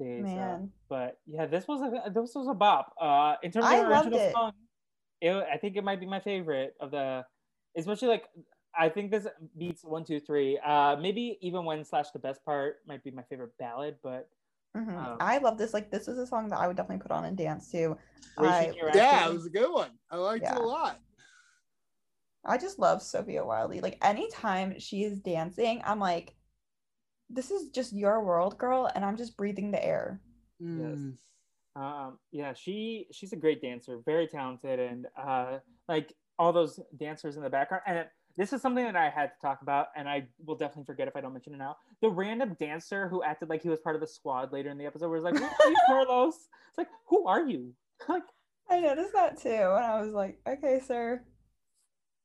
Days. 0.00 0.24
days, 0.24 0.32
uh, 0.32 0.36
Man. 0.40 0.72
but 0.88 1.18
yeah 1.26 1.46
this 1.46 1.68
was 1.68 1.80
a 1.82 2.10
this 2.10 2.34
was 2.34 2.48
a 2.48 2.54
bop 2.54 2.94
uh 3.00 3.34
in 3.42 3.50
terms 3.52 3.66
of 3.66 3.72
I 3.72 3.80
original 3.80 4.18
it. 4.18 4.32
song 4.32 4.52
it, 5.20 5.30
i 5.52 5.56
think 5.58 5.76
it 5.76 5.84
might 5.84 6.00
be 6.00 6.06
my 6.06 6.20
favorite 6.20 6.74
of 6.80 6.90
the 6.90 7.24
especially 7.76 8.08
like 8.08 8.24
i 8.78 8.88
think 8.88 9.10
this 9.10 9.26
beats 9.58 9.84
one 9.84 10.04
two 10.04 10.18
three 10.18 10.58
uh 10.64 10.96
maybe 10.96 11.38
even 11.42 11.64
when 11.64 11.84
slash 11.84 12.10
the 12.12 12.18
best 12.18 12.42
part 12.44 12.76
might 12.88 13.04
be 13.04 13.10
my 13.10 13.22
favorite 13.24 13.52
ballad 13.58 13.96
but 14.02 14.28
Mhm. 14.76 14.96
Um, 14.96 15.16
I 15.18 15.38
love 15.38 15.58
this. 15.58 15.74
Like, 15.74 15.90
this 15.90 16.06
is 16.06 16.16
a 16.16 16.24
song 16.28 16.48
that 16.50 16.60
I 16.60 16.68
would 16.68 16.76
definitely 16.76 17.02
put 17.02 17.10
on 17.10 17.24
and 17.24 17.36
dance 17.36 17.72
to. 17.72 17.96
I, 18.38 18.72
Yeah, 18.94 19.28
it 19.28 19.32
was 19.32 19.46
a 19.46 19.50
good 19.50 19.72
one. 19.72 19.90
I 20.12 20.16
liked 20.16 20.44
Yeah. 20.44 20.54
it 20.54 20.60
a 20.60 20.64
lot. 20.64 21.00
I 22.44 22.56
just 22.56 22.78
love 22.78 23.02
Sofia 23.02 23.44
Wylie. 23.44 23.80
Like, 23.80 23.98
anytime 24.00 24.78
she 24.78 25.02
is 25.02 25.18
dancing, 25.18 25.82
I'm 25.84 25.98
like, 25.98 26.36
this 27.32 27.50
is 27.50 27.70
just 27.70 27.92
your 27.92 28.22
world, 28.24 28.58
girl, 28.58 28.90
and 28.94 29.04
I'm 29.04 29.16
just 29.16 29.36
breathing 29.36 29.70
the 29.70 29.84
air. 29.84 30.20
Mm. 30.62 31.14
Um, 31.76 32.18
yeah, 32.32 32.52
she 32.52 33.06
she's 33.12 33.32
a 33.32 33.36
great 33.36 33.62
dancer, 33.62 33.98
very 34.04 34.26
talented, 34.26 34.80
and 34.80 35.06
uh, 35.16 35.58
like 35.88 36.12
all 36.38 36.52
those 36.52 36.80
dancers 36.96 37.36
in 37.36 37.42
the 37.42 37.50
background. 37.50 37.82
And 37.86 38.04
this 38.36 38.52
is 38.52 38.62
something 38.62 38.84
that 38.84 38.96
I 38.96 39.10
had 39.10 39.26
to 39.26 39.40
talk 39.40 39.62
about, 39.62 39.88
and 39.96 40.08
I 40.08 40.26
will 40.44 40.56
definitely 40.56 40.84
forget 40.84 41.08
if 41.08 41.16
I 41.16 41.20
don't 41.20 41.32
mention 41.32 41.54
it 41.54 41.58
now. 41.58 41.76
The 42.02 42.10
random 42.10 42.56
dancer 42.58 43.08
who 43.08 43.22
acted 43.22 43.48
like 43.48 43.62
he 43.62 43.68
was 43.68 43.80
part 43.80 43.94
of 43.94 44.00
the 44.00 44.06
squad 44.06 44.52
later 44.52 44.70
in 44.70 44.78
the 44.78 44.86
episode 44.86 45.10
was 45.10 45.22
like, 45.22 45.36
"Who 45.36 45.44
are 45.44 45.70
you, 45.70 45.76
Carlos?" 45.86 46.34
It's 46.68 46.78
like, 46.78 46.88
"Who 47.06 47.26
are 47.26 47.46
you?" 47.46 47.72
like, 48.08 48.22
I 48.68 48.80
noticed 48.80 49.12
that 49.14 49.40
too, 49.40 49.48
and 49.48 49.84
I 49.84 50.00
was 50.00 50.12
like, 50.12 50.38
okay, 50.48 50.80
sir. 50.86 51.22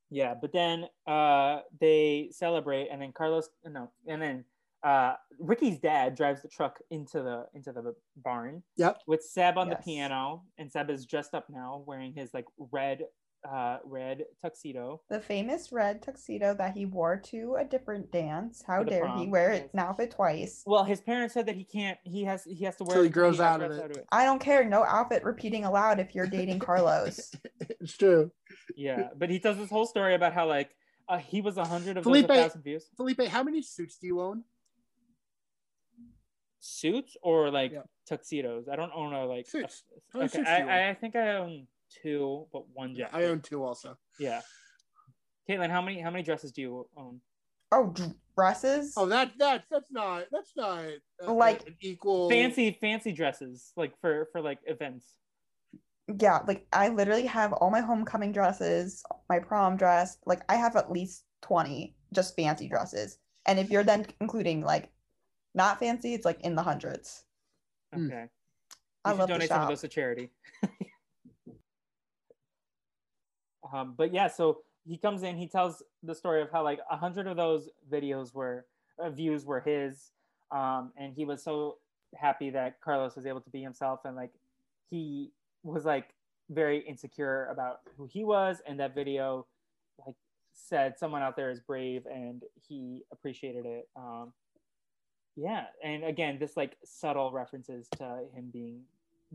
yeah. 0.10 0.36
But 0.40 0.54
then 0.54 0.86
uh, 1.08 1.62
they 1.80 2.30
celebrate, 2.32 2.90
and 2.92 3.02
then 3.02 3.12
Carlos, 3.12 3.50
no, 3.66 3.92
and 4.08 4.22
then 4.22 4.46
uh, 4.86 5.16
Ricky's 5.40 5.80
dad 5.80 6.16
drives 6.16 6.44
the 6.44 6.48
truck 6.48 6.78
into 6.92 7.22
the 7.24 7.46
into 7.56 7.72
the 7.72 7.96
barn. 8.18 8.62
Yep. 8.78 9.00
With 9.08 9.24
Seb 9.24 9.58
on 9.58 9.68
the 9.70 9.78
piano, 9.78 10.44
and 10.60 10.72
Seb 10.72 10.92
is 10.92 11.06
dressed 11.06 11.34
up 11.34 11.48
now, 11.50 11.84
wearing 11.88 12.14
his 12.14 12.34
like 12.34 12.46
red 12.72 13.02
uh 13.52 13.78
red 13.84 14.24
tuxedo. 14.44 15.02
The 15.10 15.20
famous 15.20 15.72
red 15.72 16.02
tuxedo 16.04 16.54
that 16.56 16.76
he 16.76 16.86
wore 16.86 17.18
to 17.26 17.58
a 17.60 17.66
different 17.66 18.12
dance. 18.12 18.64
How 18.66 18.80
For 18.80 18.86
the 18.86 18.92
dare 18.92 19.18
he 19.18 19.28
wear 19.28 19.52
it 19.52 19.72
now 19.74 19.94
fit 19.94 20.12
twice? 20.12 20.62
Well, 20.68 20.84
his 20.84 21.02
parents 21.02 21.34
said 21.34 21.48
that 21.48 21.56
he 21.56 21.64
can't. 21.64 21.98
He 22.04 22.24
has. 22.26 22.44
He 22.44 22.64
has 22.66 22.76
to 22.78 22.84
wear. 22.84 22.96
Till 22.96 23.04
he 23.04 23.10
it 23.10 23.12
grows 23.12 23.38
has 23.38 23.42
out 23.42 23.62
of 23.64 23.72
it. 23.72 24.06
I 24.12 24.24
don't 24.26 24.40
care. 24.40 24.64
No 24.66 24.84
outfit 24.84 25.24
repeating 25.24 25.66
aloud 25.66 26.00
if 26.00 26.14
you're 26.14 26.28
dating 26.28 26.60
Carlos. 26.60 27.32
it's 27.82 27.98
true. 27.98 28.32
Yeah, 28.76 29.10
but 29.18 29.32
he 29.32 29.40
tells 29.40 29.58
this 29.58 29.72
whole 29.72 29.88
story 29.88 30.14
about 30.14 30.34
how 30.34 30.48
like 30.48 30.70
uh, 31.10 31.18
he 31.18 31.42
was 31.42 31.58
a 31.58 31.66
hundred 31.66 31.98
of 31.98 32.04
Felipe- 32.04 32.28
those 32.28 32.38
a 32.38 32.42
thousand 32.44 32.62
views. 32.64 32.86
Felipe, 32.96 33.24
how 33.28 33.42
many 33.42 33.64
suits 33.64 33.98
do 33.98 34.06
you 34.06 34.22
own? 34.22 34.44
Suits 36.60 37.16
or 37.22 37.52
like 37.52 37.72
Yeah. 37.72 37.82
tuxedos. 38.08 38.68
I 38.72 38.76
don't 38.76 38.92
own 38.96 39.14
a 39.14 39.26
like. 39.26 39.48
Suits. 39.48 39.84
How 40.14 40.20
many 40.20 40.30
okay, 40.30 40.38
suits 40.40 40.50
do? 40.50 40.68
I, 40.70 40.90
I 40.90 40.94
think 40.94 41.16
I 41.16 41.36
own 41.38 41.68
two, 42.02 42.48
but 42.52 42.64
one 42.74 42.96
Yeah. 42.96 43.10
I 43.12 43.26
own 43.26 43.42
two 43.42 43.64
also. 43.64 43.98
Yeah. 44.20 44.42
Katelyn, 45.50 45.70
how 45.70 45.82
many 45.82 46.02
how 46.02 46.10
many 46.10 46.24
dresses 46.24 46.52
do 46.52 46.62
you 46.62 46.88
own? 46.98 47.22
oh, 47.72 47.94
dresses? 48.36 48.94
Oh, 48.96 49.06
that 49.08 49.34
that 49.38 49.66
that's 49.70 49.92
not 49.92 50.26
that's 50.32 50.54
not 50.56 50.84
uh, 51.26 51.34
Like- 51.34 51.68
an 51.68 51.76
equal 51.82 52.30
Fancy 52.30 52.78
fancy 52.82 53.12
dresses 53.12 53.72
like 53.76 53.94
for 54.02 54.28
for 54.32 54.42
like 54.42 54.60
events. 54.66 55.18
yeah, 56.20 56.40
like 56.48 56.68
I 56.72 56.90
literally 56.90 57.26
have 57.26 57.54
all 57.54 57.70
my 57.70 57.82
homecoming 57.82 58.32
dresses, 58.32 59.04
my 59.30 59.40
prom 59.40 59.78
dress. 59.78 60.18
Like 60.26 60.42
I 60.50 60.56
have 60.56 60.76
at 60.76 60.92
least 60.92 61.26
20 61.42 61.96
just 62.14 62.36
fancy 62.36 62.68
dresses. 62.68 63.18
And 63.46 63.60
if 63.60 63.70
you're 63.70 63.84
then 63.84 64.06
including 64.22 64.62
like 64.62 64.90
not 65.56 65.80
fancy, 65.80 66.14
it's 66.14 66.26
like 66.26 66.42
in 66.42 66.54
the 66.54 66.62
hundreds. 66.62 67.24
Mm. 67.96 68.08
Okay. 68.08 68.26
I 69.06 69.12
You 69.12 69.14
should 69.14 69.20
love 69.20 69.28
to 69.30 69.34
donate 69.34 69.50
some 69.50 69.58
of 69.58 69.64
shop. 69.64 69.70
those 69.70 69.82
to 69.82 69.88
charity. 69.88 70.30
um, 73.74 73.96
but 73.98 74.14
yeah, 74.14 74.28
so 74.28 74.60
he 74.86 74.98
comes 74.98 75.24
in, 75.24 75.38
he 75.38 75.48
tells 75.48 75.82
the 76.04 76.14
story 76.14 76.42
of 76.42 76.52
how 76.52 76.64
like 76.64 76.80
a 76.92 76.98
hundred 76.98 77.28
of 77.28 77.38
those 77.38 77.70
videos 77.92 78.34
were 78.34 78.66
uh, 79.00 79.10
views 79.10 79.46
were 79.46 79.62
his, 79.62 80.12
um, 80.52 80.92
and 80.98 81.14
he 81.16 81.26
was 81.26 81.44
so 81.44 81.78
happy 82.16 82.50
that 82.50 82.82
Carlos 82.82 83.16
was 83.16 83.26
able 83.26 83.42
to 83.42 83.50
be 83.50 83.62
himself, 83.62 84.02
and 84.06 84.16
like 84.16 84.32
he 84.90 85.32
was 85.64 85.86
like 85.86 86.10
very 86.50 86.80
insecure 86.80 87.48
about 87.52 87.80
who 87.98 88.08
he 88.12 88.24
was, 88.24 88.62
and 88.68 88.80
that 88.80 88.94
video 88.94 89.46
like 90.06 90.16
said 90.54 90.98
someone 90.98 91.22
out 91.22 91.36
there 91.36 91.50
is 91.52 91.60
brave, 91.60 92.06
and 92.06 92.44
he 92.68 93.04
appreciated 93.12 93.66
it. 93.66 93.88
Um, 93.96 94.34
yeah, 95.36 95.66
and 95.84 96.04
again, 96.04 96.38
this 96.40 96.56
like 96.58 96.78
subtle 96.84 97.32
references 97.32 97.88
to 97.98 98.26
him 98.34 98.50
being 98.52 98.82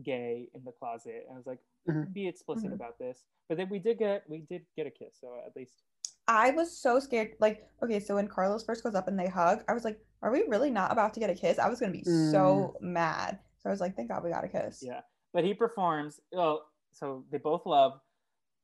gay 0.03 0.47
in 0.55 0.63
the 0.63 0.71
closet. 0.71 1.25
And 1.27 1.35
I 1.35 1.37
was 1.37 1.45
like, 1.47 1.59
Mhm. 1.87 2.11
be 2.13 2.27
explicit 2.27 2.71
Mhm. 2.71 2.73
about 2.73 2.97
this. 2.99 3.23
But 3.47 3.57
then 3.57 3.69
we 3.69 3.79
did 3.79 3.97
get 3.97 4.27
we 4.29 4.39
did 4.39 4.65
get 4.75 4.87
a 4.87 4.91
kiss, 4.91 5.17
so 5.19 5.39
at 5.45 5.55
least 5.55 5.83
I 6.27 6.51
was 6.51 6.75
so 6.75 6.99
scared. 6.99 7.35
Like, 7.39 7.67
okay, 7.83 7.99
so 7.99 8.15
when 8.15 8.27
Carlos 8.27 8.63
first 8.63 8.83
goes 8.83 8.95
up 8.95 9.07
and 9.07 9.19
they 9.19 9.27
hug, 9.27 9.63
I 9.67 9.73
was 9.73 9.83
like, 9.83 9.99
are 10.21 10.31
we 10.31 10.43
really 10.47 10.69
not 10.69 10.91
about 10.91 11.13
to 11.15 11.19
get 11.19 11.29
a 11.29 11.35
kiss? 11.35 11.59
I 11.59 11.67
was 11.67 11.79
gonna 11.79 11.91
be 11.91 12.03
so 12.03 12.77
mad. 12.79 13.39
So 13.57 13.69
I 13.69 13.71
was 13.71 13.81
like, 13.81 13.95
thank 13.95 14.09
God 14.09 14.23
we 14.23 14.29
got 14.29 14.43
a 14.43 14.47
kiss. 14.47 14.81
yeah. 14.81 15.01
But 15.33 15.43
he 15.43 15.53
performs. 15.53 16.21
Well, 16.31 16.69
so 16.93 17.25
they 17.31 17.37
both 17.37 17.65
love 17.65 17.99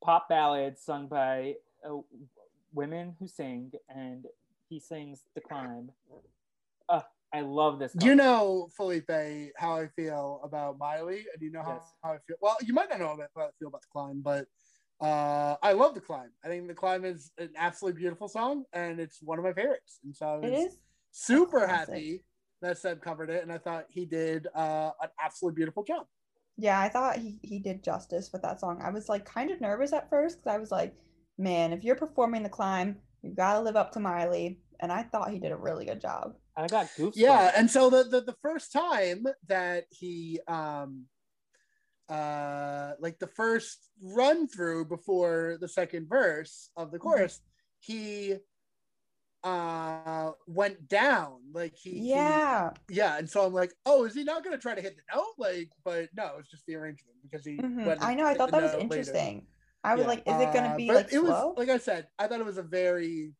pop 0.02 0.30
ballads 0.30 0.82
sung 0.82 1.08
by 1.08 1.56
uh, 1.84 1.98
women 2.74 3.16
who 3.20 3.28
sing, 3.28 3.72
and 3.90 4.26
he 4.70 4.80
sings 4.80 5.26
"The 5.34 5.42
Climb." 5.42 5.92
Uh, 6.90 7.02
I 7.34 7.42
love 7.42 7.80
this. 7.80 7.96
You 8.00 8.16
know, 8.16 8.70
Felipe, 8.76 9.10
how 9.58 9.76
I 9.76 9.88
feel 9.96 10.42
about 10.44 10.78
Miley, 10.78 11.26
and 11.34 11.42
you 11.42 11.52
know 11.52 11.62
how, 11.62 11.74
Yes. 11.74 11.94
how 12.04 12.12
I 12.12 12.18
feel. 12.28 12.38
Well, 12.42 12.58
you 12.62 12.74
might 12.74 12.90
not 12.90 13.00
know 13.00 13.12
about 13.12 13.30
how 13.36 13.44
I 13.44 13.50
feel 13.60 13.68
about 13.68 13.82
the 13.82 13.88
climb, 13.92 14.22
but 14.22 14.48
uh, 15.02 15.56
I 15.62 15.74
love 15.74 15.94
the 15.94 16.02
climb. 16.02 16.32
I 16.44 16.48
think 16.48 16.68
the 16.68 16.74
climb 16.74 17.06
is 17.06 17.32
an 17.38 17.52
absolutely 17.58 18.00
beautiful 18.00 18.28
song, 18.28 18.64
and 18.74 19.00
it's 19.00 19.22
one 19.22 19.38
of 19.38 19.44
my 19.44 19.54
favorites. 19.54 20.00
And 20.04 20.16
so 20.16 20.28
I 20.28 20.38
was 20.38 20.78
super 21.12 21.66
classic. 21.66 21.94
happy 21.94 22.24
that 22.62 22.78
Seb 22.78 23.02
covered 23.02 23.30
it, 23.30 23.44
and 23.44 23.52
I 23.52 23.58
thought 23.58 23.86
he 23.90 24.06
did 24.06 24.48
uh, 24.56 24.92
an 25.02 25.10
absolutely 25.24 25.58
beautiful 25.58 25.84
job. 25.84 26.06
Yeah, 26.58 26.80
I 26.80 26.90
thought 26.90 27.18
he, 27.18 27.38
he 27.44 27.60
did 27.60 27.84
justice 27.84 28.32
with 28.34 28.42
that 28.42 28.60
song. 28.60 28.82
I 28.82 28.90
was 28.90 29.10
like 29.10 29.26
kind 29.26 29.52
of 29.52 29.62
nervous 29.62 29.94
at 29.94 30.10
first 30.10 30.38
because 30.38 30.52
I 30.52 30.58
was 30.58 30.72
like, 30.72 30.96
man, 31.38 31.72
if 31.72 31.84
you're 31.84 31.96
performing 31.96 32.42
the 32.42 32.50
climb, 32.50 32.98
you've 33.22 33.36
gotta 33.36 33.60
live 33.60 33.76
up 33.76 33.92
to 33.92 34.00
Miley. 34.00 34.60
And 34.80 34.92
I 34.92 35.04
thought 35.04 35.30
he 35.30 35.40
did 35.40 35.52
a 35.52 35.58
really 35.58 35.86
good 35.86 36.02
job. 36.02 36.34
I 36.58 36.68
got 36.68 36.88
goosebumps. 36.98 37.12
Yeah, 37.16 37.52
and 37.56 37.70
so 37.70 37.90
the, 37.90 38.04
the 38.04 38.22
the 38.22 38.36
first 38.42 38.72
time 38.74 39.26
that 39.48 39.86
he 39.92 40.40
um 40.48 41.06
uh 42.10 42.94
like 43.00 43.20
the 43.20 43.28
first 43.28 43.90
run 44.02 44.48
through 44.48 44.86
before 44.86 45.58
the 45.62 45.68
second 45.68 46.10
verse 46.10 46.70
of 46.76 46.90
the 46.92 46.98
chorus, 47.00 47.42
he 47.80 48.38
uh 49.44 50.32
went 50.48 50.88
down 50.88 51.40
like 51.54 51.76
he 51.76 51.92
he- 51.92 52.00
Yeah. 52.12 52.72
yeah 52.90 53.18
and 53.20 53.30
so 53.30 53.46
i'm 53.46 53.54
like 53.54 53.72
oh 53.86 54.04
is 54.06 54.16
he 54.16 54.24
not 54.24 54.44
going 54.44 54.56
to 54.56 54.62
try 54.62 54.74
to 54.74 54.82
hit 54.82 54.96
the 54.98 55.16
note 55.16 55.34
like 55.38 55.70
but 55.86 56.10
no 56.18 56.32
it's 56.40 56.50
just 56.50 56.66
the 56.66 56.74
arrangement 56.76 57.16
because 57.22 57.46
he 57.46 57.58
Mhm. 57.58 57.86
went 57.86 58.02
I 58.04 58.16
know. 58.16 58.26
I 58.26 58.34
thought 58.34 58.50
that 58.52 58.64
was 58.64 58.72
note 58.72 58.80
later. 58.90 58.96
interesting. 58.96 59.46
I 59.84 59.94
was 59.94 60.02
Yeah. 60.02 60.08
like, 60.08 60.24
is 60.28 60.40
it 60.42 60.54
gonna 60.54 60.74
Uh, 60.74 60.76
be 60.78 60.88
but 60.88 60.96
like 60.96 61.06
it 61.14 61.20
slow? 61.20 61.50
was 61.50 61.54
like 61.58 61.70
I 61.70 61.78
said, 61.78 62.08
I 62.18 62.28
thought 62.28 62.40
it 62.40 62.46
was 62.46 62.58
a 62.58 62.64
very 62.64 63.34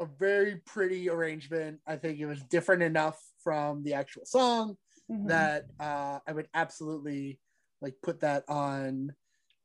a 0.00 0.06
very 0.06 0.56
pretty 0.66 1.08
arrangement. 1.08 1.80
I 1.86 1.96
think 1.96 2.18
it 2.18 2.26
was 2.26 2.42
different 2.44 2.82
enough 2.82 3.18
from 3.42 3.82
the 3.82 3.94
actual 3.94 4.24
song 4.24 4.76
Mhm. 5.10 5.26
that 5.28 5.66
uh, 5.80 6.18
I 6.26 6.32
would 6.32 6.48
absolutely 6.54 7.40
like 7.80 7.94
put 8.02 8.20
that 8.20 8.44
on 8.48 9.14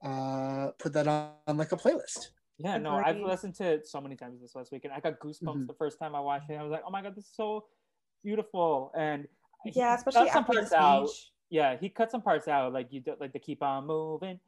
uh 0.03 0.71
put 0.79 0.93
that 0.93 1.07
on, 1.07 1.33
on 1.47 1.57
like 1.57 1.71
a 1.71 1.77
playlist. 1.77 2.29
Yeah, 2.57 2.77
no, 2.77 2.95
I've 2.95 3.17
listened 3.17 3.55
to 3.55 3.65
it 3.65 3.87
so 3.87 4.01
many 4.01 4.15
times 4.15 4.41
this 4.41 4.55
last 4.55 4.71
week, 4.71 4.85
and 4.85 4.93
I 4.93 4.99
got 4.99 5.19
goosebumps 5.19 5.41
Mhm. 5.41 5.67
the 5.67 5.73
first 5.73 5.99
time 5.99 6.15
I 6.15 6.19
watched 6.19 6.49
it. 6.49 6.55
I 6.55 6.63
was 6.63 6.71
like, 6.71 6.83
"Oh 6.85 6.91
my 6.91 7.01
god, 7.01 7.15
this 7.15 7.25
is 7.25 7.31
so 7.33 7.65
beautiful!" 8.23 8.91
And 8.95 9.27
he 9.63 9.71
yeah, 9.71 9.91
cut 9.91 10.07
especially 10.07 10.29
some 10.29 10.43
after 10.43 10.53
the 10.53 10.59
parts 10.59 10.73
out. 10.73 11.09
Yeah, 11.49 11.77
he 11.77 11.89
cut 11.89 12.11
some 12.11 12.21
parts 12.21 12.47
out, 12.47 12.73
like 12.73 12.91
you 12.91 13.01
do, 13.01 13.15
like 13.19 13.33
the 13.33 13.39
keep 13.39 13.61
on 13.61 13.85
moving. 13.85 14.39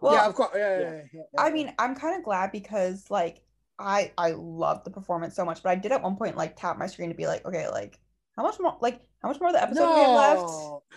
Well, 0.00 0.14
yeah, 0.14 0.26
of 0.26 0.34
course. 0.34 0.50
Yeah, 0.54 0.60
yeah, 0.60 0.78
yeah. 0.78 0.90
yeah, 0.90 1.22
yeah, 1.32 1.40
I 1.42 1.50
mean, 1.50 1.72
I'm 1.78 1.94
kind 1.94 2.16
of 2.16 2.22
glad 2.24 2.52
because 2.52 3.10
like 3.10 3.42
I 3.80 4.12
I 4.18 4.32
love 4.32 4.84
the 4.84 4.90
performance 4.90 5.34
so 5.34 5.44
much, 5.44 5.62
but 5.62 5.70
I 5.70 5.74
did 5.74 5.90
at 5.92 6.02
one 6.02 6.16
point 6.16 6.36
like 6.36 6.54
tap 6.56 6.78
my 6.78 6.86
screen 6.86 7.08
to 7.08 7.14
be 7.14 7.26
like, 7.26 7.44
okay, 7.46 7.68
like 7.68 7.98
how 8.36 8.42
much 8.42 8.60
more 8.60 8.76
like 8.80 9.00
how 9.22 9.28
much 9.28 9.40
more 9.40 9.48
of 9.48 9.54
the 9.54 9.62
episode 9.62 9.86
do 9.86 9.94
we 9.94 10.00
have 10.00 10.38
left? 10.38 10.52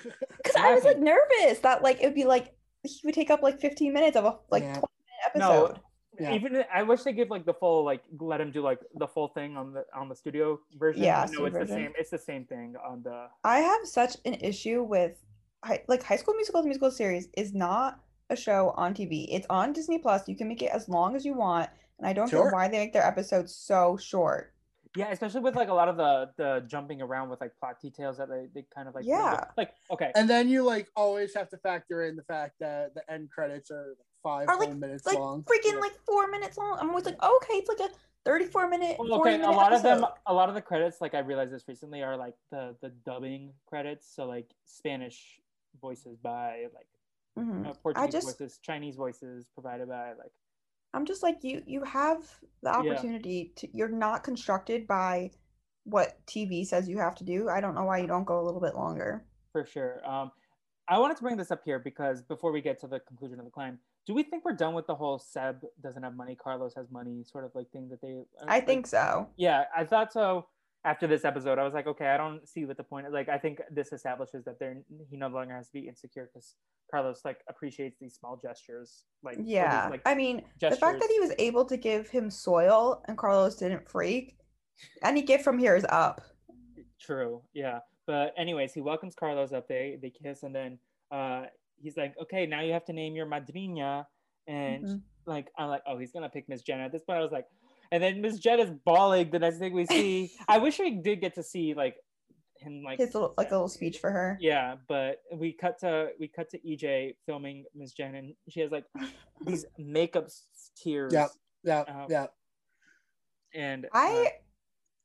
Because 0.38 0.56
I 0.58 0.74
was 0.76 0.84
like 0.84 1.00
nervous 1.00 1.60
that 1.60 1.82
like 1.82 2.02
it 2.02 2.06
would 2.08 2.16
be 2.16 2.26
like 2.26 2.54
he 2.84 3.00
would 3.06 3.16
take 3.16 3.30
up 3.32 3.42
like 3.42 3.60
15 3.62 3.94
minutes 3.94 4.18
of 4.18 4.26
a 4.26 4.38
like 4.52 4.64
Yeah. 4.64 4.74
20 4.74 4.86
minute 5.08 5.38
No, 5.38 5.66
episode. 5.66 5.80
Yeah. 6.20 6.34
even 6.36 6.64
I 6.74 6.84
wish 6.84 7.04
they 7.04 7.14
give 7.14 7.30
like 7.30 7.46
the 7.46 7.54
full 7.54 7.84
like 7.86 8.02
let 8.20 8.40
him 8.42 8.52
do 8.52 8.62
like 8.62 8.80
the 8.96 9.08
full 9.08 9.30
thing 9.30 9.56
on 9.58 9.74
the 9.74 9.86
on 9.96 10.10
the 10.10 10.16
studio 10.16 10.60
version. 10.78 11.02
Yeah, 11.04 11.22
no, 11.22 11.28
studio 11.28 11.46
it's 11.46 11.54
the 11.54 11.60
version. 11.62 11.76
same. 11.76 11.92
It's 11.98 12.10
the 12.12 12.18
same 12.20 12.46
thing 12.46 12.76
on 12.86 13.02
the. 13.04 13.28
I 13.44 13.60
have 13.60 13.88
such 13.88 14.18
an 14.26 14.34
issue 14.36 14.84
with 14.84 15.16
hi- 15.64 15.84
like 15.88 16.04
High 16.04 16.18
School 16.18 16.34
Musical 16.36 16.62
the 16.62 16.68
musical 16.68 16.92
series 16.92 17.30
is 17.38 17.54
not 17.54 18.00
a 18.30 18.36
show 18.36 18.74
on 18.78 18.94
TV. 18.94 19.28
It's 19.32 19.48
on 19.50 19.74
Disney 19.74 19.98
Plus. 20.00 20.28
You 20.28 20.36
can 20.36 20.48
make 20.48 20.62
it 20.62 20.72
as 20.72 20.88
long 20.90 21.16
as 21.16 21.26
you 21.26 21.34
want, 21.34 21.70
and 22.00 22.08
I 22.08 22.14
don't 22.14 22.30
Sure. 22.30 22.46
get 22.46 22.54
why 22.54 22.68
they 22.68 22.78
make 22.80 22.94
their 22.94 23.06
episodes 23.06 23.56
so 23.56 23.98
short. 23.98 24.54
Yeah, 24.96 25.10
especially 25.10 25.42
with 25.42 25.56
like 25.56 25.70
a 25.70 25.74
lot 25.74 25.88
of 25.90 25.98
the 25.98 26.32
the 26.38 26.64
jumping 26.68 27.02
around 27.02 27.30
with 27.30 27.42
like 27.42 27.52
plot 27.60 27.80
details 27.82 28.18
that 28.18 28.30
they, 28.30 28.48
they 28.54 28.66
kind 28.76 28.88
of 28.88 28.94
like 28.94 29.06
Yeah. 29.06 29.46
like 29.58 29.74
okay 29.90 30.12
And 30.16 30.30
then 30.30 30.48
you 30.50 30.64
like 30.64 30.88
always 30.96 31.34
have 31.34 31.50
to 31.50 31.58
factor 31.58 32.06
in 32.06 32.16
the 32.16 32.24
fact 32.24 32.60
that 32.60 32.94
the 32.94 33.02
end 33.12 33.32
credits 33.32 33.72
are 33.72 33.96
five 34.22 34.48
Are, 34.48 34.58
like- 34.60 34.70
whole 34.70 34.78
minutes 34.78 35.06
Like 35.06 35.18
long. 35.18 35.44
freaking 35.44 35.74
Yeah. 35.74 35.80
like 35.80 35.94
four 36.06 36.28
minutes 36.28 36.58
long. 36.58 36.78
I'm 36.80 36.90
always 36.90 37.06
like, 37.06 37.22
okay, 37.22 37.54
it's 37.56 37.70
like 37.70 37.80
a 37.80 37.94
34 38.24 38.70
minute, 38.70 38.98
Well, 39.00 39.08
40 39.10 39.22
okay, 39.22 39.36
a 39.36 39.38
minute 39.40 39.56
lot 39.56 39.74
of 39.74 39.82
them, 39.82 40.06
a 40.28 40.34
lot 40.34 40.48
of 40.48 40.56
the 40.56 40.62
credits, 40.62 41.02
like 41.02 41.14
I 41.14 41.20
realized 41.20 41.52
this 41.52 41.68
recently, 41.68 42.04
are 42.04 42.16
like 42.16 42.36
the 42.52 42.76
the 42.82 42.90
dubbing 42.90 43.54
credits. 43.66 44.08
So 44.16 44.26
like 44.26 44.50
Spanish 44.66 45.42
voices 45.82 46.18
by 46.20 46.68
like 46.74 46.88
Mhm. 47.38 47.68
uh, 47.68 47.74
Portuguese 47.82 48.12
just- 48.12 48.28
voices, 48.28 48.60
Chinese 48.60 48.96
voices 48.96 49.48
provided 49.56 49.90
by 49.90 50.14
like. 50.14 50.32
I'm 50.94 51.06
just 51.06 51.24
like 51.24 51.44
you. 51.44 51.64
You 51.66 51.84
have 51.84 52.20
the 52.62 52.70
opportunity 52.70 53.52
to. 53.58 53.68
You're 53.76 53.90
not 53.90 54.24
constructed 54.24 54.88
by 54.88 55.32
what 55.86 56.26
TV 56.28 56.66
says 56.66 56.88
you 56.88 56.98
have 56.98 57.16
to 57.16 57.24
do. 57.24 57.50
I 57.50 57.60
don't 57.62 57.76
know 57.76 57.84
why 57.84 57.98
you 57.98 58.08
don't 58.08 58.26
go 58.26 58.40
a 58.40 58.46
little 58.46 58.62
bit 58.62 58.76
longer. 58.76 59.26
For 59.52 59.66
sure. 59.66 60.08
Um, 60.08 60.32
I 60.88 61.00
wanted 61.00 61.18
to 61.18 61.24
bring 61.24 61.38
this 61.38 61.52
up 61.52 61.62
here 61.64 61.80
because 61.80 62.22
before 62.22 62.52
we 62.52 62.62
get 62.62 62.80
to 62.82 62.88
the 62.88 63.00
conclusion 63.00 63.40
of 63.40 63.46
the 63.46 63.52
climb, 63.52 63.80
do 64.06 64.14
we 64.14 64.24
think 64.24 64.44
we're 64.44 64.56
done 64.56 64.74
with 64.74 64.86
the 64.86 64.96
whole 64.96 65.18
Seb 65.18 65.62
doesn't 65.82 66.04
have 66.04 66.16
money, 66.16 66.36
Carlos 66.36 66.74
has 66.76 66.92
money 66.92 67.24
sort 67.24 67.46
of 67.46 67.52
like 67.56 67.70
thing 67.72 67.90
that 67.90 68.02
they? 68.02 68.24
I 68.48 68.56
like- 68.58 68.66
think 68.66 68.88
so. 68.88 69.28
Yeah, 69.38 69.66
I 69.76 69.86
thought 69.86 70.12
so. 70.12 70.48
After 70.86 71.08
this 71.08 71.24
episode, 71.24 71.60
I 71.60 71.64
was 71.64 71.74
like, 71.74 71.88
okay, 71.88 72.08
I 72.08 72.18
don't 72.18 72.48
see 72.48 72.66
what 72.66 72.76
the 72.76 72.84
point. 72.84 73.08
Is. 73.08 73.14
Like, 73.14 73.30
I 73.30 73.38
think 73.38 73.62
this 73.72 73.94
establishes 73.94 74.44
that 74.46 74.60
they're 74.60 74.78
he 75.10 75.16
no 75.16 75.28
longer 75.30 75.56
has 75.56 75.68
to 75.68 75.74
be 75.74 75.88
insecure 75.88 76.30
because 76.34 76.56
Carlos 76.92 77.22
like 77.24 77.40
appreciates 77.48 77.98
these 78.02 78.16
small 78.16 78.36
gestures. 78.36 79.04
Like, 79.24 79.36
or 79.36 79.44
these, 79.44 79.48
Yeah. 79.48 79.88
like 79.90 80.02
I 80.06 80.14
mean, 80.14 80.42
the 80.60 80.76
fact 80.76 81.00
that 81.00 81.10
he 81.10 81.20
was 81.22 81.32
able 81.40 81.64
to 81.66 81.78
give 81.78 82.10
him 82.10 82.30
soil 82.30 83.02
and 83.08 83.18
Carlos 83.18 83.56
didn't 83.56 83.88
freak, 83.90 84.38
any 85.02 85.22
gift 85.22 85.44
from 85.46 85.58
here 85.58 85.76
is 85.78 85.86
up. 85.90 86.22
True. 87.00 87.42
Yeah. 87.54 87.80
But 88.06 88.34
anyways, 88.38 88.74
he 88.74 88.82
welcomes 88.82 89.16
Carlos 89.16 89.54
up. 89.54 89.70
They 89.70 89.98
they 90.02 90.10
kiss, 90.10 90.44
and 90.44 90.54
then 90.54 90.78
uh, 91.12 91.44
he's 91.82 91.96
like, 91.96 92.14
"Okay, 92.22 92.46
now 92.46 92.60
you 92.60 92.74
have 92.74 92.84
to 92.86 92.94
name 92.94 93.16
your 93.16 93.26
madrina." 93.26 94.06
And 94.48 94.84
Mhm. 94.86 95.02
like, 95.26 95.48
I'm 95.58 95.70
like, 95.70 95.84
"Oh, 95.88 95.98
he's 95.98 96.12
gonna 96.12 96.28
pick 96.30 96.50
Miss 96.50 96.62
Jenna." 96.62 96.84
At 96.84 96.92
this 96.92 97.04
point, 97.04 97.20
I 97.20 97.22
was 97.22 97.32
like, 97.32 97.48
and 97.94 98.02
then 98.02 98.22
Miss 98.22 98.44
is 98.44 98.72
bawling. 98.84 99.30
The 99.30 99.38
next 99.38 99.60
thing 99.60 99.72
we 99.72 99.86
see, 99.86 100.32
I 100.48 100.58
wish 100.58 100.80
we 100.80 100.96
did 100.96 101.22
get 101.22 101.36
to 101.36 101.44
see 101.44 101.76
like 101.76 101.96
him 102.58 102.82
like 102.84 102.98
His 102.98 103.14
little 103.14 103.36
like 103.38 103.52
a 103.52 103.54
little 103.54 103.68
speech 103.68 104.00
for 104.00 104.10
her. 104.10 104.36
Yeah, 104.42 104.78
but 104.88 105.18
we 105.32 105.54
cut 105.54 105.80
to 105.82 106.10
we 106.20 106.28
cut 106.28 106.50
to 106.50 106.60
EJ 106.60 107.14
filming 107.28 107.66
Miss 107.76 107.92
Jen, 107.94 108.16
and 108.16 108.34
she 108.50 108.62
has 108.62 108.72
like 108.72 108.86
these 109.46 109.66
makeup 109.78 110.26
s- 110.26 110.72
tears. 110.76 111.14
Yeah. 111.14 111.28
Yeah, 111.64 111.82
Um, 111.82 112.08
yeah. 112.10 112.26
And 113.54 113.86
uh, 113.86 113.90
I 113.94 114.28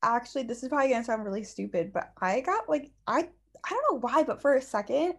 actually, 0.02 0.44
this 0.44 0.62
is 0.62 0.70
probably 0.70 0.88
gonna 0.88 1.04
sound 1.04 1.24
really 1.26 1.44
stupid, 1.44 1.92
but 1.92 2.12
I 2.22 2.40
got 2.40 2.70
like 2.70 2.90
I 3.06 3.28
I 3.66 3.68
don't 3.70 3.84
know 3.92 3.98
why, 4.00 4.22
but 4.22 4.40
for 4.40 4.54
a 4.56 4.62
second, 4.62 5.12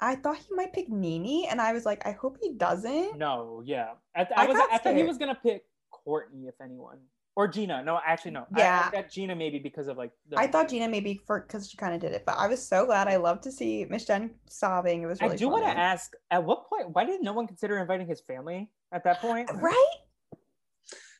I 0.00 0.14
thought 0.14 0.36
he 0.36 0.54
might 0.54 0.72
pick 0.72 0.88
Nini, 0.88 1.48
and 1.48 1.60
I 1.60 1.72
was 1.72 1.84
like, 1.84 2.06
I 2.06 2.12
hope 2.12 2.38
he 2.40 2.52
doesn't. 2.52 3.18
no, 3.18 3.62
yeah, 3.66 3.94
I, 4.14 4.22
th- 4.22 4.38
I, 4.38 4.44
I 4.44 4.46
was 4.46 4.56
I 4.70 4.78
thought 4.78 4.94
he 4.94 5.02
was 5.02 5.18
gonna 5.18 5.34
pick 5.42 5.64
Courtney 5.90 6.46
if 6.46 6.54
anyone 6.62 6.98
or 7.36 7.46
Gina. 7.46 7.84
No, 7.84 8.00
actually 8.04 8.32
no. 8.32 8.46
Yeah. 8.56 8.88
I, 8.88 8.90
got 8.90 9.10
Gina 9.10 9.36
maybe 9.36 9.58
because 9.58 9.86
of 9.88 9.96
like. 9.98 10.10
The, 10.28 10.38
I 10.38 10.46
thought 10.46 10.68
Gina 10.68 10.88
maybe 10.88 11.20
for 11.26 11.40
because 11.40 11.70
she 11.70 11.76
kind 11.76 11.94
of 11.94 12.00
did 12.00 12.12
it, 12.12 12.24
but 12.26 12.36
I 12.38 12.48
was 12.48 12.66
so 12.66 12.86
glad. 12.86 13.06
I 13.08 13.16
love 13.16 13.40
to 13.42 13.52
see 13.52 13.84
Miss 13.88 14.06
Jen 14.06 14.30
sobbing. 14.48 15.02
It 15.02 15.06
was 15.06 15.20
really. 15.20 15.34
I 15.34 15.36
do 15.36 15.48
want 15.48 15.64
to 15.64 15.70
ask 15.70 16.12
at 16.30 16.42
what 16.42 16.68
point? 16.68 16.90
Why 16.94 17.04
did 17.04 17.22
no 17.22 17.32
one 17.34 17.46
consider 17.46 17.78
inviting 17.78 18.06
his 18.08 18.20
family 18.22 18.70
at 18.90 19.04
that 19.04 19.20
point? 19.20 19.50
right? 19.54 19.86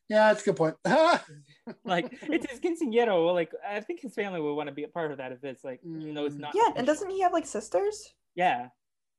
Yeah, 0.09 0.29
that's 0.33 0.43
a 0.43 0.47
good 0.53 0.57
point. 0.57 0.77
Like 1.85 2.17
it's 2.23 2.49
his 2.49 2.61
quinceañero. 2.61 3.35
Like 3.35 3.51
I 3.69 3.81
think 3.81 3.99
his 4.01 4.15
family 4.15 4.41
would 4.41 4.55
want 4.55 4.69
to 4.69 4.75
be 4.75 4.85
a 4.85 4.89
part 4.89 5.11
of 5.11 5.19
that 5.19 5.33
if 5.33 5.43
it's 5.43 5.65
like 5.65 5.81
even 5.85 6.15
though 6.15 6.27
it's 6.27 6.37
Mm. 6.37 6.41
not. 6.43 6.53
Yeah, 6.55 6.71
and 6.77 6.87
doesn't 6.87 7.11
he 7.11 7.21
have 7.23 7.33
like 7.33 7.45
sisters? 7.45 8.15
Yeah, 8.37 8.69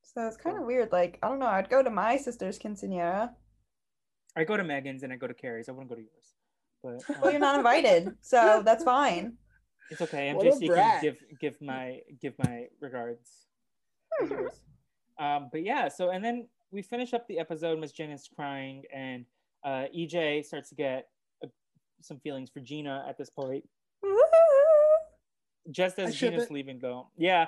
So 0.02 0.26
it's 0.26 0.38
kind 0.38 0.56
of 0.56 0.62
So- 0.62 0.66
weird. 0.66 0.90
Like 0.90 1.18
I 1.22 1.28
don't 1.28 1.40
know. 1.40 1.46
I'd 1.46 1.68
go 1.68 1.82
to 1.82 1.90
my 1.90 2.16
sister's 2.16 2.58
quinceanera. 2.58 3.30
I 4.34 4.44
go 4.44 4.56
to 4.56 4.64
Megan's 4.64 5.02
and 5.02 5.12
I 5.12 5.16
go 5.16 5.26
to 5.26 5.34
Carrie's. 5.34 5.68
I 5.68 5.72
wouldn't 5.72 5.90
go 5.90 5.96
to 5.96 6.00
yours. 6.00 6.34
But 6.82 7.02
Well, 7.20 7.32
you're 7.32 7.34
um, 7.34 7.40
not 7.40 7.56
invited, 7.56 8.14
so 8.20 8.62
that's 8.64 8.84
fine. 8.84 9.34
It's 9.90 10.00
okay. 10.02 10.32
What 10.34 10.46
a 10.46 10.50
MJC 10.50 10.74
can 10.74 11.02
give 11.02 11.16
give 11.40 11.60
my 11.60 12.00
give 12.20 12.34
my 12.38 12.66
regards. 12.80 13.46
um, 15.18 15.48
but 15.50 15.62
yeah, 15.62 15.88
so 15.88 16.10
and 16.10 16.24
then 16.24 16.46
we 16.70 16.82
finish 16.82 17.14
up 17.14 17.26
the 17.26 17.38
episode. 17.38 17.80
Miss 17.80 17.92
Jen 17.92 18.10
is 18.10 18.28
crying, 18.34 18.82
and 18.94 19.24
uh, 19.64 19.84
EJ 19.96 20.44
starts 20.44 20.68
to 20.70 20.74
get 20.74 21.08
uh, 21.42 21.48
some 22.00 22.18
feelings 22.20 22.50
for 22.50 22.60
Gina 22.60 23.04
at 23.08 23.16
this 23.16 23.30
point. 23.30 23.64
Just 25.70 25.98
as 25.98 26.14
Gina's 26.16 26.44
it. 26.44 26.50
leaving, 26.50 26.78
though. 26.78 27.08
Yeah, 27.16 27.46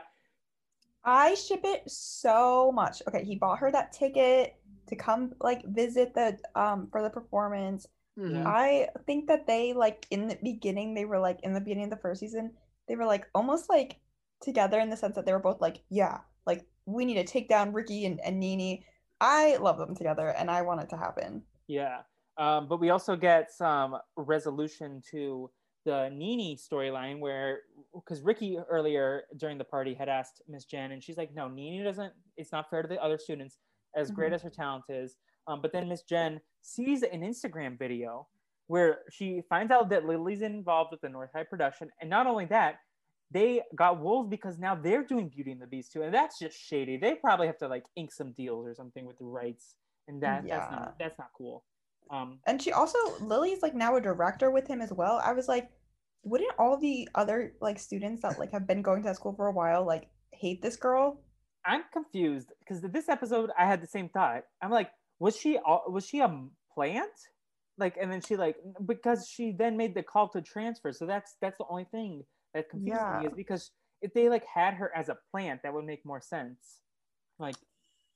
I 1.05 1.35
ship 1.35 1.61
it 1.65 1.91
so 1.91 2.71
much. 2.73 3.03
Okay, 3.09 3.25
he 3.25 3.37
bought 3.37 3.59
her 3.59 3.73
that 3.73 3.93
ticket 3.93 4.57
to 4.87 4.97
come 4.97 5.33
like 5.41 5.65
visit 5.67 6.15
the 6.15 6.39
um 6.55 6.89
for 6.91 7.03
the 7.03 7.11
performance. 7.11 7.87
Mhm. 8.19 8.45
I 8.47 8.89
think 9.07 9.29
that 9.29 9.47
they 9.47 9.73
like 9.73 10.07
in 10.11 10.29
the 10.29 10.39
beginning 10.43 10.95
they 10.95 11.05
were 11.05 11.19
like 11.19 11.41
in 11.43 11.53
the 11.55 11.61
beginning 11.61 11.85
of 11.85 11.91
the 11.91 11.97
first 11.97 12.21
season 12.21 12.53
they 12.89 12.97
were 12.97 13.07
like 13.07 13.27
almost 13.35 13.69
like 13.69 14.01
together 14.41 14.81
in 14.81 14.91
the 14.91 14.97
sense 14.97 15.15
that 15.15 15.25
they 15.27 15.33
were 15.33 15.39
both 15.39 15.61
like 15.61 15.83
yeah 15.91 16.19
like 16.47 16.67
we 16.87 17.05
need 17.05 17.15
to 17.15 17.25
take 17.25 17.49
down 17.49 17.73
Ricky 17.73 18.07
and, 18.07 18.21
and 18.21 18.41
Nini. 18.41 18.85
I 19.21 19.57
love 19.57 19.79
them 19.79 19.95
together 19.95 20.29
and 20.29 20.51
I 20.51 20.63
want 20.63 20.81
it 20.81 20.89
to 20.91 20.97
happen. 20.97 21.43
yeah. 21.69 22.01
Um, 22.39 22.69
but 22.69 22.81
we 22.81 22.89
also 22.89 23.17
get 23.17 23.53
some 23.53 23.99
resolution 24.17 25.03
to 25.11 25.51
the 25.85 26.09
Nini 26.11 26.57
storyline 26.57 27.21
where, 27.21 27.61
because 27.95 28.23
Ricky 28.23 28.57
earlier 28.69 29.25
during 29.37 29.59
the 29.59 29.65
party 29.65 29.93
had 29.93 30.09
asked 30.09 30.41
Miss 30.49 30.65
Jen, 30.65 30.93
and 30.93 31.03
she's 31.03 31.19
like, 31.19 31.35
"No, 31.35 31.49
Nini 31.49 31.83
doesn't. 31.85 32.15
It's 32.39 32.51
not 32.51 32.71
fair 32.71 32.81
to 32.81 32.89
the 32.89 33.03
other 33.03 33.19
students, 33.19 33.59
as 33.95 34.11
great 34.11 34.33
Mhm. 34.33 34.37
as 34.37 34.43
her 34.43 34.51
talent 34.51 34.85
is." 34.89 35.17
Um, 35.47 35.61
but 35.61 35.73
then 35.73 35.89
Miss 35.89 36.03
Jen 36.03 36.41
sees 36.63 37.03
an 37.03 37.23
Instagram 37.23 37.79
video 37.79 38.29
where 38.67 39.03
she 39.11 39.43
finds 39.49 39.73
out 39.73 39.89
that 39.89 40.05
Lily's 40.07 40.43
involved 40.43 40.93
with 40.93 41.01
the 41.01 41.09
North 41.09 41.31
High 41.33 41.45
production, 41.45 41.91
and 42.01 42.09
not 42.09 42.27
only 42.27 42.45
that, 42.47 42.79
they 43.33 43.63
got 43.75 44.01
wolves 44.01 44.29
because 44.29 44.59
now 44.59 44.75
they're 44.75 45.05
doing 45.05 45.29
Beauty 45.29 45.53
and 45.53 45.61
the 45.63 45.67
Beast 45.67 45.93
too, 45.93 46.03
and 46.03 46.13
that's 46.15 46.39
just 46.39 46.57
shady. 46.59 46.97
They 46.97 47.15
probably 47.15 47.47
have 47.47 47.59
to 47.59 47.69
like 47.69 47.85
ink 47.97 48.13
some 48.13 48.33
deals 48.33 48.67
or 48.67 48.75
something 48.75 49.07
with 49.07 49.19
the 49.19 49.25
rights, 49.25 49.75
and 50.09 50.21
that 50.23 50.45
that's 50.47 50.71
not 50.73 50.99
that's 50.99 51.19
not 51.19 51.31
cool. 51.37 51.65
Um, 52.11 52.41
And 52.47 52.61
she 52.61 52.73
also 52.73 52.99
Lily's 53.21 53.63
like 53.63 53.75
now 53.75 53.95
a 53.97 54.01
director 54.01 54.51
with 54.51 54.67
him 54.67 54.81
as 54.81 54.93
well. 54.93 55.21
I 55.25 55.33
was 55.33 55.47
like, 55.49 55.71
wouldn't 56.25 56.53
all 56.59 56.77
the 56.77 57.09
other 57.15 57.55
like 57.61 57.79
students 57.79 58.23
that 58.23 58.39
like 58.39 58.51
have 58.51 58.67
been 58.67 58.83
going 58.83 59.03
to 59.03 59.09
that 59.09 59.17
school 59.17 59.33
for 59.33 59.47
a 59.47 59.53
while 59.53 59.85
like 59.85 60.11
hate 60.33 60.61
this 60.61 60.77
girl? 60.77 61.21
I'm 61.65 61.83
confused 61.93 62.53
because 62.61 62.81
this 62.83 63.09
episode 63.09 63.51
I 63.59 63.67
had 63.67 63.83
the 63.83 63.87
same 63.87 64.09
thought. 64.09 64.45
I'm 64.63 64.71
like, 64.71 64.91
was 65.19 65.37
she 65.37 65.59
al- 65.59 65.85
was 65.89 66.07
she 66.07 66.21
a 66.21 66.45
plant? 66.75 67.11
Like, 67.79 67.97
and 68.01 68.11
then 68.11 68.21
she 68.21 68.37
like 68.37 68.57
because 68.85 69.29
she 69.29 69.53
then 69.53 69.77
made 69.77 69.95
the 69.95 70.03
call 70.03 70.29
to 70.31 70.43
transfer. 70.43 70.93
So 70.93 71.07
that's 71.07 71.37
that's 71.41 71.59
the 71.59 71.65
only 71.69 71.85
thing 71.85 72.25
that 72.55 72.69
confuses 72.71 73.03
me 73.21 73.27
is 73.27 73.33
because 73.35 73.71
if 74.03 74.13
they 74.15 74.29
like 74.29 74.45
had 74.47 74.75
her 74.75 74.91
as 74.97 75.09
a 75.09 75.17
plant, 75.31 75.63
that 75.63 75.73
would 75.73 75.85
make 75.85 76.05
more 76.05 76.21
sense. 76.21 76.81
Like, 77.39 77.57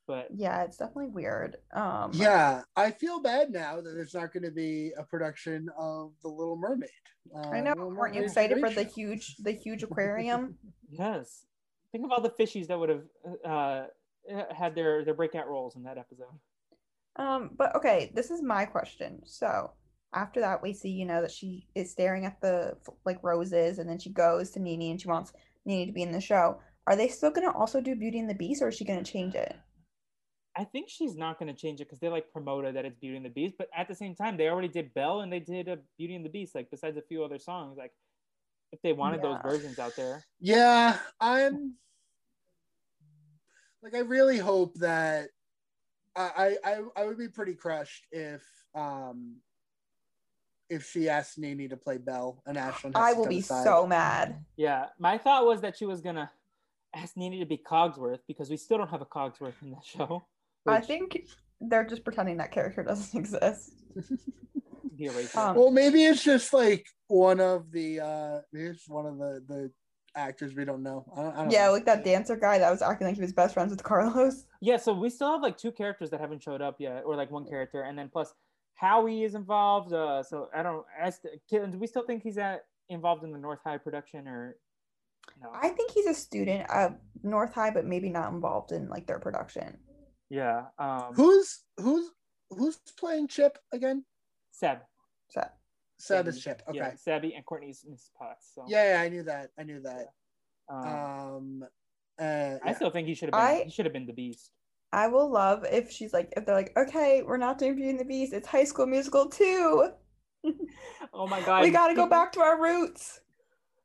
but 0.06 0.28
Yeah, 0.34 0.62
it's 0.62 0.76
definitely 0.76 1.08
weird. 1.08 1.56
Um 1.74 2.10
Yeah, 2.14 2.62
I 2.76 2.90
feel 2.90 3.20
bad 3.20 3.50
now 3.50 3.76
that 3.76 3.92
there's 3.94 4.14
not 4.14 4.32
going 4.32 4.44
to 4.44 4.50
be 4.50 4.92
a 4.98 5.02
production 5.04 5.68
of 5.78 6.12
The 6.22 6.28
Little 6.28 6.56
Mermaid. 6.56 6.90
Uh, 7.34 7.48
I 7.48 7.60
know. 7.60 7.72
Little 7.74 7.94
Weren't 7.94 8.14
you 8.14 8.22
excited 8.22 8.60
for 8.60 8.70
the 8.70 8.84
huge 8.84 9.36
the 9.36 9.52
huge 9.52 9.82
aquarium? 9.82 10.58
yes, 10.90 11.46
think 11.94 12.04
of 12.04 12.10
all 12.10 12.20
the 12.20 12.30
fishies 12.30 12.66
that 12.66 12.78
would 12.78 12.88
have 12.88 13.04
uh, 13.44 13.84
had 14.52 14.74
their 14.74 15.04
their 15.04 15.14
breakout 15.14 15.48
roles 15.48 15.76
in 15.76 15.84
that 15.84 15.96
episode. 15.96 16.26
Um, 17.16 17.50
but 17.56 17.74
okay, 17.76 18.10
this 18.14 18.32
is 18.32 18.42
my 18.42 18.64
question. 18.64 19.20
So 19.24 19.70
after 20.12 20.40
that, 20.40 20.60
we 20.60 20.72
see, 20.72 20.88
you 20.88 21.06
know, 21.06 21.22
that 21.22 21.30
she 21.30 21.68
is 21.76 21.92
staring 21.92 22.24
at 22.24 22.40
the 22.40 22.76
like 23.04 23.22
roses, 23.22 23.78
and 23.78 23.88
then 23.88 24.00
she 24.00 24.10
goes 24.10 24.50
to 24.50 24.60
Nini 24.60 24.90
and 24.90 25.00
she 25.00 25.06
wants 25.06 25.32
Nini 25.64 25.86
to 25.86 25.92
be 25.92 26.02
in 26.02 26.10
the 26.10 26.20
show. 26.20 26.58
Are 26.88 26.96
they 26.96 27.06
still 27.06 27.30
gonna 27.30 27.56
also 27.56 27.80
do 27.80 27.94
Beauty 27.94 28.18
and 28.18 28.28
the 28.28 28.34
Beast, 28.34 28.60
or 28.60 28.68
is 28.68 28.74
she 28.74 28.84
gonna 28.84 29.04
change 29.04 29.36
it? 29.36 29.56
I 30.56 30.64
think 30.64 30.88
she's 30.88 31.16
not 31.16 31.40
going 31.40 31.52
to 31.52 31.60
change 31.60 31.80
it 31.80 31.88
because 31.88 31.98
they 31.98 32.08
like 32.08 32.30
promoted 32.32 32.76
that 32.76 32.84
it's 32.84 32.96
Beauty 33.00 33.16
and 33.16 33.26
the 33.26 33.30
Beast, 33.30 33.56
but 33.58 33.68
at 33.76 33.88
the 33.88 33.94
same 33.94 34.14
time, 34.14 34.36
they 34.36 34.48
already 34.48 34.68
did 34.68 34.94
Belle 34.94 35.22
and 35.22 35.32
they 35.32 35.40
did 35.40 35.66
a 35.66 35.78
Beauty 35.98 36.14
and 36.14 36.24
the 36.24 36.28
Beast. 36.28 36.54
Like 36.54 36.70
besides 36.70 36.96
a 36.96 37.02
few 37.02 37.24
other 37.24 37.40
songs, 37.40 37.76
like 37.76 37.90
if 38.74 38.82
they 38.82 38.92
wanted 38.92 39.22
those 39.22 39.38
versions 39.42 39.78
out 39.78 39.94
there, 39.96 40.24
Yeah, 40.40 40.98
I'm 41.20 41.74
like 43.82 43.94
I 43.94 44.00
really 44.00 44.38
hope 44.38 44.74
that 44.80 45.28
I 46.16 46.56
I 46.64 46.72
I- 46.72 47.02
I 47.02 47.06
would 47.06 47.18
be 47.18 47.28
pretty 47.28 47.54
crushed 47.54 48.06
if 48.10 48.42
um 48.74 49.36
if 50.68 50.88
she 50.90 51.08
asked 51.08 51.38
Nini 51.38 51.68
to 51.68 51.76
play 51.76 51.98
Belle 51.98 52.42
and 52.46 52.56
Ashlyn. 52.56 52.94
has 52.96 53.04
I 53.04 53.12
will 53.12 53.26
be 53.26 53.38
aside. 53.38 53.64
so 53.64 53.86
mad. 53.86 54.44
yeah. 54.56 54.86
My 54.98 55.18
thought 55.18 55.46
was 55.46 55.60
that 55.60 55.76
she 55.76 55.86
was 55.86 56.00
gonna 56.00 56.30
ask 56.94 57.16
Nini 57.16 57.38
to 57.38 57.46
be 57.46 57.58
Cogsworth 57.58 58.20
because 58.26 58.50
we 58.50 58.56
still 58.56 58.78
don't 58.78 58.88
have 58.90 59.02
a 59.02 59.06
Cogsworth 59.06 59.54
in 59.62 59.70
that 59.70 59.84
show. 59.84 60.26
I 60.66 60.80
think 60.80 61.28
they're 61.68 61.84
just 61.86 62.04
pretending 62.04 62.38
that 62.38 62.52
character 62.52 62.82
doesn't 62.82 63.18
exist. 63.18 63.72
um, 65.36 65.56
Well, 65.56 65.70
maybe 65.70 66.04
it's 66.04 66.22
just 66.22 66.52
like 66.52 66.86
one 67.08 67.40
of 67.40 67.70
the 67.70 68.00
uh 68.00 68.40
maybe 68.52 68.68
it's 68.68 68.88
one 68.88 69.06
of 69.06 69.18
the 69.18 69.42
the 69.48 69.70
actors 70.16 70.54
we 70.54 70.64
don't 70.64 70.82
know. 70.82 71.04
I 71.16 71.22
don't, 71.22 71.34
I 71.34 71.42
don't 71.42 71.50
Yeah, 71.50 71.66
know. 71.66 71.72
like 71.72 71.84
that 71.86 72.04
dancer 72.04 72.36
guy 72.36 72.58
that 72.58 72.70
was 72.70 72.82
acting 72.82 73.06
like 73.08 73.16
he 73.16 73.22
was 73.22 73.32
best 73.32 73.54
friends 73.54 73.70
with 73.70 73.82
Carlos. 73.82 74.46
yeah, 74.60 74.76
so 74.76 74.92
we 74.92 75.10
still 75.10 75.30
have 75.32 75.42
like 75.42 75.58
two 75.58 75.72
characters 75.72 76.10
that 76.10 76.20
haven't 76.20 76.42
showed 76.42 76.62
up 76.62 76.76
yet, 76.78 77.02
or 77.04 77.16
like 77.16 77.30
one 77.30 77.44
character, 77.44 77.82
and 77.82 77.98
then 77.98 78.08
plus 78.08 78.32
Howie 78.74 79.24
is 79.24 79.34
involved. 79.34 79.92
Uh, 79.92 80.22
so 80.22 80.48
I 80.54 80.62
don't. 80.62 80.84
As 81.00 81.20
do 81.50 81.78
we 81.78 81.86
still 81.86 82.06
think 82.06 82.22
he's 82.22 82.38
at 82.38 82.64
involved 82.88 83.24
in 83.24 83.32
the 83.32 83.38
North 83.38 83.60
High 83.64 83.78
production 83.78 84.28
or 84.28 84.56
no? 85.42 85.50
I 85.52 85.68
think 85.70 85.90
he's 85.90 86.06
a 86.06 86.14
student 86.14 86.70
of 86.70 86.94
North 87.22 87.52
High, 87.52 87.70
but 87.70 87.84
maybe 87.86 88.08
not 88.08 88.32
involved 88.32 88.72
in 88.72 88.88
like 88.88 89.06
their 89.06 89.18
production. 89.18 89.78
Yeah. 90.34 90.64
Um, 90.78 91.14
Who's 91.14 91.62
who's 91.78 92.10
who's 92.50 92.76
playing 92.98 93.28
Chip 93.28 93.58
again? 93.72 94.04
Seb. 94.52 94.78
So 95.28 95.42
Seb 95.98 96.28
is 96.28 96.42
Chip. 96.42 96.62
Okay. 96.68 96.78
Yeah, 96.78 96.90
Sebby 96.92 97.36
and 97.36 97.44
Courtney's 97.46 97.84
Miss 97.88 98.10
Potts. 98.18 98.50
So 98.54 98.64
Yeah, 98.68 98.96
yeah, 98.96 99.00
I 99.02 99.08
knew 99.08 99.22
that. 99.24 99.50
I 99.58 99.62
knew 99.62 99.80
that. 99.80 100.06
um, 100.68 100.86
Um, 100.88 101.64
uh, 102.20 102.58
I 102.64 102.72
still 102.74 102.90
think 102.90 103.06
he 103.08 103.14
should 103.14 103.28
have 103.28 103.32
been. 103.32 103.60
I- 103.60 103.64
He 103.64 103.70
should 103.70 103.86
have 103.86 103.92
been 103.92 104.06
the 104.06 104.12
Beast. 104.12 104.50
I 104.92 105.08
will 105.08 105.28
love 105.28 105.64
if 105.70 105.90
she's 105.90 106.12
like, 106.12 106.32
if 106.36 106.46
they're 106.46 106.54
like, 106.54 106.72
okay, 106.76 107.22
we're 107.22 107.36
not 107.36 107.58
doing 107.58 107.74
Beauty 107.74 107.90
and 107.90 107.98
the 107.98 108.04
Beast, 108.04 108.32
it's 108.32 108.46
High 108.46 108.62
School 108.64 108.86
Musical 108.86 109.28
too. 109.28 109.90
Oh 111.14 111.26
my 111.26 111.40
god. 111.46 111.62
we 111.62 111.70
got 111.70 111.88
to 111.88 111.94
go 111.94 112.06
back 112.06 112.32
to 112.32 112.40
our 112.40 112.60
roots. 112.60 113.20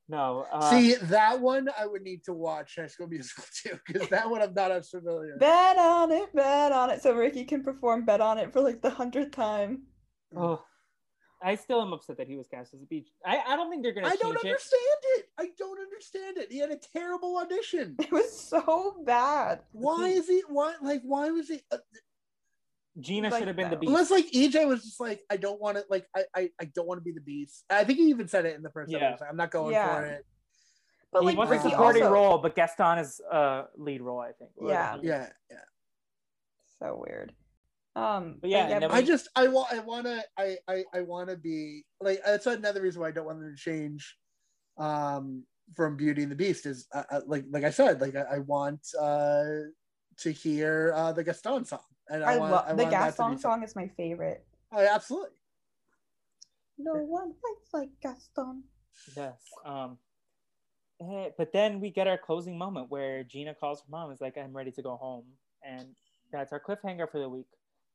No. 0.10 0.46
Uh, 0.52 0.70
See 0.72 0.96
that 0.96 1.40
one, 1.40 1.70
I 1.80 1.86
would 1.86 2.02
need 2.02 2.24
to 2.26 2.34
watch 2.34 2.76
High 2.78 2.88
School 2.88 3.08
Musical 3.08 3.44
too, 3.64 3.80
because 3.88 4.10
that 4.10 4.30
one 4.30 4.42
I'm 4.42 4.54
not 4.54 4.72
as 4.72 4.90
familiar. 4.90 5.38
Bet 5.38 5.78
on 5.78 6.12
it, 6.12 6.34
bet 6.36 6.72
on 6.72 6.90
it. 6.90 7.02
So 7.04 7.14
Ricky 7.14 7.46
can 7.46 7.64
perform 7.64 8.06
Bet 8.06 8.20
on 8.20 8.38
it 8.40 8.52
for 8.52 8.62
like 8.62 8.82
the 8.82 8.90
hundredth 8.90 9.32
time. 9.32 9.84
oh, 10.36 10.62
I 11.42 11.56
still 11.56 11.82
am 11.82 11.94
upset 11.94 12.18
that 12.18 12.28
he 12.28 12.36
was 12.36 12.48
cast 12.48 12.74
as 12.74 12.82
a 12.82 12.86
beach. 12.86 13.08
I, 13.26 13.38
I 13.48 13.56
don't 13.56 13.70
think 13.70 13.82
they're 13.84 13.94
gonna 13.94 14.08
I 14.08 14.12
change 14.12 14.22
don't 14.22 14.36
it. 14.36 14.46
understand 14.46 15.00
it. 15.16 15.26
I 15.40 15.48
don't 15.58 15.80
understand 15.80 16.38
it. 16.38 16.52
He 16.52 16.58
had 16.58 16.72
a 16.72 16.78
terrible 16.78 17.38
audition. 17.38 17.96
It 18.00 18.12
was 18.12 18.38
so 18.38 18.96
bad. 19.06 19.62
Why 19.72 20.08
is 20.10 20.28
he? 20.28 20.42
Why 20.50 20.74
like? 20.82 21.02
Why 21.04 21.30
was 21.30 21.48
he? 21.48 21.62
Uh, 21.72 21.78
Gina 23.00 23.30
Like 23.30 23.40
should 23.40 23.48
have 23.48 23.58
been 23.58 23.70
the 23.70 23.78
beast. 23.78 23.90
unless 23.90 24.12
like 24.12 24.26
EJ 24.32 24.68
was 24.68 24.84
just 24.84 25.00
like, 25.00 25.22
I 25.30 25.38
don't 25.38 25.60
want 25.62 25.78
to. 25.78 25.86
Like, 25.90 26.06
I, 26.16 26.24
I, 26.36 26.50
I 26.62 26.66
don't 26.66 26.88
want 26.88 27.00
to 27.00 27.04
be 27.04 27.12
the 27.12 27.22
beast. 27.22 27.64
I 27.70 27.84
think 27.84 28.00
he 28.00 28.06
even 28.06 28.28
said 28.28 28.46
it 28.46 28.56
in 28.56 28.64
the 28.64 28.70
first 28.70 28.92
Yeah. 28.92 29.00
episode. 29.10 29.26
I'm 29.30 29.38
not 29.38 29.52
going 29.52 29.74
Yeah. 29.74 29.96
for 29.96 30.06
it. 30.06 30.26
But 31.12 31.22
he 31.22 31.26
like 31.28 31.38
wants 31.38 31.54
a 31.66 31.70
supporting 31.70 32.04
also 32.04 32.14
role, 32.14 32.38
but 32.38 32.56
Gaston 32.56 33.00
is 33.00 33.20
uh 33.32 33.64
lead 33.78 34.02
role, 34.02 34.20
I 34.20 34.32
think. 34.34 34.52
or- 34.58 34.70
Yeah. 34.70 34.98
Yeah, 35.02 35.30
yeah. 35.50 35.58
so 36.80 37.04
weird. 37.06 37.34
Um, 37.96 38.38
But 38.40 38.50
yeah, 38.52 38.68
and 38.68 38.84
then 38.84 38.92
I 38.92 39.00
we- 39.00 39.06
just 39.06 39.28
I 39.36 39.48
want 39.48 39.74
I 39.74 39.80
want 39.80 40.06
to 40.06 40.24
I 40.38 40.58
I, 40.68 40.84
I 40.94 41.02
want 41.02 41.30
to 41.30 41.36
be 41.36 41.84
like 42.00 42.22
that's 42.24 42.46
another 42.46 42.82
reason 42.82 43.02
why 43.02 43.08
I 43.08 43.12
don't 43.12 43.26
want 43.26 43.40
them 43.40 43.50
to 43.56 43.60
change 43.62 44.16
um 44.78 45.44
from 45.76 45.98
Beauty 45.98 46.24
and 46.24 46.32
the 46.32 46.36
Beast 46.36 46.66
is 46.66 46.88
uh, 46.94 47.04
uh, 47.12 47.22
like 47.26 47.46
like 47.50 47.64
I 47.64 47.72
said 47.72 48.00
like 48.02 48.16
I, 48.16 48.36
I 48.36 48.38
want 48.40 48.82
uh 49.00 49.44
to 50.18 50.32
hear 50.32 50.94
uh 50.96 51.12
the 51.12 51.24
Gaston 51.24 51.66
song 51.66 51.80
and 52.10 52.24
I, 52.24 52.34
I 52.34 52.38
want 52.38 52.52
love 52.52 52.66
I 52.68 52.74
the 52.74 52.84
want 52.84 52.92
that 52.92 53.00
Gaston 53.00 53.38
song 53.40 53.64
is 53.64 53.76
my 53.76 53.88
favorite. 53.88 54.46
Oh, 54.72 54.86
absolutely. 54.86 55.30
No 56.78 56.94
one 56.94 57.34
fights 57.34 57.74
like 57.74 57.90
Gaston. 58.02 58.64
Yes. 59.16 59.42
Um 59.66 59.98
eh, 61.02 61.30
but 61.38 61.52
then 61.54 61.80
we 61.80 61.90
get 61.90 62.08
our 62.08 62.18
closing 62.18 62.58
moment 62.58 62.90
where 62.90 63.24
Gina 63.24 63.56
calls 63.56 63.82
her 63.82 63.88
mom, 63.90 64.12
is 64.12 64.22
like, 64.22 64.38
I'm 64.38 64.56
ready 64.56 64.72
to 64.72 64.82
go 64.82 64.96
home. 64.96 65.26
And 65.64 65.96
that's 66.32 66.54
our 66.54 66.60
cliffhanger 66.62 67.10
for 67.12 67.20
the 67.20 67.30
week. 67.30 67.48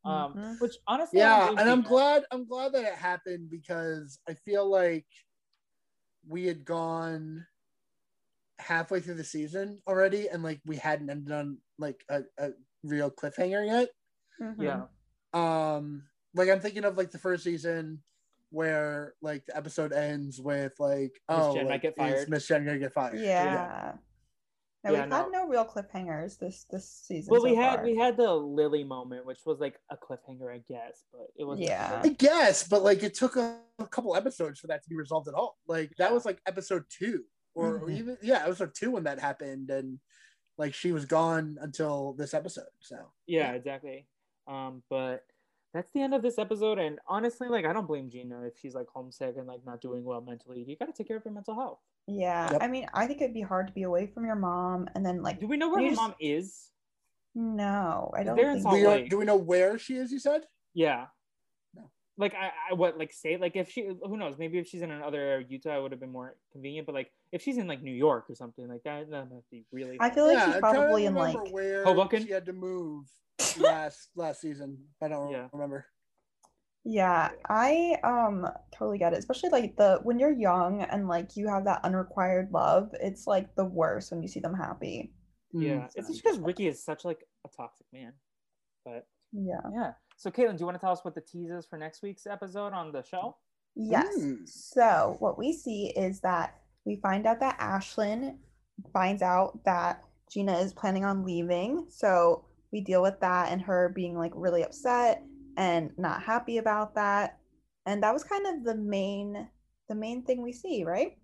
Um 0.05 0.35
Mhm. 0.35 0.61
which 0.61 0.75
honestly 0.87 1.23
I 1.23 1.39
don't 1.39 1.55
Yeah, 1.57 1.61
and 1.61 1.71
I'm 1.71 1.83
glad 1.83 2.25
I'm 2.31 2.47
glad 2.47 2.73
that 2.73 2.85
it 2.85 2.95
happened 2.95 3.51
because 3.51 4.19
I 4.29 4.35
feel 4.35 4.69
like 4.69 5.07
we 6.27 6.47
had 6.47 6.65
gone 6.65 7.47
halfway 8.59 9.01
through 9.01 9.15
the 9.15 9.25
season 9.25 9.83
already 9.87 10.29
and 10.29 10.43
like 10.43 10.61
we 10.65 10.77
hadn't 10.77 11.11
ended 11.11 11.33
on 11.33 11.59
like 11.79 12.05
a, 12.09 12.23
a 12.39 12.51
real 12.83 13.11
cliffhanger 13.11 13.67
yet. 13.67 13.89
Mhm. 14.41 14.55
Yeah. 14.63 14.83
um 15.33 16.05
like 16.35 16.49
i'm 16.49 16.61
thinking 16.61 16.85
of 16.85 16.97
like 16.97 17.11
the 17.11 17.19
first 17.19 17.45
season 17.45 18.03
where 18.51 19.15
like 19.23 19.45
the 19.47 19.57
episode 19.57 19.93
ends 19.93 20.41
with 20.41 20.73
like 20.79 21.13
oh 21.29 21.55
Jen 21.55 21.65
might 21.65 21.71
like, 21.73 21.83
get 21.83 21.97
fired. 21.97 22.29
miss 22.29 22.47
jen 22.47 22.65
gonna 22.65 22.79
get 22.79 22.93
fired 22.93 23.19
Yeah. 23.19 23.95
No, 24.85 24.93
Yeah, 24.93 25.05
we've 25.05 25.13
had 25.13 25.33
no. 25.33 25.45
no 25.45 25.49
real 25.49 25.65
cliffhangers 25.65 26.39
this 26.39 26.67
this 26.71 26.87
season. 26.87 27.31
Well, 27.31 27.41
so 27.41 27.49
we 27.49 27.55
had 27.57 27.77
far. 27.77 27.85
we 27.85 27.97
had 27.97 28.19
the 28.19 28.31
Lily 28.35 28.85
moment, 28.85 29.25
which 29.25 29.41
was 29.47 29.59
like 29.59 29.81
a 29.91 29.97
cliffhanger, 29.97 30.53
I 30.53 30.59
guess, 30.69 31.05
but 31.11 31.29
it 31.37 31.45
was 31.45 31.59
Yeah. 31.59 32.03
i 32.05 32.09
guess 32.11 32.69
but 32.69 32.83
like 32.85 33.03
it 33.03 33.15
took 33.15 33.37
a, 33.37 33.59
a 33.79 33.87
couple 33.87 34.15
episodes 34.15 34.61
for 34.61 34.67
that 34.67 34.83
to 34.83 34.89
be 34.91 34.95
resolved 34.97 35.27
at 35.27 35.33
all 35.35 35.57
like 35.67 35.91
that 35.97 36.13
was 36.13 36.25
like 36.27 36.39
episode 36.47 36.85
two 36.91 37.25
or, 37.55 37.77
or 37.79 37.81
Mhm. 37.89 37.97
even 37.97 38.19
yeah 38.23 38.43
episode 38.45 38.75
two 38.75 38.91
when 38.91 39.05
that 39.05 39.19
happened 39.19 39.71
and 39.71 39.99
like 40.59 40.75
she 40.75 40.93
was 40.93 41.07
gone 41.07 41.57
until 41.63 42.13
this 42.13 42.35
episode 42.35 42.69
so 42.81 42.97
Yeah, 43.27 43.53
exactly. 43.53 44.07
Um, 44.47 44.83
but 44.91 45.25
that's 45.73 45.91
the 45.93 46.03
end 46.03 46.15
of 46.15 46.23
this 46.23 46.39
episode. 46.39 46.79
And 46.79 46.99
honestly, 47.09 47.49
like 47.49 47.65
I 47.65 47.73
don't 47.73 47.87
blame 47.87 48.09
Gina 48.11 48.43
if 48.43 48.57
she's 48.59 48.75
like 48.75 48.87
homesick 48.93 49.35
and 49.37 49.47
like 49.47 49.65
not 49.67 49.81
doing 49.81 50.05
well 50.05 50.21
mentally. 50.21 50.65
You 50.67 50.77
gotta 50.77 50.93
take 50.93 51.09
care 51.09 51.17
of 51.17 51.25
your 51.25 51.35
mental 51.35 51.55
health. 51.55 51.81
Yeah, 52.07 52.53
Yep. 52.53 52.63
I 52.63 52.69
mean, 52.69 52.87
I 52.95 53.07
think 53.07 53.23
it'd 53.23 53.33
be 53.35 53.41
hard 53.41 53.67
to 53.69 53.73
be 53.73 53.83
away 53.85 54.07
from 54.07 54.25
your 54.27 54.37
mom 54.37 54.89
and 54.95 55.05
then 55.05 55.23
like 55.23 55.41
Do 55.41 55.47
we 55.47 55.57
know 55.57 55.71
where 55.71 55.81
You 55.81 55.87
her 55.87 55.91
just- 55.93 56.01
mom 56.03 56.15
is? 56.21 56.71
no, 57.35 58.13
I 58.17 58.23
don't 58.23 58.37
They're 58.37 58.49
in 58.51 58.55
think 58.57 58.63
Salt 58.63 58.75
we 58.75 58.85
are, 58.87 58.91
Lake. 58.97 59.11
do 59.11 59.19
we 59.19 59.25
know 59.25 59.37
where 59.37 59.79
she 59.79 59.97
is 59.97 60.13
you 60.13 60.19
said 60.19 60.43
Yeah. 60.75 61.07
No. 62.17 62.25
Like 62.25 62.35
I, 62.35 62.51
I 62.71 62.75
what 62.75 62.97
like 62.99 63.13
say 63.13 63.37
like 63.37 63.57
if 63.57 63.71
she 63.71 63.87
who 63.87 64.17
knows 64.17 64.37
maybe 64.39 64.59
if 64.59 64.69
she's 64.69 64.83
in 64.83 64.91
another 64.91 65.21
area 65.21 65.45
of 65.45 65.51
Utah 65.51 65.79
it 65.79 65.83
would 65.83 65.91
have 65.93 66.01
been 66.01 66.13
more 66.13 66.37
convenient 66.53 66.87
but 66.87 66.95
like 66.95 67.11
if 67.33 67.43
she's 67.43 67.59
in 67.59 67.67
like 67.67 67.83
New 67.83 67.93
York 67.95 68.27
or 68.31 68.35
something 68.35 68.69
like 68.69 68.83
that 68.85 69.11
that 69.11 69.31
must 69.31 69.51
be 69.51 69.65
really 69.73 69.97
I 70.01 70.11
feel 70.11 70.27
like 70.27 70.39
yeah, 70.39 70.47
she's 70.47 70.55
I'm 70.57 70.61
trying 70.61 70.75
to 70.75 70.79
probably 70.81 71.07
in 71.07 71.15
like 71.15 71.53
where 71.53 71.85
Hoboken? 71.85 72.25
she 72.25 72.31
had 72.33 72.47
to 72.47 72.53
move 72.53 73.07
last 73.59 74.11
last 74.15 74.41
season 74.41 74.79
i 75.03 75.09
don't 75.09 75.31
Yeah. 75.33 75.49
remember 75.53 75.87
Yeah, 76.85 77.31
I 77.49 77.97
um 78.05 78.47
totally 78.77 78.99
get 78.99 79.13
it. 79.15 79.19
Especially 79.19 79.49
like 79.49 79.77
the 79.77 80.01
when 80.03 80.19
you're 80.19 80.31
young 80.33 80.83
and 80.83 81.09
like 81.09 81.35
you 81.35 81.49
have 81.49 81.65
that 81.65 81.81
unrequired 81.83 82.51
love, 82.53 82.91
it's 83.01 83.27
like 83.27 83.55
the 83.57 83.65
worst 83.65 84.13
when 84.13 84.21
you 84.23 84.29
see 84.29 84.41
them 84.41 84.55
happy. 84.55 85.13
yeah 85.53 85.89
it's 85.97 86.09
just 86.09 86.23
because 86.23 86.39
Ricky 86.39 86.67
is 86.69 86.85
such 86.85 87.05
like 87.05 87.25
a 87.47 87.49
toxic 87.49 87.87
man 87.93 88.13
but 88.85 89.07
Yeah. 89.33 89.61
yeah 89.75 89.93
so 90.25 90.31
Katelyn 90.31 90.57
do 90.57 90.61
you 90.61 90.67
want 90.67 90.77
to 90.77 90.81
tell 90.81 90.93
us 90.93 91.05
what 91.05 91.15
the 91.15 91.21
tease 91.21 91.51
is 91.51 91.67
for 91.67 91.79
next 91.79 92.03
week's 92.03 92.27
episode 92.27 92.73
on 92.73 92.91
the 92.93 93.03
show 93.03 93.37
Yes. 93.77 94.17
Mm. 94.19 94.49
So 94.49 95.17
what 95.19 95.39
we 95.39 95.53
see 95.53 95.93
is 95.97 96.21
that 96.21 96.61
we 96.85 96.97
find 96.97 97.27
out 97.27 97.41
that 97.41 97.59
Ashlyn 97.59 98.37
finds 98.93 99.23
out 99.23 99.65
that 99.65 100.05
Gina 100.33 100.57
is 100.59 100.73
planning 100.73 101.05
on 101.05 101.25
leaving. 101.25 101.87
So 101.89 102.45
we 102.73 102.81
deal 102.81 103.03
with 103.03 103.19
that 103.21 103.51
and 103.51 103.61
her 103.63 103.93
being 103.95 104.17
like 104.17 104.33
really 104.35 104.63
upset 104.63 105.23
and 105.57 105.91
not 105.99 106.23
happy 106.23 106.59
about 106.59 106.95
that. 106.95 107.39
And 107.87 108.03
that 108.03 108.13
was 108.13 108.25
kind 108.25 108.47
of 108.47 108.65
the 108.65 108.77
main 108.77 109.49
the 109.89 109.95
main 109.95 110.23
thing 110.23 110.43
we 110.43 110.53
see, 110.53 110.85
right? 110.85 111.19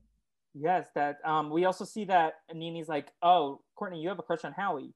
yes 0.53 0.89
that 0.97 1.19
um 1.25 1.49
we 1.49 1.65
also 1.65 1.85
see 1.85 2.05
that 2.05 2.41
Nini's 2.53 2.89
like 2.89 3.13
oh 3.23 3.61
Courtney 3.77 4.01
you 4.01 4.09
have 4.09 4.19
a 4.19 4.23
crush 4.23 4.45
on 4.45 4.53
Howie 4.53 4.93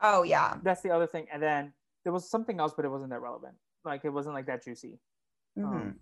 Oh 0.00 0.24
yeah. 0.24 0.56
that's 0.64 0.82
the 0.82 0.90
other 0.90 1.06
thing 1.06 1.28
and 1.32 1.40
then 1.40 1.72
there 2.04 2.12
was 2.12 2.28
something 2.28 2.58
else 2.60 2.72
but 2.74 2.84
it 2.84 2.88
wasn't 2.88 3.10
that 3.10 3.20
relevant 3.20 3.54
like 3.84 4.04
it 4.04 4.10
wasn't 4.10 4.34
like 4.34 4.46
that 4.46 4.62
juicy 4.64 4.98
Mhm. 5.58 5.64
Um, 5.64 6.00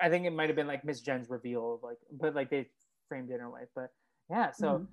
I 0.00 0.08
think 0.10 0.26
it 0.26 0.32
might 0.32 0.48
have 0.48 0.56
been 0.56 0.66
like 0.66 0.84
Miss 0.84 1.00
Jen's 1.00 1.30
reveal, 1.30 1.74
of 1.74 1.82
like, 1.82 1.98
but 2.10 2.34
like 2.34 2.50
they 2.50 2.68
framed 3.08 3.30
it 3.30 3.34
in 3.36 3.40
a 3.42 3.50
way. 3.50 3.62
But 3.74 3.90
yeah, 4.28 4.50
so 4.50 4.78
Mhm. 4.80 4.88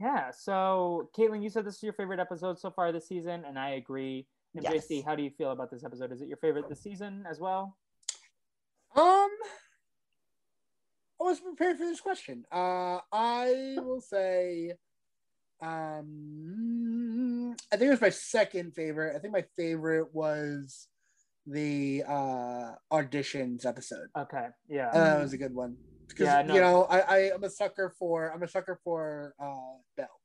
yeah, 0.00 0.30
so 0.32 1.10
Katelyn, 1.16 1.42
you 1.42 1.48
said 1.48 1.64
this 1.64 1.76
is 1.76 1.82
your 1.82 1.92
favorite 1.92 2.18
episode 2.20 2.58
so 2.58 2.70
far 2.70 2.92
this 2.92 3.06
season, 3.06 3.44
and 3.44 3.58
I 3.58 3.70
agree. 3.70 4.26
And 4.54 4.64
Yes. 4.64 4.72
JC, 4.72 5.02
how 5.02 5.14
do 5.14 5.22
you 5.22 5.30
feel 5.30 5.52
about 5.52 5.70
this 5.70 5.84
episode? 5.84 6.12
Is 6.12 6.20
it 6.22 6.28
your 6.28 6.38
favorite 6.38 6.68
this 6.68 6.82
season 6.82 7.24
as 7.26 7.38
well? 7.40 7.78
Um, 8.94 9.30
I 11.20 11.24
was 11.24 11.40
prepared 11.40 11.78
for 11.78 11.84
this 11.84 12.00
question. 12.00 12.44
Uh, 12.50 13.00
I 13.12 13.76
will 13.78 14.00
say, 14.00 14.74
um, 15.60 17.54
I 17.72 17.76
think 17.76 17.88
it 17.88 17.90
was 17.90 18.00
my 18.00 18.10
second 18.10 18.74
favorite. 18.74 19.14
I 19.16 19.18
think 19.18 19.32
my 19.32 19.44
favorite 19.56 20.14
was 20.14 20.88
the 21.46 22.02
uh 22.08 22.72
auditions 22.92 23.64
episode. 23.64 24.08
Okay, 24.18 24.48
yeah, 24.68 24.88
Uh, 24.90 24.98
that 25.16 25.22
was 25.22 25.32
a 25.32 25.38
good 25.38 25.54
one 25.54 25.76
because 26.08 26.26
Yeah, 26.26 26.42
no. 26.42 26.54
you 26.54 26.60
know 26.60 26.84
I, 26.84 27.00
I 27.00 27.32
I'm 27.34 27.44
a 27.44 27.50
sucker 27.50 27.94
for 27.98 28.32
I'm 28.32 28.42
a 28.42 28.48
sucker 28.48 28.80
for 28.82 29.34
uh 29.40 29.78
Belle. 29.96 30.20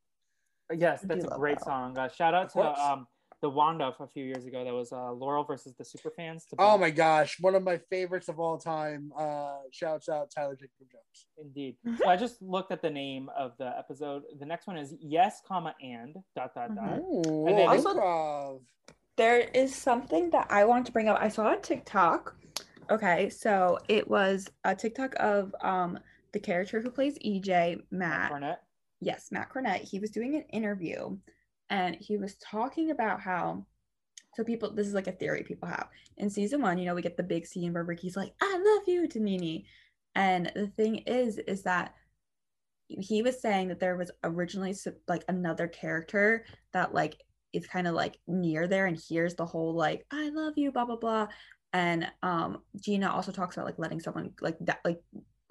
yes, 0.76 1.02
that's 1.04 1.24
a 1.26 1.28
great 1.28 1.60
that. 1.60 1.66
song. 1.66 1.98
Uh, 1.98 2.08
shout 2.10 2.34
out 2.34 2.46
Of 2.48 2.54
to 2.54 2.60
course. 2.60 2.80
um 2.80 3.08
the 3.42 3.50
Wanda 3.50 3.94
a 4.00 4.08
few 4.08 4.24
years 4.24 4.46
ago. 4.46 4.64
That 4.64 4.74
was 4.74 4.92
uh, 4.92 5.12
Laurel 5.12 5.44
versus 5.44 5.74
the 5.78 5.84
Superfans. 5.84 6.48
To 6.50 6.56
Oh 6.60 6.78
my 6.78 6.90
gosh, 6.92 7.38
one 7.40 7.56
of 7.56 7.64
my 7.64 7.78
favorites 7.90 8.30
of 8.30 8.40
all 8.40 8.58
time. 8.58 9.12
Uh, 9.18 9.56
shouts 9.72 10.10
out 10.10 10.30
Tyler 10.34 10.56
Jacob 10.56 10.88
Jones. 10.92 11.26
Indeed. 11.40 11.76
So 11.98 12.08
I 12.08 12.16
just 12.16 12.42
looked 12.42 12.72
at 12.72 12.82
the 12.82 12.90
name 12.90 13.30
of 13.38 13.54
the 13.58 13.74
episode. 13.78 14.24
The 14.40 14.46
next 14.46 14.68
one 14.68 14.78
is 14.78 14.94
yes, 15.02 15.42
comma 15.48 15.76
and 15.82 16.16
dot 16.36 16.54
dot 16.54 16.76
dot. 16.76 17.00
Mhm. 17.00 17.28
Ooh, 17.28 17.48
And 17.48 17.58
then- 17.58 17.68
Also- 17.70 17.94
improv. 17.96 18.62
There 19.18 19.40
is 19.40 19.76
something 19.76 20.30
that 20.32 20.48
I 20.50 20.64
want 20.66 20.86
to 20.86 20.92
bring 20.92 21.08
up. 21.10 21.18
I 21.22 21.28
saw 21.28 21.54
a 21.54 21.58
TikTok. 21.58 22.36
Okay, 22.90 23.30
so 23.30 23.78
it 23.88 24.10
was 24.10 24.50
a 24.64 24.76
TikTok 24.76 25.14
of 25.20 25.54
um 25.62 26.00
the 26.32 26.40
character 26.40 26.80
who 26.82 26.90
plays 26.90 27.18
EJ, 27.20 27.82
Matt. 27.92 28.32
Cornett. 28.32 28.58
Yes, 29.02 29.28
Matt 29.32 29.50
Cornett. 29.52 29.80
He 29.82 30.00
was 30.00 30.12
doing 30.12 30.36
an 30.36 30.44
interview 30.44 31.18
and 31.72 31.96
he 32.00 32.18
was 32.18 32.36
talking 32.36 32.92
about 32.92 33.22
how 33.22 33.66
so 34.36 34.44
people 34.44 34.74
this 34.74 34.88
is 34.88 34.94
like 34.94 35.08
a 35.08 35.14
theory 35.14 35.44
people 35.44 35.68
have. 35.68 35.88
In 36.18 36.30
season 36.30 36.62
one, 36.62 36.78
you 36.78 36.86
know, 36.86 36.94
we 36.94 37.02
get 37.02 37.18
the 37.18 37.24
big 37.24 37.46
scene 37.46 37.74
where 37.74 37.84
Ricky's 37.84 38.16
like, 38.16 38.34
I 38.42 38.58
love 38.64 38.88
you 38.88 39.08
to 39.08 39.20
Nini. 39.20 39.66
And 40.16 40.52
the 40.56 40.68
thing 40.68 40.98
is, 41.00 41.38
is 41.38 41.64
that 41.64 41.96
he 42.88 43.22
was 43.22 43.42
saying 43.42 43.70
that 43.70 43.80
there 43.80 43.96
was 43.96 44.12
originally 44.24 44.76
like 45.08 45.24
another 45.28 45.68
character 45.68 46.46
that 46.74 46.94
like 46.94 47.18
is 47.54 47.68
kind 47.68 47.88
of 47.88 47.94
like 47.94 48.18
near 48.28 48.68
there 48.68 48.86
and 48.86 48.98
hears 48.98 49.36
the 49.36 49.46
whole 49.46 49.74
like 49.74 50.06
I 50.12 50.30
love 50.30 50.54
you 50.58 50.72
blah 50.72 50.86
blah 50.86 50.98
blah 50.98 51.28
and 51.74 52.10
um 52.22 52.60
Gina 52.80 53.10
also 53.10 53.32
talks 53.32 53.56
about 53.56 53.66
like 53.66 53.80
letting 53.80 54.02
someone 54.02 54.32
like 54.42 54.58
that 54.62 54.80
like 54.84 55.02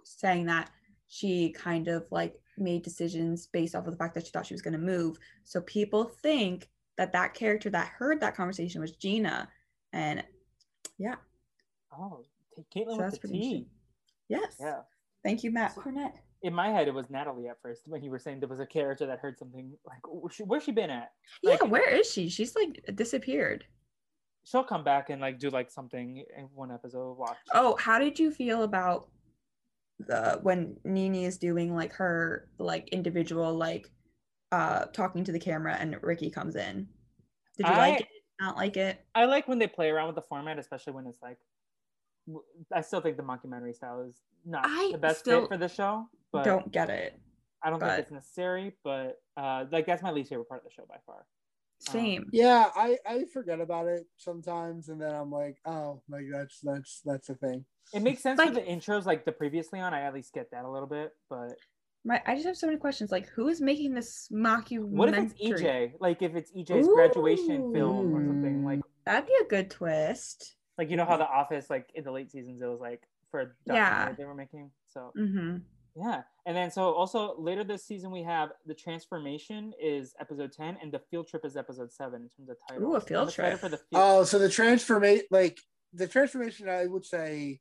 saying 0.05 0.47
that 0.47 0.71
she 1.09 1.53
kind 1.53 1.89
of 1.89 2.05
like 2.11 2.35
made 2.61 2.83
decisions 2.83 3.47
based 3.47 3.75
off 3.75 3.87
of 3.87 3.93
the 3.93 3.97
fact 3.99 4.15
that 4.15 4.25
she 4.27 4.31
thought 4.33 4.47
she 4.47 4.55
was 4.55 4.63
going 4.63 4.73
to 4.73 4.79
move 4.79 5.17
so 5.45 5.61
people 5.63 6.05
think 6.05 6.69
that 6.97 7.13
that 7.13 7.35
character 7.35 7.71
that 7.71 7.87
heard 7.89 8.21
that 8.21 8.37
conversation 8.37 8.81
was 8.81 8.93
Gina 8.93 9.49
and 9.93 10.23
yeah 10.99 11.17
Oh, 11.93 12.25
Katelyn 12.75 12.97
so 12.97 13.05
with 13.05 13.23
the 13.23 13.29
T. 13.29 13.67
yes 14.29 14.57
Yeah. 14.61 14.81
thank 15.25 15.43
you 15.43 15.51
Matt 15.51 15.75
Cornett 15.75 16.13
In 16.43 16.55
my 16.55 16.69
head, 16.71 16.89
it 16.89 16.95
was 16.95 17.11
Natalie 17.11 17.49
at 17.49 17.61
first 17.63 17.83
when 17.89 18.03
you 18.03 18.11
were 18.11 18.19
saying 18.19 18.41
there 18.41 18.49
was 18.49 18.61
a 18.61 18.67
character 18.67 19.07
that 19.07 19.19
heard 19.19 19.39
something 19.39 19.73
like, 19.87 20.01
"Where's 20.47 20.63
she- 20.65 20.73
been 20.73 20.91
at? 20.91 21.13
yeah 21.43 21.63
where 21.65 21.89
is 21.91 22.11
she 22.11 22.29
she's 22.29 22.55
like 22.55 22.85
disappeared 22.95 23.65
she'll 24.45 24.65
come 24.65 24.83
back 24.85 25.11
and 25.11 25.21
like 25.21 25.39
do 25.39 25.51
like 25.51 25.71
something 25.71 26.25
in 26.37 26.45
one 26.55 26.71
episode. 26.73 27.13
Watch. 27.19 27.37
Oh, 27.53 27.77
how 27.79 27.99
did 27.99 28.19
you 28.19 28.31
feel 28.31 28.63
about 28.63 29.09
the 30.07 30.39
when 30.43 30.77
Nini 30.85 31.25
is 31.25 31.39
doing 31.39 31.75
like 31.75 31.93
her 31.95 32.49
like 32.59 32.89
individual 32.89 33.55
like 33.55 33.91
uh 34.53 34.87
talking 34.87 35.25
to 35.25 35.33
the 35.33 35.39
camera 35.39 35.77
and 35.79 35.97
Ricky 36.03 36.31
comes 36.31 36.57
in? 36.57 36.89
Did 37.57 37.67
you 37.67 37.73
like 37.75 38.01
it? 38.01 38.09
Not 38.41 38.57
like 38.57 38.77
it? 38.77 39.05
I 39.15 39.27
like 39.27 39.47
when 39.49 39.59
they 39.59 39.67
play 39.67 39.91
around 39.91 40.07
with 40.07 40.17
the 40.17 40.23
format, 40.23 40.59
especially 40.59 40.95
when 40.95 41.07
it's 41.07 41.21
like. 41.23 41.39
I 42.73 42.81
still 42.83 43.01
think 43.01 43.17
the 43.17 43.23
mockumentary 43.25 43.75
style 43.75 44.03
is 44.03 44.23
not 44.47 44.65
I 44.65 44.91
the 44.93 44.99
best 44.99 45.25
fit 45.25 45.49
for 45.49 45.57
the 45.57 45.69
show, 45.69 46.09
but 46.33 46.45
Don't 46.45 46.71
get 46.71 46.89
it. 46.89 47.19
I 47.63 47.71
don't 47.71 47.81
but- 47.81 47.89
think 47.91 48.03
it's 48.03 48.13
necessary. 48.13 48.77
But 48.85 49.21
uh, 49.37 49.65
like 49.73 49.87
that's 49.87 50.03
my 50.03 50.11
least 50.11 50.31
favorite 50.31 50.49
part 50.49 50.61
of 50.61 50.69
the 50.69 50.75
show 50.75 50.87
by 50.89 50.97
far. 51.07 51.27
Same. 51.81 52.29
Yeah, 52.31 52.69
I 52.77 52.99
I 53.07 53.25
forget 53.33 53.59
about 53.59 53.87
it 53.89 54.07
sometimes, 54.19 54.91
and 54.91 55.01
then 55.01 55.15
I'm 55.15 55.31
like, 55.33 55.57
oh, 55.65 56.03
like 56.11 56.27
that's 56.31 56.61
that's 56.61 57.01
that's 57.05 57.31
a 57.31 57.35
thing. 57.35 57.65
It 57.93 58.03
makes 58.03 58.23
sense 58.23 58.39
Like- 58.39 58.49
for 58.49 58.55
the 58.55 58.61
intros, 58.63 59.05
like 59.07 59.25
the 59.25 59.33
previously 59.33 59.81
on. 59.81 59.93
I 59.95 60.03
at 60.03 60.15
least 60.15 60.33
get 60.33 60.51
that 60.53 60.65
a 60.65 60.71
little 60.71 60.89
bit, 60.89 61.11
but 61.29 61.55
My, 62.05 62.23
I 62.27 62.35
just 62.35 62.47
have 62.47 62.57
so 62.57 62.67
many 62.67 62.79
questions. 62.79 63.11
Like, 63.11 63.29
who 63.29 63.49
is 63.49 63.61
making 63.61 63.95
this 63.95 64.29
mockumentary? 64.33 64.85
what 64.85 65.09
if 65.11 65.33
it's 65.39 65.61
EJ? 65.63 65.93
Like 66.01 66.23
if 66.23 66.35
it's 66.35 66.51
EJ's 66.53 66.87
graduation 66.89 67.73
film 67.75 68.15
or 68.15 68.25
something, 68.27 68.65
like 68.65 68.81
That'd 69.05 69.27
be 69.27 69.35
a 69.43 69.49
good 69.49 69.71
twist. 69.71 70.57
like 70.79 70.89
you 70.91 70.97
know 70.97 71.05
how 71.05 71.17
The 71.17 71.27
Office, 71.29 71.69
like 71.69 71.91
in 71.95 72.05
the 72.05 72.13
late 72.13 72.31
seasons, 72.31 72.63
it 72.63 72.67
was 72.67 72.81
like 72.81 73.03
for 73.31 73.41
a 73.41 73.47
Yeah. 73.67 74.13
they 74.13 74.25
were 74.25 74.35
making. 74.35 74.71
So 74.89 75.13
Mm-hmm. 75.19 75.59
yeah, 75.97 76.23
and 76.47 76.57
then 76.57 76.71
so 76.71 76.93
also 76.95 77.35
later 77.39 77.65
this 77.65 77.85
season 77.85 78.11
we 78.13 78.23
have 78.23 78.51
the 78.67 78.75
transformation 78.75 79.73
is 79.83 80.15
episode 80.21 80.53
ten, 80.53 80.79
and 80.83 80.91
the 80.93 81.01
field 81.11 81.29
trip 81.29 81.45
is 81.45 81.57
episode 81.57 81.93
seven 81.93 82.23
in 82.23 82.29
terms 82.31 82.49
of 82.51 82.57
title. 82.69 82.93
Ooh, 82.93 82.95
a 82.97 83.01
field 83.01 83.31
trip. 83.33 83.59
for 83.59 83.69
the 83.69 83.77
field. 83.79 83.87
Oh, 83.95 84.25
so 84.25 84.39
the 84.39 84.49
transformation, 84.49 85.25
like 85.31 85.59
the 85.93 86.07
transformation, 86.07 86.69
I 86.69 86.87
would 86.87 87.05
say 87.05 87.61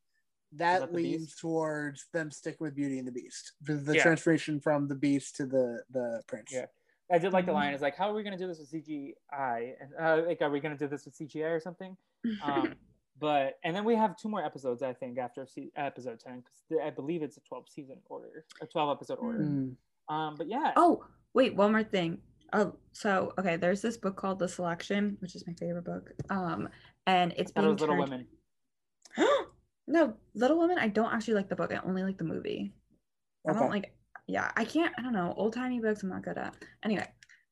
that 0.54 0.80
that 0.80 0.93
leans 0.93 1.26
Beast? 1.28 1.39
towards 1.39 2.08
them 2.14 2.32
sticking 2.32 2.58
with 2.62 2.76
Beauty 2.76 2.97
and 3.00 3.08
the 3.08 3.12
Beast. 3.12 3.54
The, 3.62 3.76
the 3.76 3.95
Yeah. 3.95 4.04
transformation 4.04 4.60
from 4.60 4.88
the 4.88 4.95
Beast 4.95 5.36
to 5.38 5.45
the 5.45 5.84
the 5.91 6.22
Prince. 6.28 6.52
Yeah. 6.54 6.66
I 7.12 7.18
did 7.18 7.34
like 7.34 7.45
the 7.47 7.52
Mhm. 7.52 7.56
line 7.56 7.74
is 7.74 7.82
like, 7.82 7.95
how 7.95 8.10
are 8.10 8.14
we 8.14 8.24
gonna 8.24 8.38
do 8.38 8.47
this 8.47 8.60
with 8.60 8.70
CGI? 8.70 9.76
And 9.82 9.91
uh, 10.00 10.28
like, 10.28 10.41
are 10.41 10.50
we 10.50 10.60
gonna 10.60 10.78
do 10.78 10.88
this 10.88 11.06
with 11.06 11.16
CGI 11.16 11.50
or 11.56 11.60
something? 11.60 11.95
Um, 12.43 12.76
but 13.20 13.58
and 13.64 13.76
then 13.76 13.84
we 13.84 13.95
have 13.95 14.16
two 14.18 14.30
more 14.30 14.43
episodes, 14.43 14.82
I 14.84 14.93
think, 14.93 15.18
after 15.18 15.45
se- 15.45 15.72
episode 15.76 16.20
ten, 16.20 16.41
because 16.41 16.84
I 16.86 16.89
believe 16.91 17.22
it's 17.24 17.38
a 17.38 17.41
twelve 17.41 17.68
season 17.70 17.97
order, 18.08 18.45
a 18.62 18.66
twelve 18.68 18.95
episode 18.95 19.18
order. 19.20 19.39
Mm. 19.39 19.76
Um, 20.08 20.36
but 20.36 20.47
yeah, 20.47 20.74
oh, 20.76 21.04
wait, 21.34 21.56
one 21.56 21.72
more 21.72 21.84
thing. 21.84 22.22
Oh, 22.54 22.76
so 22.93 23.34
okay, 23.38 23.56
there's 23.58 23.82
this 23.82 23.97
book 23.97 24.16
called 24.16 24.39
The 24.39 24.47
Selection, 24.47 25.18
which 25.20 25.36
is 25.36 25.45
my 25.45 25.54
favorite 25.54 25.86
book. 25.86 26.12
Um, 26.32 26.70
and 27.08 27.34
it's 27.38 27.52
that 27.52 27.62
being 27.62 27.74
was 27.74 27.82
Little 27.82 27.97
Women. 27.97 28.28
no, 29.90 30.14
Little 30.36 30.60
Women. 30.60 30.78
I 30.80 30.88
don't 30.88 31.12
actually 31.12 31.34
like 31.34 31.50
the 31.50 31.56
book. 31.56 31.74
I 31.74 31.80
only 31.86 32.04
like 32.04 32.18
the 32.18 32.24
movie. 32.24 32.74
I 33.48 33.54
don't 33.54 33.72
like. 33.72 33.94
Yeah, 34.28 34.52
I 34.56 34.64
can't. 34.64 34.94
I 34.98 35.02
don't 35.02 35.14
know. 35.14 35.34
Old 35.36 35.54
timey 35.54 35.80
books. 35.80 36.04
I'm 36.04 36.10
not 36.10 36.24
good 36.24 36.38
at. 36.38 36.56
Anyway, 36.84 37.08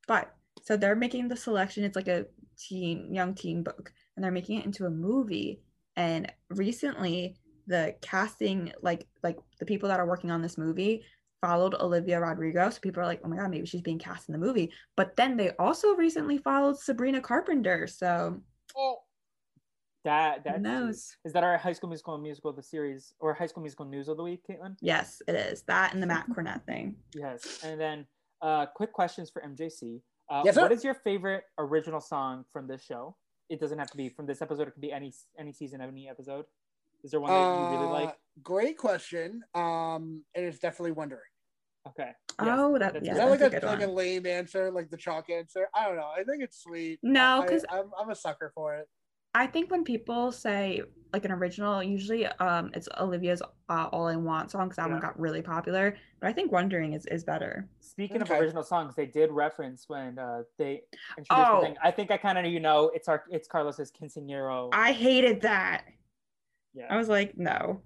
but 0.06 0.34
so 0.62 0.76
they're 0.76 0.94
making 0.94 1.28
the 1.28 1.36
selection. 1.36 1.82
It's 1.82 1.96
like 1.96 2.08
a 2.08 2.26
teen, 2.56 3.12
young 3.12 3.34
teen 3.34 3.62
book, 3.64 3.92
and 4.14 4.24
they're 4.24 4.30
making 4.30 4.60
it 4.60 4.66
into 4.66 4.86
a 4.86 4.90
movie. 4.90 5.60
And 5.96 6.32
recently, 6.50 7.36
the 7.66 7.96
casting, 8.00 8.72
like 8.82 9.06
like 9.24 9.38
the 9.58 9.66
people 9.66 9.88
that 9.88 9.98
are 9.98 10.06
working 10.06 10.30
on 10.30 10.40
this 10.40 10.56
movie, 10.56 11.04
followed 11.40 11.74
Olivia 11.74 12.20
Rodrigo. 12.20 12.70
So 12.70 12.78
people 12.80 13.02
are 13.02 13.06
like, 13.06 13.20
oh 13.24 13.28
my 13.28 13.36
god, 13.36 13.50
maybe 13.50 13.66
she's 13.66 13.82
being 13.82 13.98
cast 13.98 14.28
in 14.28 14.32
the 14.32 14.38
movie. 14.38 14.70
But 14.96 15.16
then 15.16 15.36
they 15.36 15.50
also 15.58 15.96
recently 15.96 16.38
followed 16.38 16.78
Sabrina 16.78 17.20
Carpenter. 17.20 17.88
So 17.88 18.40
Oh, 18.76 18.98
That 20.04 20.38
who 20.38 20.42
that 20.52 20.60
knows? 20.62 21.16
is 21.24 21.32
that 21.32 21.42
our 21.44 21.58
High 21.58 21.72
School 21.72 21.88
Musical 21.90 22.14
and 22.14 22.22
musical 22.22 22.50
of 22.50 22.56
the 22.56 22.62
series 22.62 23.14
or 23.20 23.34
High 23.34 23.46
School 23.46 23.62
Musical 23.62 23.84
news 23.84 24.08
of 24.08 24.16
the 24.16 24.22
week, 24.22 24.42
Katelyn? 24.48 24.76
Yes, 24.80 25.20
it 25.26 25.34
is 25.34 25.62
that 25.62 25.92
and 25.92 26.02
the 26.02 26.06
Matt 26.06 26.28
Cornett 26.30 26.64
thing. 26.64 26.96
Yes. 27.14 27.60
And 27.64 27.80
then 27.80 28.06
uh, 28.40 28.66
quick 28.66 28.92
questions 28.92 29.30
for 29.30 29.42
MJC. 29.42 30.00
Uh, 30.30 30.42
Yes, 30.44 30.54
sir. 30.54 30.62
what 30.62 30.72
is 30.72 30.84
your 30.84 30.94
favorite 30.94 31.44
original 31.58 32.00
song 32.00 32.44
from 32.52 32.66
this 32.68 32.82
show? 32.82 33.16
It 33.50 33.60
doesn't 33.60 33.78
have 33.78 33.90
to 33.90 33.96
be 33.96 34.08
from 34.08 34.26
this 34.26 34.40
episode. 34.42 34.68
It 34.68 34.72
could 34.72 34.80
be 34.82 34.92
any 34.92 35.12
any 35.38 35.52
season, 35.52 35.80
any 35.80 36.08
episode. 36.08 36.44
Is 37.02 37.10
there 37.12 37.20
one 37.20 37.30
that 37.30 37.36
you 37.72 37.76
really 37.78 37.88
uh, 37.88 38.04
like? 38.04 38.16
Great 38.42 38.76
question. 38.76 39.42
Um, 39.54 40.22
and 40.34 40.44
it's 40.44 40.58
definitely 40.58 40.92
wondering. 40.92 41.22
Okay. 41.88 42.10
Oh, 42.40 42.78
that- 42.78 42.92
that's 42.92 43.06
yeah, 43.06 43.12
Is 43.12 43.18
good. 43.18 43.26
that 43.26 43.30
like 43.30 43.40
a, 43.40 43.46
a 43.46 43.60
good 43.60 43.66
like 43.66 43.82
a 43.82 43.90
lame 43.90 44.26
answer, 44.26 44.70
like 44.70 44.90
the 44.90 44.96
chalk 44.96 45.30
answer? 45.30 45.68
I 45.74 45.86
don't 45.86 45.96
know. 45.96 46.10
I 46.16 46.22
think 46.24 46.42
it's 46.42 46.62
sweet. 46.62 46.98
No, 47.02 47.44
'cause- 47.48 47.64
I'm, 47.70 47.90
I'm 47.98 48.10
a 48.10 48.14
sucker 48.14 48.52
for 48.54 48.76
it. 48.76 48.86
I 49.38 49.46
think 49.46 49.70
when 49.70 49.84
people 49.84 50.32
say 50.32 50.82
like 51.12 51.24
an 51.24 51.30
original, 51.30 51.80
usually 51.80 52.26
um 52.26 52.70
it's 52.74 52.88
Olivia's 52.98 53.40
uh, 53.68 53.88
"All 53.92 54.08
I 54.08 54.16
Want" 54.16 54.50
song 54.50 54.64
because 54.68 54.76
that 54.76 54.90
one 54.90 55.00
got 55.00 55.18
really 55.18 55.42
popular. 55.42 55.96
But 56.20 56.28
I 56.28 56.32
think 56.32 56.50
"Wondering" 56.50 56.94
is 56.94 57.06
is 57.06 57.22
better. 57.22 57.68
Speaking 57.80 58.20
Okay. 58.20 58.34
of 58.34 58.40
original 58.40 58.64
songs, 58.64 58.96
they 58.96 59.06
did 59.06 59.30
reference 59.30 59.84
when 59.88 60.18
uh, 60.18 60.42
they 60.58 60.82
introduced 61.16 61.48
Oh. 61.50 61.60
the 61.60 61.66
thing. 61.68 61.76
I 61.82 61.92
think 61.92 62.10
I 62.10 62.16
kind 62.16 62.36
of 62.36 62.46
you 62.46 62.58
know 62.58 62.90
it's 62.92 63.06
our 63.08 63.22
it's 63.30 63.46
Carlos's 63.46 63.92
Quinceañero. 63.92 64.70
I 64.72 64.90
hated 64.92 65.40
that. 65.42 65.84
yeah. 66.74 66.86
I 66.90 66.96
was 66.96 67.08
like, 67.08 67.38
no. 67.38 67.80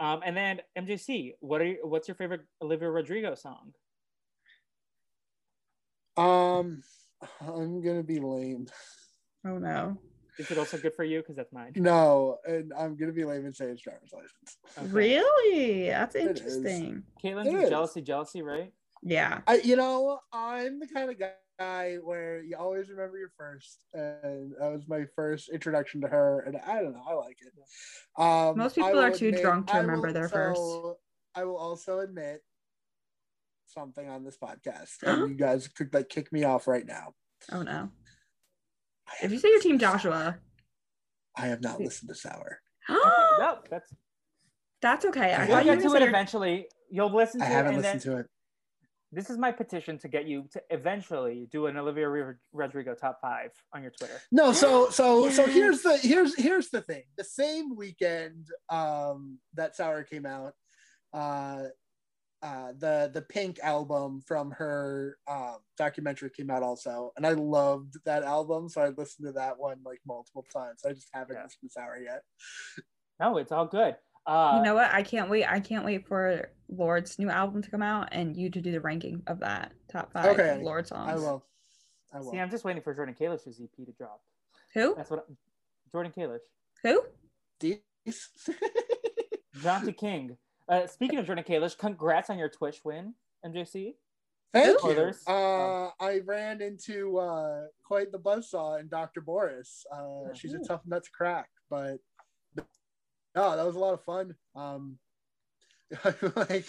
Um, 0.00 0.20
and 0.24 0.36
then 0.36 0.60
MJC, 0.76 1.34
what 1.40 1.60
are 1.60 1.64
you, 1.66 1.78
what's 1.84 2.06
your 2.08 2.14
favorite 2.16 2.42
Olivia 2.60 2.90
Rodrigo 2.90 3.34
song? 3.36 3.72
Um, 6.16 6.82
I'm 7.40 7.80
gonna 7.82 8.02
be 8.02 8.18
lame. 8.18 8.66
Oh 9.46 9.58
no. 9.58 9.96
Is 10.38 10.50
it 10.50 10.58
also 10.58 10.78
good 10.78 10.94
for 10.94 11.04
you? 11.04 11.18
Because 11.20 11.36
that's 11.36 11.52
mine. 11.52 11.72
No, 11.76 12.38
and 12.46 12.72
I'm 12.78 12.96
gonna 12.96 13.12
be 13.12 13.24
lame 13.24 13.44
and 13.44 13.54
say 13.54 13.66
it's 13.66 13.82
driver's 13.82 14.12
license. 14.12 14.58
Okay. 14.78 14.86
Really? 14.88 15.88
That's 15.88 16.14
interesting. 16.14 17.02
Katelyn's 17.22 17.48
It 17.48 17.54
is 17.54 17.62
is. 17.64 17.68
jealousy, 17.70 18.02
jealousy, 18.02 18.42
right? 18.42 18.72
Yeah. 19.02 19.40
I, 19.46 19.56
you 19.56 19.76
know, 19.76 20.20
I'm 20.32 20.78
the 20.80 20.86
kind 20.86 21.10
of 21.10 21.16
guy 21.58 21.96
where 22.02 22.40
you 22.42 22.56
always 22.56 22.88
remember 22.88 23.18
your 23.18 23.30
first, 23.36 23.84
and 23.94 24.52
that 24.60 24.70
was 24.72 24.86
my 24.88 25.04
first 25.16 25.48
introduction 25.48 26.00
to 26.02 26.08
her, 26.08 26.40
and 26.40 26.56
I 26.66 26.80
don't 26.82 26.92
know, 26.92 27.02
I 27.08 27.14
like 27.14 27.38
it. 27.40 27.52
Um, 28.22 28.56
Most 28.58 28.76
people 28.76 28.98
are 28.98 29.10
too 29.10 29.28
admit- 29.28 29.42
drunk 29.42 29.66
to 29.68 29.78
remember 29.78 30.08
will 30.08 30.14
their 30.14 30.28
first. 30.28 30.60
I 31.34 31.44
will 31.44 31.56
also 31.56 31.98
admit 32.00 32.42
something 33.66 34.08
on 34.08 34.24
this 34.24 34.36
podcast, 34.36 35.02
and 35.02 35.28
you 35.30 35.36
guys 35.36 35.68
could 35.68 35.92
like 35.92 36.08
kick 36.08 36.32
me 36.32 36.44
off 36.44 36.66
right 36.66 36.86
now. 36.86 37.14
Oh 37.52 37.62
no. 37.62 37.90
I 39.08 39.24
If 39.24 39.32
you 39.32 39.38
say 39.38 39.48
your 39.48 39.58
listened 39.58 39.72
team. 39.72 39.78
Joshua, 39.78 40.38
I 41.36 41.46
have 41.46 41.60
not 41.62 41.80
listened 41.80 42.08
to 42.08 42.14
Sour. 42.14 42.60
Okay, 42.90 42.98
no, 43.38 43.58
that's 43.70 43.92
that's 44.80 45.04
okay. 45.06 45.34
I 45.34 45.38
We'll 45.40 45.48
we'll 45.48 45.56
thought 45.56 45.64
you 45.66 45.72
get 45.76 45.82
to 45.90 45.94
it 45.96 46.00
your- 46.00 46.08
eventually. 46.08 46.68
You'll 46.90 47.14
listen 47.14 47.40
to 47.40 47.46
I 47.46 47.50
it, 47.50 47.52
haven't 47.52 47.74
and 47.74 47.82
listened 47.82 48.00
then 48.02 48.12
to 48.14 48.20
it. 48.20 48.26
this 49.12 49.28
is 49.30 49.36
my 49.36 49.52
petition 49.52 49.98
to 49.98 50.08
get 50.08 50.26
you 50.26 50.46
to 50.52 50.62
eventually 50.70 51.48
do 51.52 51.66
an 51.66 51.76
Olivia 51.76 52.08
Rodrigo 52.52 52.94
top 52.94 53.18
five 53.20 53.50
on 53.74 53.82
your 53.82 53.90
Twitter. 53.90 54.20
No, 54.32 54.52
so 54.52 54.88
so 54.90 55.28
so 55.30 55.46
here's 55.58 55.82
the 55.82 55.98
here's 55.98 56.34
here's 56.36 56.70
the 56.70 56.80
thing. 56.80 57.02
The 57.18 57.24
same 57.24 57.76
weekend 57.76 58.46
um 58.70 59.38
that 59.54 59.76
Sour 59.76 60.02
came 60.04 60.24
out, 60.24 60.54
uh 61.12 61.64
uh 62.42 62.72
the 62.78 63.10
the 63.12 63.22
Pink 63.22 63.58
album 63.62 64.20
from 64.26 64.50
her 64.52 65.18
um 65.26 65.56
documentary 65.76 66.30
came 66.30 66.50
out 66.50 66.62
also, 66.62 67.12
and 67.16 67.26
I 67.26 67.32
loved 67.32 67.94
that 68.04 68.22
album, 68.22 68.68
so 68.68 68.80
I 68.80 68.88
listened 68.90 69.26
to 69.26 69.32
that 69.32 69.58
one 69.58 69.78
like 69.84 70.00
multiple 70.06 70.44
times. 70.52 70.82
I 70.86 70.92
just 70.92 71.08
haven't 71.12 71.36
Yeah. 71.36 71.44
listened 71.44 71.70
to 71.70 71.72
Sour 71.72 71.98
yet. 71.98 72.22
No, 73.20 73.38
it's 73.38 73.50
all 73.52 73.66
good. 73.66 73.96
Uh, 74.26 74.54
you 74.58 74.62
know 74.62 74.74
what? 74.74 74.90
I 74.92 75.02
can't 75.02 75.28
wait. 75.30 75.46
I 75.50 75.58
can't 75.58 75.84
wait 75.84 76.06
for 76.06 76.50
Lorde's 76.68 77.18
new 77.18 77.30
album 77.30 77.62
to 77.62 77.70
come 77.70 77.82
out 77.82 78.08
and 78.12 78.36
you 78.36 78.50
to 78.50 78.60
do 78.60 78.70
the 78.70 78.80
ranking 78.80 79.22
of 79.26 79.40
that 79.40 79.72
top 79.90 80.12
five 80.12 80.26
Okay, 80.26 80.50
of 80.56 80.62
Lorde 80.62 80.86
songs. 80.86 81.10
I 81.10 81.14
will. 81.16 81.44
I 82.12 82.20
will. 82.20 82.30
see, 82.32 82.38
I'm 82.38 82.50
just 82.50 82.64
waiting 82.64 82.82
for 82.82 82.94
Jordan 82.94 83.14
Kalish's 83.18 83.60
EP 83.60 83.86
to 83.86 83.92
drop. 83.92 84.20
Who? 84.74 84.94
That's 84.94 85.10
what 85.10 85.20
I, 85.28 85.32
Jordan 85.92 86.12
Kalish, 86.16 86.38
Who? 86.84 87.02
These- 87.58 87.80
Jonty 89.58 89.96
King. 89.96 90.36
Uh, 90.68 90.86
speaking 90.86 91.18
of 91.18 91.26
Jordan 91.26 91.44
Kalish, 91.44 91.76
congrats 91.78 92.28
on 92.30 92.38
your 92.38 92.48
Twitch 92.48 92.80
win, 92.84 93.14
MJC. 93.44 93.94
Thank 94.52 94.82
you. 94.82 95.12
Uh, 95.26 95.90
I 96.00 96.20
ran 96.24 96.62
into 96.62 97.18
uh, 97.18 97.66
quite 97.84 98.12
the 98.12 98.18
buzzsaw 98.18 98.80
in 98.80 98.88
Dr. 98.88 99.20
Boris. 99.20 99.84
Uh, 99.92 100.32
she's 100.34 100.54
a 100.54 100.58
tough 100.58 100.82
nut 100.86 101.04
to 101.04 101.10
crack, 101.10 101.48
but 101.68 101.98
no, 103.34 103.56
that 103.56 103.66
was 103.66 103.76
a 103.76 103.78
lot 103.78 103.94
of 103.94 104.04
fun. 104.04 104.34
Um, 104.54 104.98
like, 106.36 106.66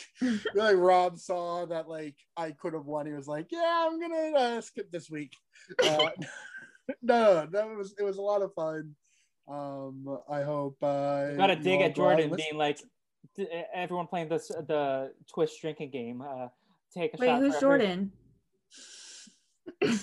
really, 0.54 0.76
Rob 0.76 1.18
saw 1.18 1.66
that 1.66 1.88
like 1.90 2.16
I 2.38 2.52
could 2.52 2.74
have 2.74 2.86
won. 2.86 3.06
He 3.06 3.14
was 3.14 3.28
like, 3.28 3.48
"Yeah, 3.52 3.88
I'm 3.90 4.00
gonna 4.00 4.38
uh, 4.38 4.62
skip 4.62 4.92
this 4.92 5.10
week." 5.10 5.34
Uh, 5.84 6.10
no, 7.02 7.46
that 7.52 7.68
was 7.76 7.96
it 7.98 8.04
was 8.04 8.18
a 8.18 8.22
lot 8.22 8.42
of 8.42 8.54
fun. 8.54 8.96
Um, 9.50 10.20
I 10.30 10.44
hope. 10.44 10.78
Uh, 10.82 11.32
Got 11.32 11.48
to 11.48 11.56
dig 11.56 11.82
at 11.82 11.96
go 11.96 12.08
out 12.10 12.20
and 12.20 12.30
Jordan 12.30 12.36
being 12.36 12.58
like, 12.58 12.80
everyone 13.74 14.08
playing 14.08 14.30
this 14.30 14.48
the 14.50 15.12
twist 15.32 15.60
drinking 15.62 15.90
game. 15.92 16.22
Uh, 16.22 16.48
take 16.94 17.14
a 17.14 17.18
Wait, 17.18 17.28
shot. 17.28 17.40
who's 17.40 17.56
for 17.58 17.74
every- 17.74 17.86
Jordan? 17.88 18.12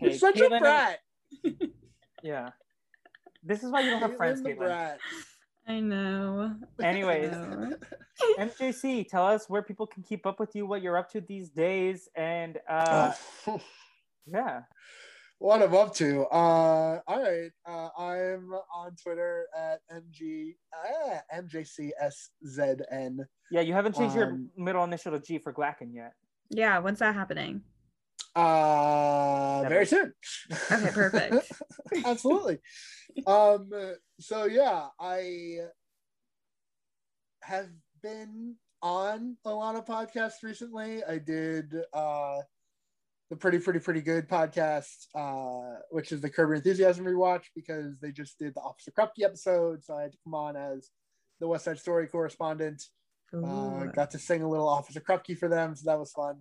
You're 0.00 0.12
such 0.14 0.36
Katelyn 0.36 0.62
a 0.62 0.96
and- 1.44 1.72
Yeah. 2.22 2.50
This 3.42 3.62
is 3.62 3.70
why 3.70 3.80
you 3.80 3.90
don't 3.90 4.00
have 4.02 4.16
friends, 4.16 4.40
Katelyn 4.40 4.44
the 4.44 4.50
Katelyn. 4.50 4.58
brat. 4.58 4.98
I 5.68 5.80
know. 5.80 6.54
Anyways, 6.82 7.32
No. 7.32 7.76
MJC, 8.38 9.08
tell 9.08 9.26
us 9.26 9.48
where 9.48 9.62
people 9.62 9.86
can 9.86 10.02
keep 10.02 10.24
up 10.26 10.38
with 10.38 10.54
you, 10.54 10.64
what 10.66 10.80
you're 10.82 10.96
up 10.96 11.10
to 11.12 11.20
these 11.20 11.50
days, 11.50 12.08
and 12.14 12.58
uh, 12.68 13.12
yeah. 14.26 14.62
What 15.38 15.62
I'm 15.62 15.74
up 15.74 15.94
to. 15.96 16.22
Uh, 16.26 17.00
all 17.06 17.22
right. 17.22 17.50
Uh, 17.68 17.88
I'm 17.98 18.52
on 18.74 18.96
Twitter 19.02 19.46
at 19.56 19.80
mg 19.92 20.54
uh, 20.74 21.18
mjcszn. 21.42 23.18
Yeah, 23.50 23.60
you 23.60 23.72
haven't 23.74 23.96
changed 23.96 24.16
your 24.16 24.28
Um, 24.32 24.50
middle 24.56 24.84
initial 24.84 25.12
to 25.12 25.20
G 25.20 25.38
for 25.38 25.52
Glacken 25.52 25.94
yet. 25.94 26.12
Yeah, 26.50 26.78
when's 26.78 26.98
that 27.00 27.14
happening? 27.14 27.62
Uh, 28.34 29.60
Never. 29.62 29.74
very 29.74 29.86
soon. 29.86 30.12
Okay, 30.70 30.90
perfect. 30.92 31.52
Absolutely. 32.04 32.58
um. 33.26 33.70
So 34.20 34.44
yeah, 34.44 34.88
I 35.00 35.58
have 37.42 37.68
been 38.02 38.56
on 38.82 39.36
a 39.44 39.50
lot 39.50 39.74
of 39.76 39.84
podcasts 39.86 40.42
recently. 40.42 41.02
I 41.04 41.18
did 41.18 41.72
uh 41.92 42.38
the 43.30 43.36
pretty 43.36 43.58
pretty 43.58 43.80
pretty 43.80 44.02
good 44.02 44.28
podcast, 44.28 45.06
uh, 45.14 45.80
which 45.90 46.12
is 46.12 46.20
the 46.20 46.30
Curb 46.30 46.48
Your 46.48 46.56
Enthusiasm 46.56 47.04
rewatch 47.04 47.44
because 47.54 47.98
they 48.00 48.12
just 48.12 48.38
did 48.38 48.54
the 48.54 48.60
Officer 48.60 48.92
Krupke 48.96 49.24
episode, 49.24 49.84
so 49.84 49.96
I 49.96 50.02
had 50.02 50.12
to 50.12 50.18
come 50.24 50.34
on 50.34 50.56
as 50.56 50.90
the 51.40 51.48
West 51.48 51.64
Side 51.64 51.78
Story 51.78 52.06
correspondent. 52.06 52.82
Uh, 53.34 53.84
got 53.86 54.10
to 54.12 54.18
sing 54.18 54.42
a 54.42 54.48
little 54.48 54.68
Officer 54.68 55.00
Krupke 55.00 55.36
for 55.36 55.48
them, 55.48 55.74
so 55.74 55.90
that 55.90 55.98
was 55.98 56.12
fun. 56.12 56.40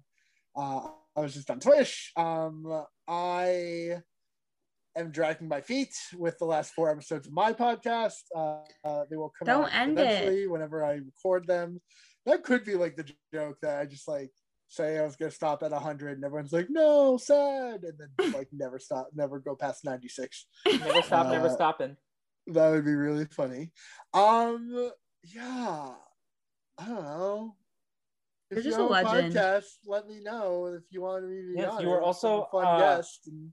Uh, 0.55 0.88
I 1.15 1.21
was 1.21 1.33
just 1.33 1.49
on 1.49 1.59
Twitch. 1.59 2.11
Um, 2.15 2.86
I 3.07 3.97
am 4.95 5.11
dragging 5.11 5.47
my 5.47 5.61
feet 5.61 5.93
with 6.17 6.38
the 6.38 6.45
last 6.45 6.73
four 6.73 6.91
episodes 6.91 7.27
of 7.27 7.33
my 7.33 7.51
podcast. 7.51 8.21
Uh, 8.36 8.59
uh, 8.83 9.05
they 9.09 9.17
will 9.17 9.33
come 9.38 9.47
Don't 9.47 9.65
out 9.65 9.73
end 9.73 9.99
it. 9.99 10.49
whenever 10.49 10.86
I 10.86 10.93
record 10.93 11.47
them. 11.47 11.81
That 12.25 12.43
could 12.43 12.63
be 12.63 12.75
like 12.75 12.95
the 12.95 13.09
joke 13.33 13.57
that 13.61 13.79
I 13.79 13.86
just 13.86 14.07
like 14.07 14.31
say 14.76 14.99
I 14.99 15.03
was 15.03 15.15
gonna 15.15 15.32
stop 15.32 15.63
at 15.63 15.71
100 15.71 16.17
and 16.17 16.26
everyone's 16.26 16.53
like, 16.53 16.69
no, 16.69 17.17
sad, 17.17 17.84
and 17.84 17.97
then 17.97 18.09
like 18.34 18.49
never 18.51 18.78
stop, 18.80 19.09
never 19.15 19.39
go 19.39 19.55
past 19.55 19.86
96. 19.86 20.45
Never 20.84 21.01
stop, 21.01 21.28
never 21.32 21.47
Uh, 21.47 21.49
stopping. 21.49 21.97
That 22.47 22.69
would 22.71 22.86
be 22.86 22.93
really 22.93 23.26
funny. 23.26 23.71
Um, 24.13 24.91
yeah, 25.23 25.93
I 26.78 26.86
don't 26.86 27.03
know. 27.03 27.55
If 28.51 28.57
You're 28.57 28.59
If 28.59 28.65
just 28.65 28.80
a 28.80 28.84
legend. 28.84 29.34
podcast, 29.34 29.63
let 29.88 30.07
me 30.07 30.21
know 30.21 30.65
if 30.67 30.84
you 30.91 31.01
want 31.01 31.28
me 31.28 31.41
to 31.41 31.53
be 31.55 31.59
Yes, 31.59 31.71
on 31.73 31.82
you 31.82 31.88
it. 31.88 31.91
were 31.91 32.01
also, 32.01 32.43
a 32.43 32.51
fun 32.51 32.67
uh, 32.67 32.78
guest. 32.78 33.21
And, 33.28 33.51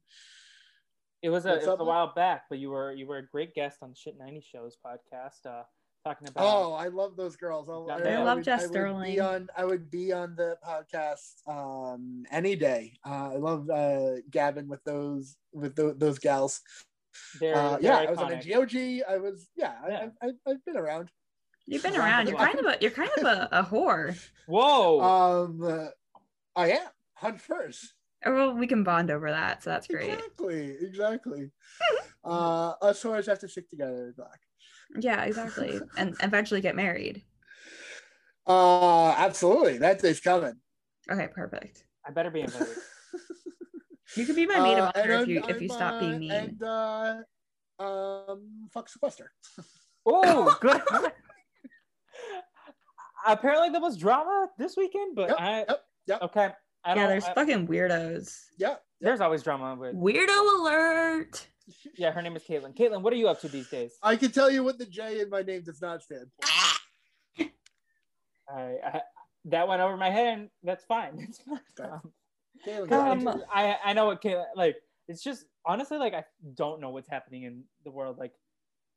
It 1.22 1.30
was 1.30 1.46
a, 1.46 1.54
it 1.54 1.66
was 1.66 1.80
a 1.80 1.84
while 1.84 2.12
back, 2.14 2.42
but 2.50 2.58
you 2.58 2.70
were 2.70 2.92
you 2.92 3.06
were 3.06 3.18
a 3.18 3.26
great 3.26 3.54
guest 3.54 3.78
on 3.80 3.90
the 3.90 3.96
Shit 3.96 4.18
90 4.18 4.40
Shows 4.42 4.76
podcast, 4.84 5.46
uh, 5.46 5.62
talking 6.04 6.28
about. 6.28 6.44
oh, 6.44 6.72
I 6.74 6.88
love 6.88 7.16
those 7.16 7.36
girls. 7.36 7.68
I, 7.68 7.72
I 7.72 8.14
I 8.14 8.22
love 8.22 8.38
would- 8.38 8.44
Jess 8.44 8.60
I 8.62 8.64
would 8.66 8.72
Sterling. 8.72 9.12
Be 9.14 9.20
on, 9.20 9.48
I 9.56 9.64
would 9.64 9.90
be 9.90 10.12
on 10.12 10.34
the 10.36 10.56
podcast 10.66 11.46
um, 11.48 12.24
any 12.30 12.56
day. 12.56 12.94
Uh, 13.06 13.30
I 13.32 13.36
love 13.36 13.70
uh, 13.70 14.16
Gavin 14.30 14.68
with 14.68 14.82
those 14.84 15.36
with 15.52 15.76
tho- 15.76 15.94
those 15.94 16.18
gals. 16.18 16.60
they're, 17.40 17.54
Uh, 17.54 17.70
they're 17.72 17.80
yeah, 17.82 17.96
I 17.98 18.10
was 18.10 18.18
on 18.18 18.32
a. 18.32 18.36
GOG. 18.42 19.02
I 19.08 19.18
was 19.18 19.48
yeah. 19.56 19.74
Yeah. 19.88 20.08
I, 20.22 20.26
I, 20.26 20.30
I've 20.50 20.64
been 20.64 20.76
around. 20.76 21.10
You've 21.66 21.82
been 21.82 21.96
around. 21.96 22.28
You're 22.28 22.38
kind 22.38 22.58
of 22.58 22.66
a 22.66 22.76
you're 22.80 22.90
kind 22.90 23.10
of 23.18 23.24
a, 23.24 23.48
a 23.52 23.62
whore. 23.64 24.18
Whoa! 24.46 25.00
Um, 25.00 25.62
uh, 25.62 25.86
I 26.56 26.70
am 26.72 26.88
hunt 27.14 27.40
first. 27.40 27.94
Oh, 28.24 28.32
Well, 28.34 28.54
we 28.54 28.66
can 28.68 28.84
bond 28.84 29.10
over 29.10 29.30
that, 29.30 29.62
so 29.64 29.70
that's 29.70 29.86
great. 29.88 30.10
Exactly, 30.12 30.76
exactly. 30.80 31.50
uh, 32.24 32.74
us 32.82 33.02
whores 33.02 33.26
have 33.26 33.38
to 33.40 33.48
stick 33.48 33.68
together, 33.70 34.12
Black. 34.16 34.40
Yeah, 34.98 35.22
exactly. 35.24 35.80
And 35.96 36.16
eventually 36.22 36.60
get 36.60 36.76
married. 36.76 37.22
Uh, 38.46 39.10
absolutely. 39.16 39.78
That 39.78 40.00
day's 40.02 40.20
coming. 40.20 40.54
Okay, 41.10 41.28
perfect. 41.34 41.84
I 42.06 42.10
better 42.10 42.30
be 42.30 42.40
invited. 42.40 42.68
You 44.14 44.26
could 44.26 44.36
be 44.36 44.44
my 44.44 44.60
maid 44.60 44.78
Uh, 44.78 44.88
of 44.88 44.92
and 44.94 45.04
honor 45.04 45.12
if 45.14 45.18
I'm- 45.20 45.30
you 45.30 45.42
if 45.48 45.62
you 45.62 45.68
I'm, 45.70 45.74
stop 45.76 45.94
uh, 45.94 46.00
being 46.00 46.18
mean. 46.18 46.30
And 46.32 46.62
uh, 46.62 47.14
um, 47.78 48.68
fuck 48.70 48.90
sequester. 48.90 49.32
oh, 50.04 50.54
good. 50.60 50.82
Apparently, 53.26 53.70
there 53.70 53.80
was 53.80 53.96
drama 53.96 54.48
this 54.58 54.76
weekend, 54.76 55.14
but 55.16 55.28
Yep, 55.30 55.36
I 55.40 55.58
yep, 55.60 55.80
yep. 56.06 56.22
okay. 56.22 56.50
I 56.84 56.94
don't. 56.94 57.04
yeah, 57.04 57.06
there's 57.08 57.24
I- 57.24 57.32
fucking 57.34 57.68
weirdos. 57.68 58.36
Yeah. 58.58 58.74
there's 59.00 59.20
always 59.22 59.42
drama 59.42 59.76
with. 59.76 59.94
Weirdo 59.94 60.60
alert. 60.60 61.46
Yeah, 61.96 62.10
her 62.12 62.22
name 62.22 62.36
is 62.36 62.42
Katelyn. 62.42 62.76
Katelyn, 62.76 63.02
what 63.02 63.12
are 63.12 63.16
you 63.16 63.28
up 63.28 63.40
to 63.42 63.48
these 63.48 63.68
days? 63.68 63.92
I 64.02 64.16
can 64.16 64.30
tell 64.32 64.50
you 64.50 64.64
what 64.64 64.78
the 64.78 64.86
J 64.86 65.20
in 65.20 65.30
my 65.30 65.42
name 65.42 65.62
does 65.62 65.80
not 65.80 66.02
stand 66.02 66.26
for. 66.40 67.44
I, 68.52 68.62
I 68.84 69.00
that 69.46 69.66
went 69.68 69.80
over 69.80 69.96
my 69.96 70.10
head, 70.10 70.38
and 70.38 70.50
that's 70.62 70.84
fine. 70.84 71.18
It's 71.28 71.38
fine. 71.38 71.60
Okay. 71.78 71.88
Um, 71.88 72.12
Katelyn, 72.88 73.26
Um, 73.34 73.42
I 73.52 73.76
I 73.84 73.92
know 73.92 74.06
what 74.06 74.22
Kayla 74.22 74.44
like. 74.54 74.76
It's 75.08 75.22
just 75.22 75.44
honestly 75.66 75.98
like 75.98 76.14
I 76.14 76.24
don't 76.54 76.80
know 76.80 76.90
what's 76.90 77.08
happening 77.08 77.42
in 77.44 77.64
the 77.84 77.90
world. 77.90 78.18
Like, 78.18 78.32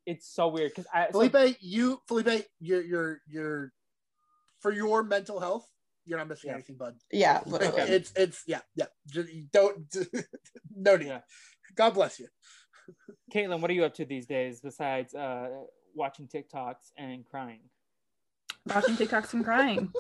it's 0.06 0.28
so 0.28 0.48
weird 0.50 0.72
because 0.72 0.88
I 0.94 1.08
so- 1.12 1.28
Felipe, 1.28 1.58
you 1.62 2.00
Felipe, 2.08 2.46
you're 2.60 2.82
you're 2.84 3.22
you're 3.28 3.74
for 4.60 4.72
your 4.72 5.04
mental 5.04 5.40
health. 5.40 5.68
You're 6.08 6.20
not 6.20 6.28
missing 6.28 6.50
Yeah. 6.50 6.54
anything, 6.56 6.76
bud. 6.78 6.96
Yeah, 7.12 7.42
It's 7.48 8.12
it's 8.16 8.44
yeah 8.46 8.62
yeah. 8.76 8.86
Just, 9.08 9.30
don't 9.52 9.78
no 10.76 10.96
need. 10.98 11.08
Yeah. 11.08 11.22
God 11.76 11.94
bless 11.94 12.20
you. 12.20 12.28
Katelyn, 13.34 13.62
what 13.62 13.72
are 13.72 13.74
you 13.74 13.84
up 13.84 13.96
to 13.96 14.06
these 14.06 14.28
days 14.28 14.62
besides 14.62 15.16
uh, 15.16 15.50
watching 15.96 16.28
TikToks 16.28 16.92
and 16.98 17.26
crying? 17.26 17.62
watching 18.74 18.96
TikToks 18.96 19.34
and 19.34 19.44
crying. 19.44 19.92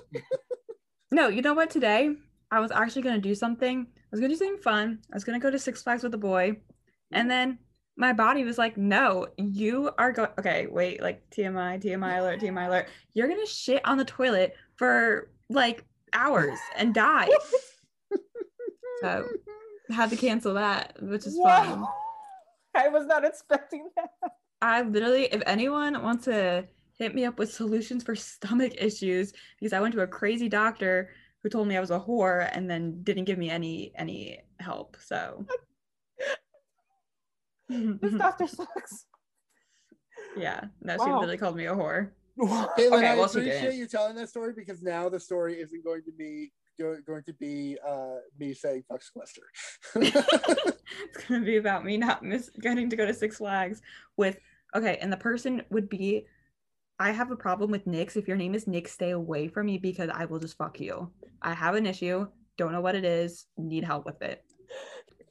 no, 1.11 1.28
you 1.28 1.41
know 1.41 1.53
what? 1.53 1.70
Today 1.70 2.16
I 2.51 2.59
was 2.59 2.72
actually 2.72 3.03
gonna 3.03 3.20
do 3.20 3.36
something. 3.36 3.88
I 3.95 4.07
was 4.11 4.20
gonna 4.20 4.34
do 4.34 4.38
something 4.38 4.61
fun. 4.61 4.99
I 5.11 5.16
was 5.16 5.24
gonna 5.24 5.39
go 5.39 5.51
to 5.51 5.59
Six 5.59 5.84
Flags 5.84 6.03
with 6.03 6.13
a 6.13 6.20
boy, 6.20 6.57
and 7.11 7.30
then 7.30 7.59
my 7.97 8.13
body 8.13 8.43
was 8.43 8.57
like, 8.57 8.78
"No, 8.78 9.28
you 9.38 9.91
are 9.97 10.11
going." 10.11 10.30
Okay, 10.39 10.68
wait. 10.68 11.01
Like 11.01 11.30
TMI, 11.30 11.82
TMI 11.82 12.20
alert, 12.20 12.39
TMI 12.41 12.68
alert. 12.68 12.88
You're 13.13 13.28
gonna 13.28 13.45
shit 13.45 13.82
on 13.86 13.97
the 13.97 14.05
toilet 14.05 14.55
for 14.76 15.30
like 15.49 15.84
hours 16.13 16.59
and 16.78 16.93
die. 16.93 17.30
so 19.01 19.28
had 19.89 20.09
to 20.09 20.17
cancel 20.17 20.53
that, 20.55 21.01
which 21.01 21.25
is 21.25 21.38
fine. 21.38 21.81
Wow. 21.81 21.93
I 22.75 22.89
was 22.89 23.05
not 23.05 23.23
expecting 23.23 23.89
that. 23.95 24.09
I 24.61 24.81
literally, 24.81 25.25
if 25.25 25.41
anyone 25.45 26.01
wants 26.03 26.25
to 26.25 26.67
hit 26.97 27.15
me 27.15 27.25
up 27.25 27.39
with 27.39 27.53
solutions 27.53 28.03
for 28.03 28.15
stomach 28.15 28.73
issues, 28.77 29.33
because 29.59 29.73
I 29.73 29.79
went 29.79 29.93
to 29.93 30.01
a 30.01 30.07
crazy 30.07 30.49
doctor 30.49 31.11
who 31.41 31.49
told 31.49 31.67
me 31.67 31.77
I 31.77 31.79
was 31.79 31.91
a 31.91 31.99
whore 31.99 32.49
and 32.53 32.69
then 32.69 33.01
didn't 33.03 33.25
give 33.25 33.38
me 33.38 33.49
any 33.49 33.93
any 33.95 34.39
help. 34.59 34.97
So 34.99 35.45
This 37.69 38.13
doctor 38.13 38.47
sucks. 38.47 39.05
yeah, 40.38 40.65
no, 40.81 40.97
she 40.97 41.11
literally 41.11 41.38
called 41.38 41.55
me 41.55 41.65
a 41.65 41.73
whore. 41.73 42.11
Katelyn, 42.39 42.69
Okay, 42.77 43.07
I 43.07 43.15
well, 43.15 43.27
she 43.27 43.39
appreciate 43.39 43.61
didn't. 43.61 43.77
you 43.77 43.88
telling 43.88 44.15
that 44.17 44.29
story 44.29 44.53
because 44.55 44.83
now 44.83 45.09
the 45.09 45.19
story 45.19 45.59
isn't 45.61 45.83
going 45.83 46.03
to 46.03 46.11
be 46.11 46.51
go, 46.80 46.97
going 47.05 47.23
to 47.23 47.34
be 47.34 47.78
uh, 47.88 48.17
me 48.39 48.53
saying 48.53 48.84
fuck 48.88 49.01
sequester. 49.01 49.41
it's 49.95 51.26
gonna 51.28 51.45
be 51.45 51.57
about 51.57 51.86
me 51.86 51.97
not 51.97 52.23
miss 52.23 52.49
getting 52.61 52.89
to 52.89 52.95
go 52.95 53.05
to 53.05 53.13
Six 53.13 53.38
Flags 53.38 53.82
with 54.17 54.38
okay, 54.76 54.97
and 55.01 55.11
the 55.11 55.17
person 55.17 55.61
would 55.69 55.89
be 55.89 56.26
I 56.99 57.11
have 57.11 57.32
a 57.32 57.36
problem 57.36 57.71
with 57.71 57.86
Nyx. 57.86 58.15
If 58.15 58.28
your 58.28 58.38
name 58.38 58.55
is 58.55 58.67
Nick, 58.67 58.88
stay 58.88 59.11
away 59.11 59.47
from 59.49 59.65
me 59.65 59.78
because 59.78 60.09
I 60.13 60.26
will 60.26 60.39
just 60.39 60.57
fuck 60.57 60.80
you. 60.80 61.11
I 61.41 61.53
have 61.53 61.76
an 61.76 61.86
issue, 61.86 62.28
don't 62.57 62.71
know 62.71 62.82
what 62.82 62.95
it 62.95 63.03
is, 63.03 63.47
need 63.57 63.84
help 63.84 64.05
with 64.05 64.21
it. 64.21 64.43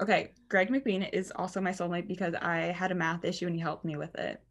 Okay, 0.02 0.32
Greg 0.48 0.68
McBean 0.68 1.08
is 1.12 1.32
also 1.34 1.60
my 1.60 1.70
soulmate 1.70 2.08
because 2.08 2.34
I 2.34 2.56
had 2.56 2.92
a 2.92 2.94
math 2.94 3.24
issue 3.24 3.46
and 3.46 3.54
he 3.54 3.60
helped 3.60 3.84
me 3.84 3.96
with 3.96 4.14
it. 4.16 4.42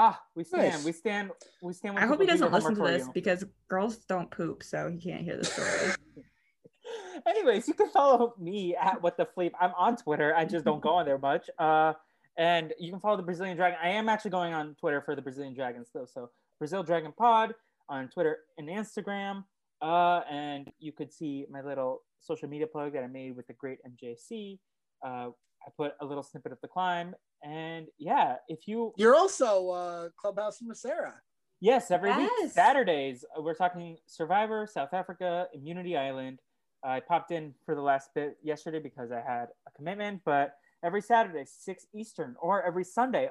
Ah, 0.00 0.22
we 0.36 0.44
stand. 0.44 0.74
Nice. 0.74 0.84
We 0.84 0.92
stand. 0.92 1.30
We 1.60 1.72
stand. 1.72 1.98
I 1.98 2.06
hope 2.06 2.20
he 2.20 2.26
doesn't 2.26 2.52
listen 2.52 2.76
to 2.76 2.82
this 2.82 3.06
you. 3.06 3.12
because 3.12 3.44
girls 3.68 3.96
don't 3.96 4.30
poop, 4.30 4.62
so 4.62 4.88
he 4.88 4.96
can't 4.96 5.22
hear 5.22 5.36
the 5.38 5.44
story. 5.44 5.92
Anyways, 7.26 7.66
you 7.66 7.74
can 7.74 7.90
follow 7.90 8.32
me 8.38 8.76
at 8.76 9.02
what 9.02 9.16
the 9.16 9.26
fleep. 9.26 9.50
I'm 9.60 9.72
on 9.76 9.96
Twitter. 9.96 10.32
I 10.36 10.44
just 10.44 10.64
don't 10.64 10.80
go 10.80 10.90
on 10.90 11.04
there 11.04 11.18
much. 11.18 11.50
Uh, 11.58 11.94
and 12.36 12.72
you 12.78 12.92
can 12.92 13.00
follow 13.00 13.16
the 13.16 13.24
Brazilian 13.24 13.56
Dragon. 13.56 13.76
I 13.82 13.88
am 13.88 14.08
actually 14.08 14.30
going 14.30 14.54
on 14.54 14.76
Twitter 14.78 15.00
for 15.00 15.16
the 15.16 15.22
Brazilian 15.22 15.52
Dragons 15.52 15.88
though. 15.92 16.06
So 16.06 16.30
Brazil 16.60 16.84
Dragon 16.84 17.12
Pod 17.12 17.56
on 17.88 18.08
Twitter 18.08 18.38
and 18.56 18.68
Instagram. 18.68 19.42
Uh, 19.82 20.20
and 20.30 20.70
you 20.78 20.92
could 20.92 21.12
see 21.12 21.44
my 21.50 21.60
little 21.60 22.02
social 22.20 22.48
media 22.48 22.68
plug 22.68 22.92
that 22.92 23.02
I 23.02 23.08
made 23.08 23.34
with 23.34 23.48
the 23.48 23.54
great 23.54 23.78
MJC. 23.84 24.60
Uh, 25.04 25.30
I 25.66 25.70
put 25.76 25.92
a 26.00 26.06
little 26.06 26.22
snippet 26.22 26.52
of 26.52 26.58
the 26.60 26.68
climb. 26.68 27.14
And 27.42 27.86
yeah, 27.98 28.36
if 28.48 28.66
you 28.66 28.92
You're 28.96 29.14
also 29.14 29.70
uh, 29.70 30.08
Clubhouse 30.16 30.60
with 30.60 30.78
Sarah. 30.78 31.14
Yes, 31.60 31.90
every 31.90 32.16
week 32.16 32.30
Saturdays 32.50 33.24
uh, 33.36 33.42
we're 33.42 33.54
talking 33.54 33.96
Survivor, 34.06 34.68
South 34.72 34.94
Africa, 34.94 35.48
Immunity 35.52 35.96
Island. 35.96 36.38
I 36.84 37.00
popped 37.00 37.32
in 37.32 37.54
for 37.66 37.74
the 37.74 37.80
last 37.80 38.10
bit 38.14 38.38
yesterday 38.42 38.78
because 38.78 39.10
I 39.10 39.20
had 39.20 39.46
a 39.66 39.70
commitment, 39.76 40.22
but 40.24 40.54
every 40.84 41.02
Saturday, 41.02 41.44
6 41.44 41.86
Eastern, 41.92 42.36
or 42.40 42.62
every 42.62 42.84
Sunday, 42.84 43.28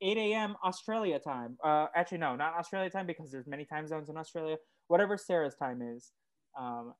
8 0.00 0.16
a.m. 0.16 0.56
Australia 0.64 1.18
time. 1.18 1.58
Uh, 1.62 1.86
actually, 1.94 2.18
no, 2.18 2.36
not 2.36 2.54
Australia 2.54 2.88
time 2.88 3.06
because 3.06 3.30
there's 3.30 3.46
many 3.46 3.66
time 3.66 3.86
zones 3.86 4.08
in 4.08 4.16
Australia. 4.16 4.56
Whatever 4.88 5.18
Sarah's 5.18 5.54
time 5.54 5.82
is. 5.82 6.12
Um, 6.58 6.94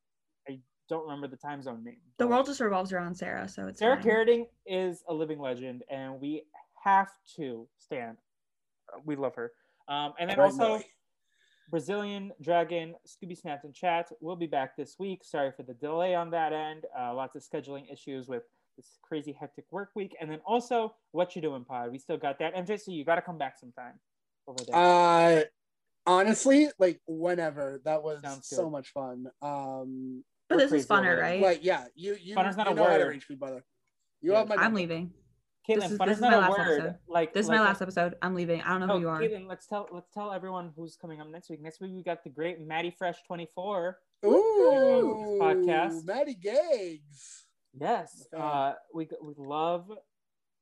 I 0.48 0.58
don't 0.88 1.04
remember 1.04 1.28
the 1.28 1.36
time 1.36 1.62
zone 1.62 1.84
name. 1.84 1.96
The 2.18 2.26
world 2.26 2.46
just 2.46 2.60
revolves 2.60 2.92
around 2.92 3.14
Sarah, 3.14 3.48
so 3.48 3.66
it's 3.66 3.78
Sarah 3.78 3.96
fine. 3.96 4.04
Carradine 4.04 4.46
is 4.66 5.02
a 5.08 5.14
living 5.14 5.38
legend, 5.38 5.82
and 5.90 6.20
we 6.20 6.44
have 6.84 7.10
to 7.36 7.66
stand. 7.78 8.18
We 9.04 9.16
love 9.16 9.34
her. 9.34 9.52
Um, 9.88 10.14
and 10.18 10.30
then 10.30 10.38
Right, 10.38 10.46
also, 10.46 10.58
Millie. 10.58 10.86
Brazilian 11.68 12.32
Dragon, 12.40 12.94
Scooby 13.06 13.36
Snaps 13.36 13.64
and 13.64 13.74
Chat 13.74 14.10
will 14.20 14.36
be 14.36 14.46
back 14.46 14.76
this 14.76 14.96
week. 14.98 15.24
Sorry 15.24 15.50
for 15.56 15.64
the 15.64 15.74
delay 15.74 16.14
on 16.14 16.30
that 16.30 16.52
end. 16.52 16.84
Uh, 16.96 17.12
lots 17.14 17.34
of 17.34 17.42
scheduling 17.42 17.92
issues 17.92 18.28
with 18.28 18.44
this 18.76 18.98
crazy 19.02 19.32
hectic 19.32 19.64
work 19.72 19.90
week. 19.96 20.14
And 20.20 20.30
then 20.30 20.38
also, 20.46 20.94
What 21.10 21.34
You 21.34 21.42
Doing 21.42 21.64
Pod. 21.64 21.90
We 21.90 21.98
still 21.98 22.18
got 22.18 22.38
that. 22.38 22.54
MJ, 22.54 22.80
so 22.80 22.92
you 22.92 23.04
got 23.04 23.16
to 23.16 23.22
come 23.22 23.38
back 23.38 23.58
sometime 23.58 23.94
over 24.46 24.64
there. 24.64 24.76
Uh, 24.76 25.42
honestly, 26.06 26.68
like 26.78 27.00
whenever 27.08 27.80
that 27.84 28.02
was 28.02 28.22
so 28.42 28.70
much 28.70 28.92
fun. 28.92 29.26
Um, 29.42 30.22
But 30.48 30.58
this 30.58 30.72
is 30.72 30.86
funner, 30.86 31.12
over 31.14 31.20
right? 31.22 31.40
like 31.40 31.64
yeah, 31.64 31.86
you 31.94 32.16
you, 32.20 32.34
Fun 32.34 32.46
is 32.46 32.56
not 32.56 32.66
you 32.66 32.72
a 32.72 32.74
know 32.76 32.84
how 32.84 32.96
to 32.98 33.04
word. 33.04 33.10
reach 33.12 33.28
me, 33.28 33.36
brother. 33.36 33.64
You 34.20 34.32
Yeah. 34.32 34.38
have 34.38 34.48
my. 34.48 34.54
I'm 34.56 34.60
number. 34.64 34.78
leaving. 34.80 35.12
Katelyn, 35.68 35.80
this 35.80 35.90
is- 35.90 35.98
fun 35.98 36.08
this 36.08 36.18
is 36.18 36.18
is 36.18 36.22
not 36.22 36.30
my 36.30 36.36
a 36.36 36.40
last 36.50 36.58
word. 36.58 36.80
episode. 36.80 36.98
Like 37.08 37.34
This 37.34 37.46
is 37.46 37.48
like 37.48 37.58
my 37.58 37.64
last 37.64 37.82
episode. 37.82 38.14
I'm 38.22 38.34
leaving. 38.34 38.60
I 38.62 38.68
don't 38.78 38.86
know 38.86 38.94
Oh, 38.94 38.96
who 38.96 39.00
you 39.02 39.08
are. 39.08 39.20
Katelyn, 39.20 39.48
let's 39.48 39.66
tell 39.66 39.88
let's 39.90 40.10
tell 40.12 40.32
everyone 40.32 40.72
who's 40.76 40.96
coming 40.96 41.20
up 41.20 41.26
next 41.28 41.50
week. 41.50 41.60
Next 41.60 41.80
week 41.80 41.90
we 41.94 42.02
got 42.04 42.22
the 42.22 42.30
great 42.30 42.60
Maddie 42.60 42.94
Fresh 42.96 43.22
24. 43.26 43.98
Ooh, 44.24 45.38
podcast. 45.40 46.04
Maddie 46.04 46.34
Gags. 46.34 47.44
Yes, 47.78 48.26
uh, 48.36 48.72
we 48.94 49.08
we 49.22 49.34
love 49.36 49.90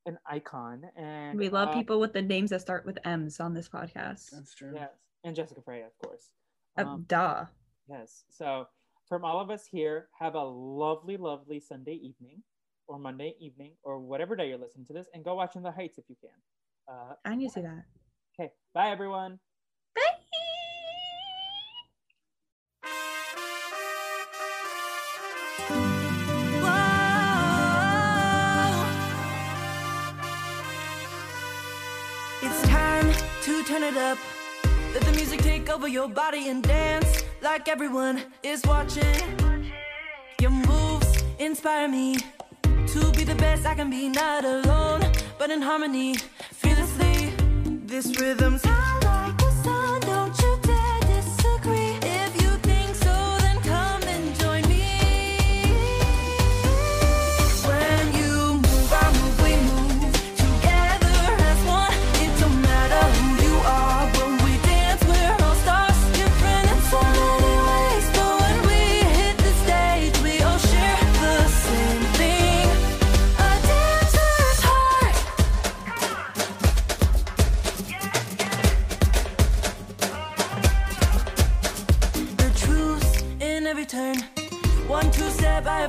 an 0.07 0.18
icon, 0.26 0.82
and 0.97 1.39
We 1.39 1.49
love 1.49 1.68
uh, 1.68 1.72
people 1.74 2.01
with 2.01 2.12
the 2.12 2.22
names 2.22 2.51
that 2.51 2.61
start 2.61 2.85
with 2.85 2.99
M's 3.05 3.39
on 3.41 3.55
this 3.55 3.68
podcast. 3.68 4.30
That's 4.32 4.55
true. 4.55 4.72
Yes, 4.74 4.91
and 5.22 5.37
Jessica 5.37 5.61
Freya, 5.62 5.87
of 5.87 5.97
course. 5.99 6.30
Uh, 6.76 6.82
Um, 6.85 7.05
duh. 7.09 7.45
yes. 7.89 8.24
So 8.30 8.66
from 9.09 9.24
all 9.24 9.40
of 9.40 9.50
us 9.50 9.66
here, 9.70 10.09
have 10.18 10.34
a 10.34 10.42
lovely, 10.42 11.16
lovely 11.16 11.61
Sunday 11.61 11.94
evening, 11.94 12.42
or 12.86 12.98
Monday 12.98 13.34
evening, 13.40 13.72
or 13.82 13.98
whatever 13.98 14.36
day 14.36 14.48
you're 14.48 14.59
listening 14.59 14.86
to 14.86 14.92
this, 14.92 15.07
and 15.14 15.24
go 15.24 15.34
watch 15.34 15.57
In 15.57 15.62
the 15.62 15.70
Heights 15.72 15.98
if 15.98 16.05
you 16.09 16.16
can. 16.20 16.30
Uh, 16.88 17.14
I 17.24 17.34
need 17.34 17.48
to 17.48 17.52
see 17.55 17.61
that. 17.62 17.84
okay, 18.38 18.52
bye 18.74 18.90
everyone. 18.90 19.38
Bye. 19.94 20.02
It's 32.42 32.62
time 32.68 33.12
to 33.42 33.64
turn 33.64 33.82
it 33.82 33.96
up. 33.96 34.18
Let 34.92 35.02
the 35.02 35.12
music 35.12 35.40
take 35.40 35.70
over 35.70 35.88
your 35.88 36.09
body 36.09 36.48
and 36.48 36.62
dance 36.62 37.14
like 37.45 37.68
everyone 37.68 38.22
is 38.42 38.62
watching. 38.64 39.20
Your 40.40 40.51
moves 40.51 41.22
inspire 41.38 41.88
me 41.88 42.16
to 42.62 43.12
be 43.12 43.22
the 43.24 43.34
best 43.36 43.66
I 43.66 43.74
can 43.74 43.90
be, 43.90 44.09
not 44.09 44.47
alone, 44.47 45.03
but 45.38 45.51
in 45.51 45.61
harmony, 45.61 46.14
fearlessly. 46.53 47.34
This 47.84 48.18
rhythm's 48.18 48.64
hot 48.64 49.05
like 49.05 49.43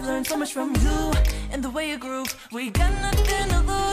step, 0.05 0.13
I 0.13 0.15
have 0.15 0.15
learned 0.15 0.27
so 0.27 0.37
much 0.37 0.53
from 0.53 0.75
you 0.75 1.13
and 1.51 1.63
the 1.63 1.69
way 1.69 1.89
you 1.89 1.97
groove. 1.97 2.33
We 2.51 2.69
got 2.69 2.91
nothing 3.01 3.49
to 3.49 3.59
lose. 3.61 3.84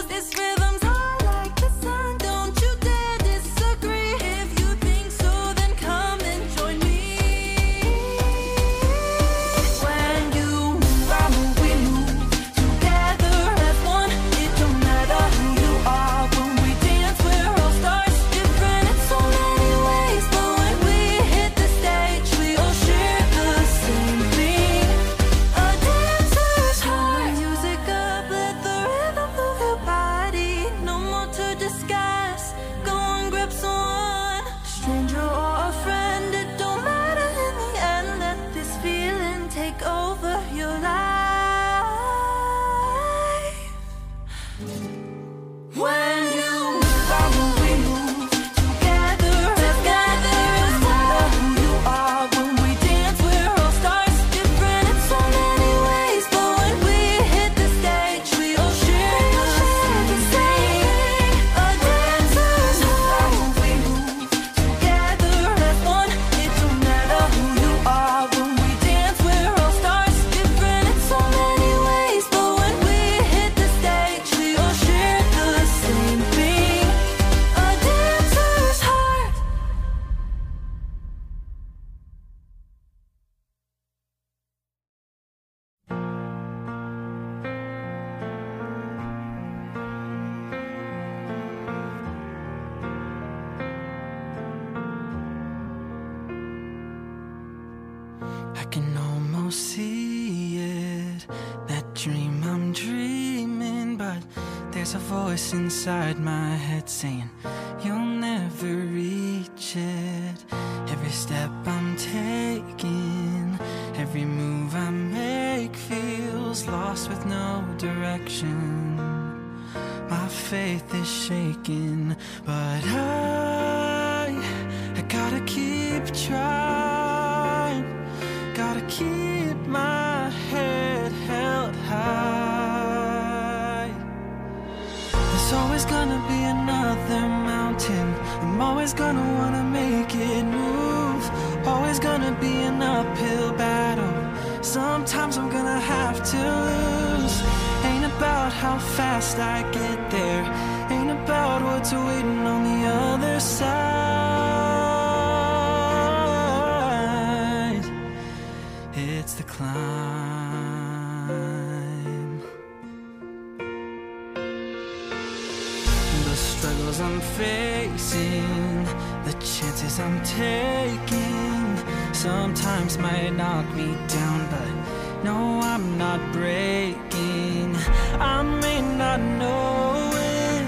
Chances 169.45 169.99
I'm 169.99 170.22
taking 170.22 171.76
sometimes 172.12 172.97
might 172.99 173.30
knock 173.30 173.66
me 173.74 173.97
down, 174.07 174.49
but 174.49 175.24
no, 175.24 175.61
I'm 175.61 175.99
not 175.99 176.20
breaking. 176.32 177.74
I 178.20 178.43
may 178.43 178.80
not 178.80 179.20
know 179.20 180.11
it, 180.14 180.66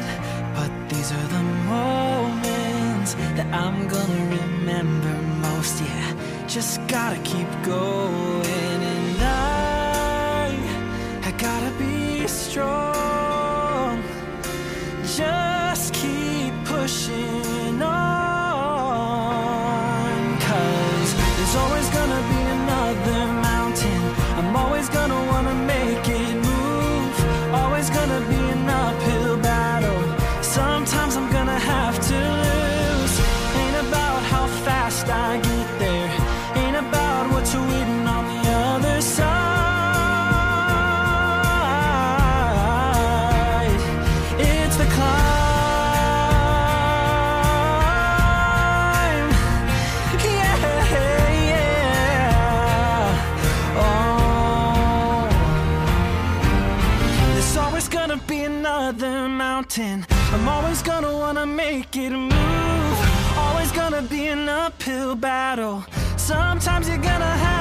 but 0.57 0.73
these 0.89 1.13
are 1.13 1.29
the 1.29 1.43
moments 1.71 3.15
that 3.37 3.47
I'm 3.55 3.87
gonna 3.87 4.39
remember 4.39 5.15
most. 5.47 5.81
Yeah, 5.81 6.47
just 6.49 6.85
gotta 6.89 7.21
keep 7.23 7.49
going. 7.63 8.84
battle. 65.35 65.85
Sometimes 66.17 66.89
you're 66.89 67.05
gonna 67.11 67.37
have 67.45 67.54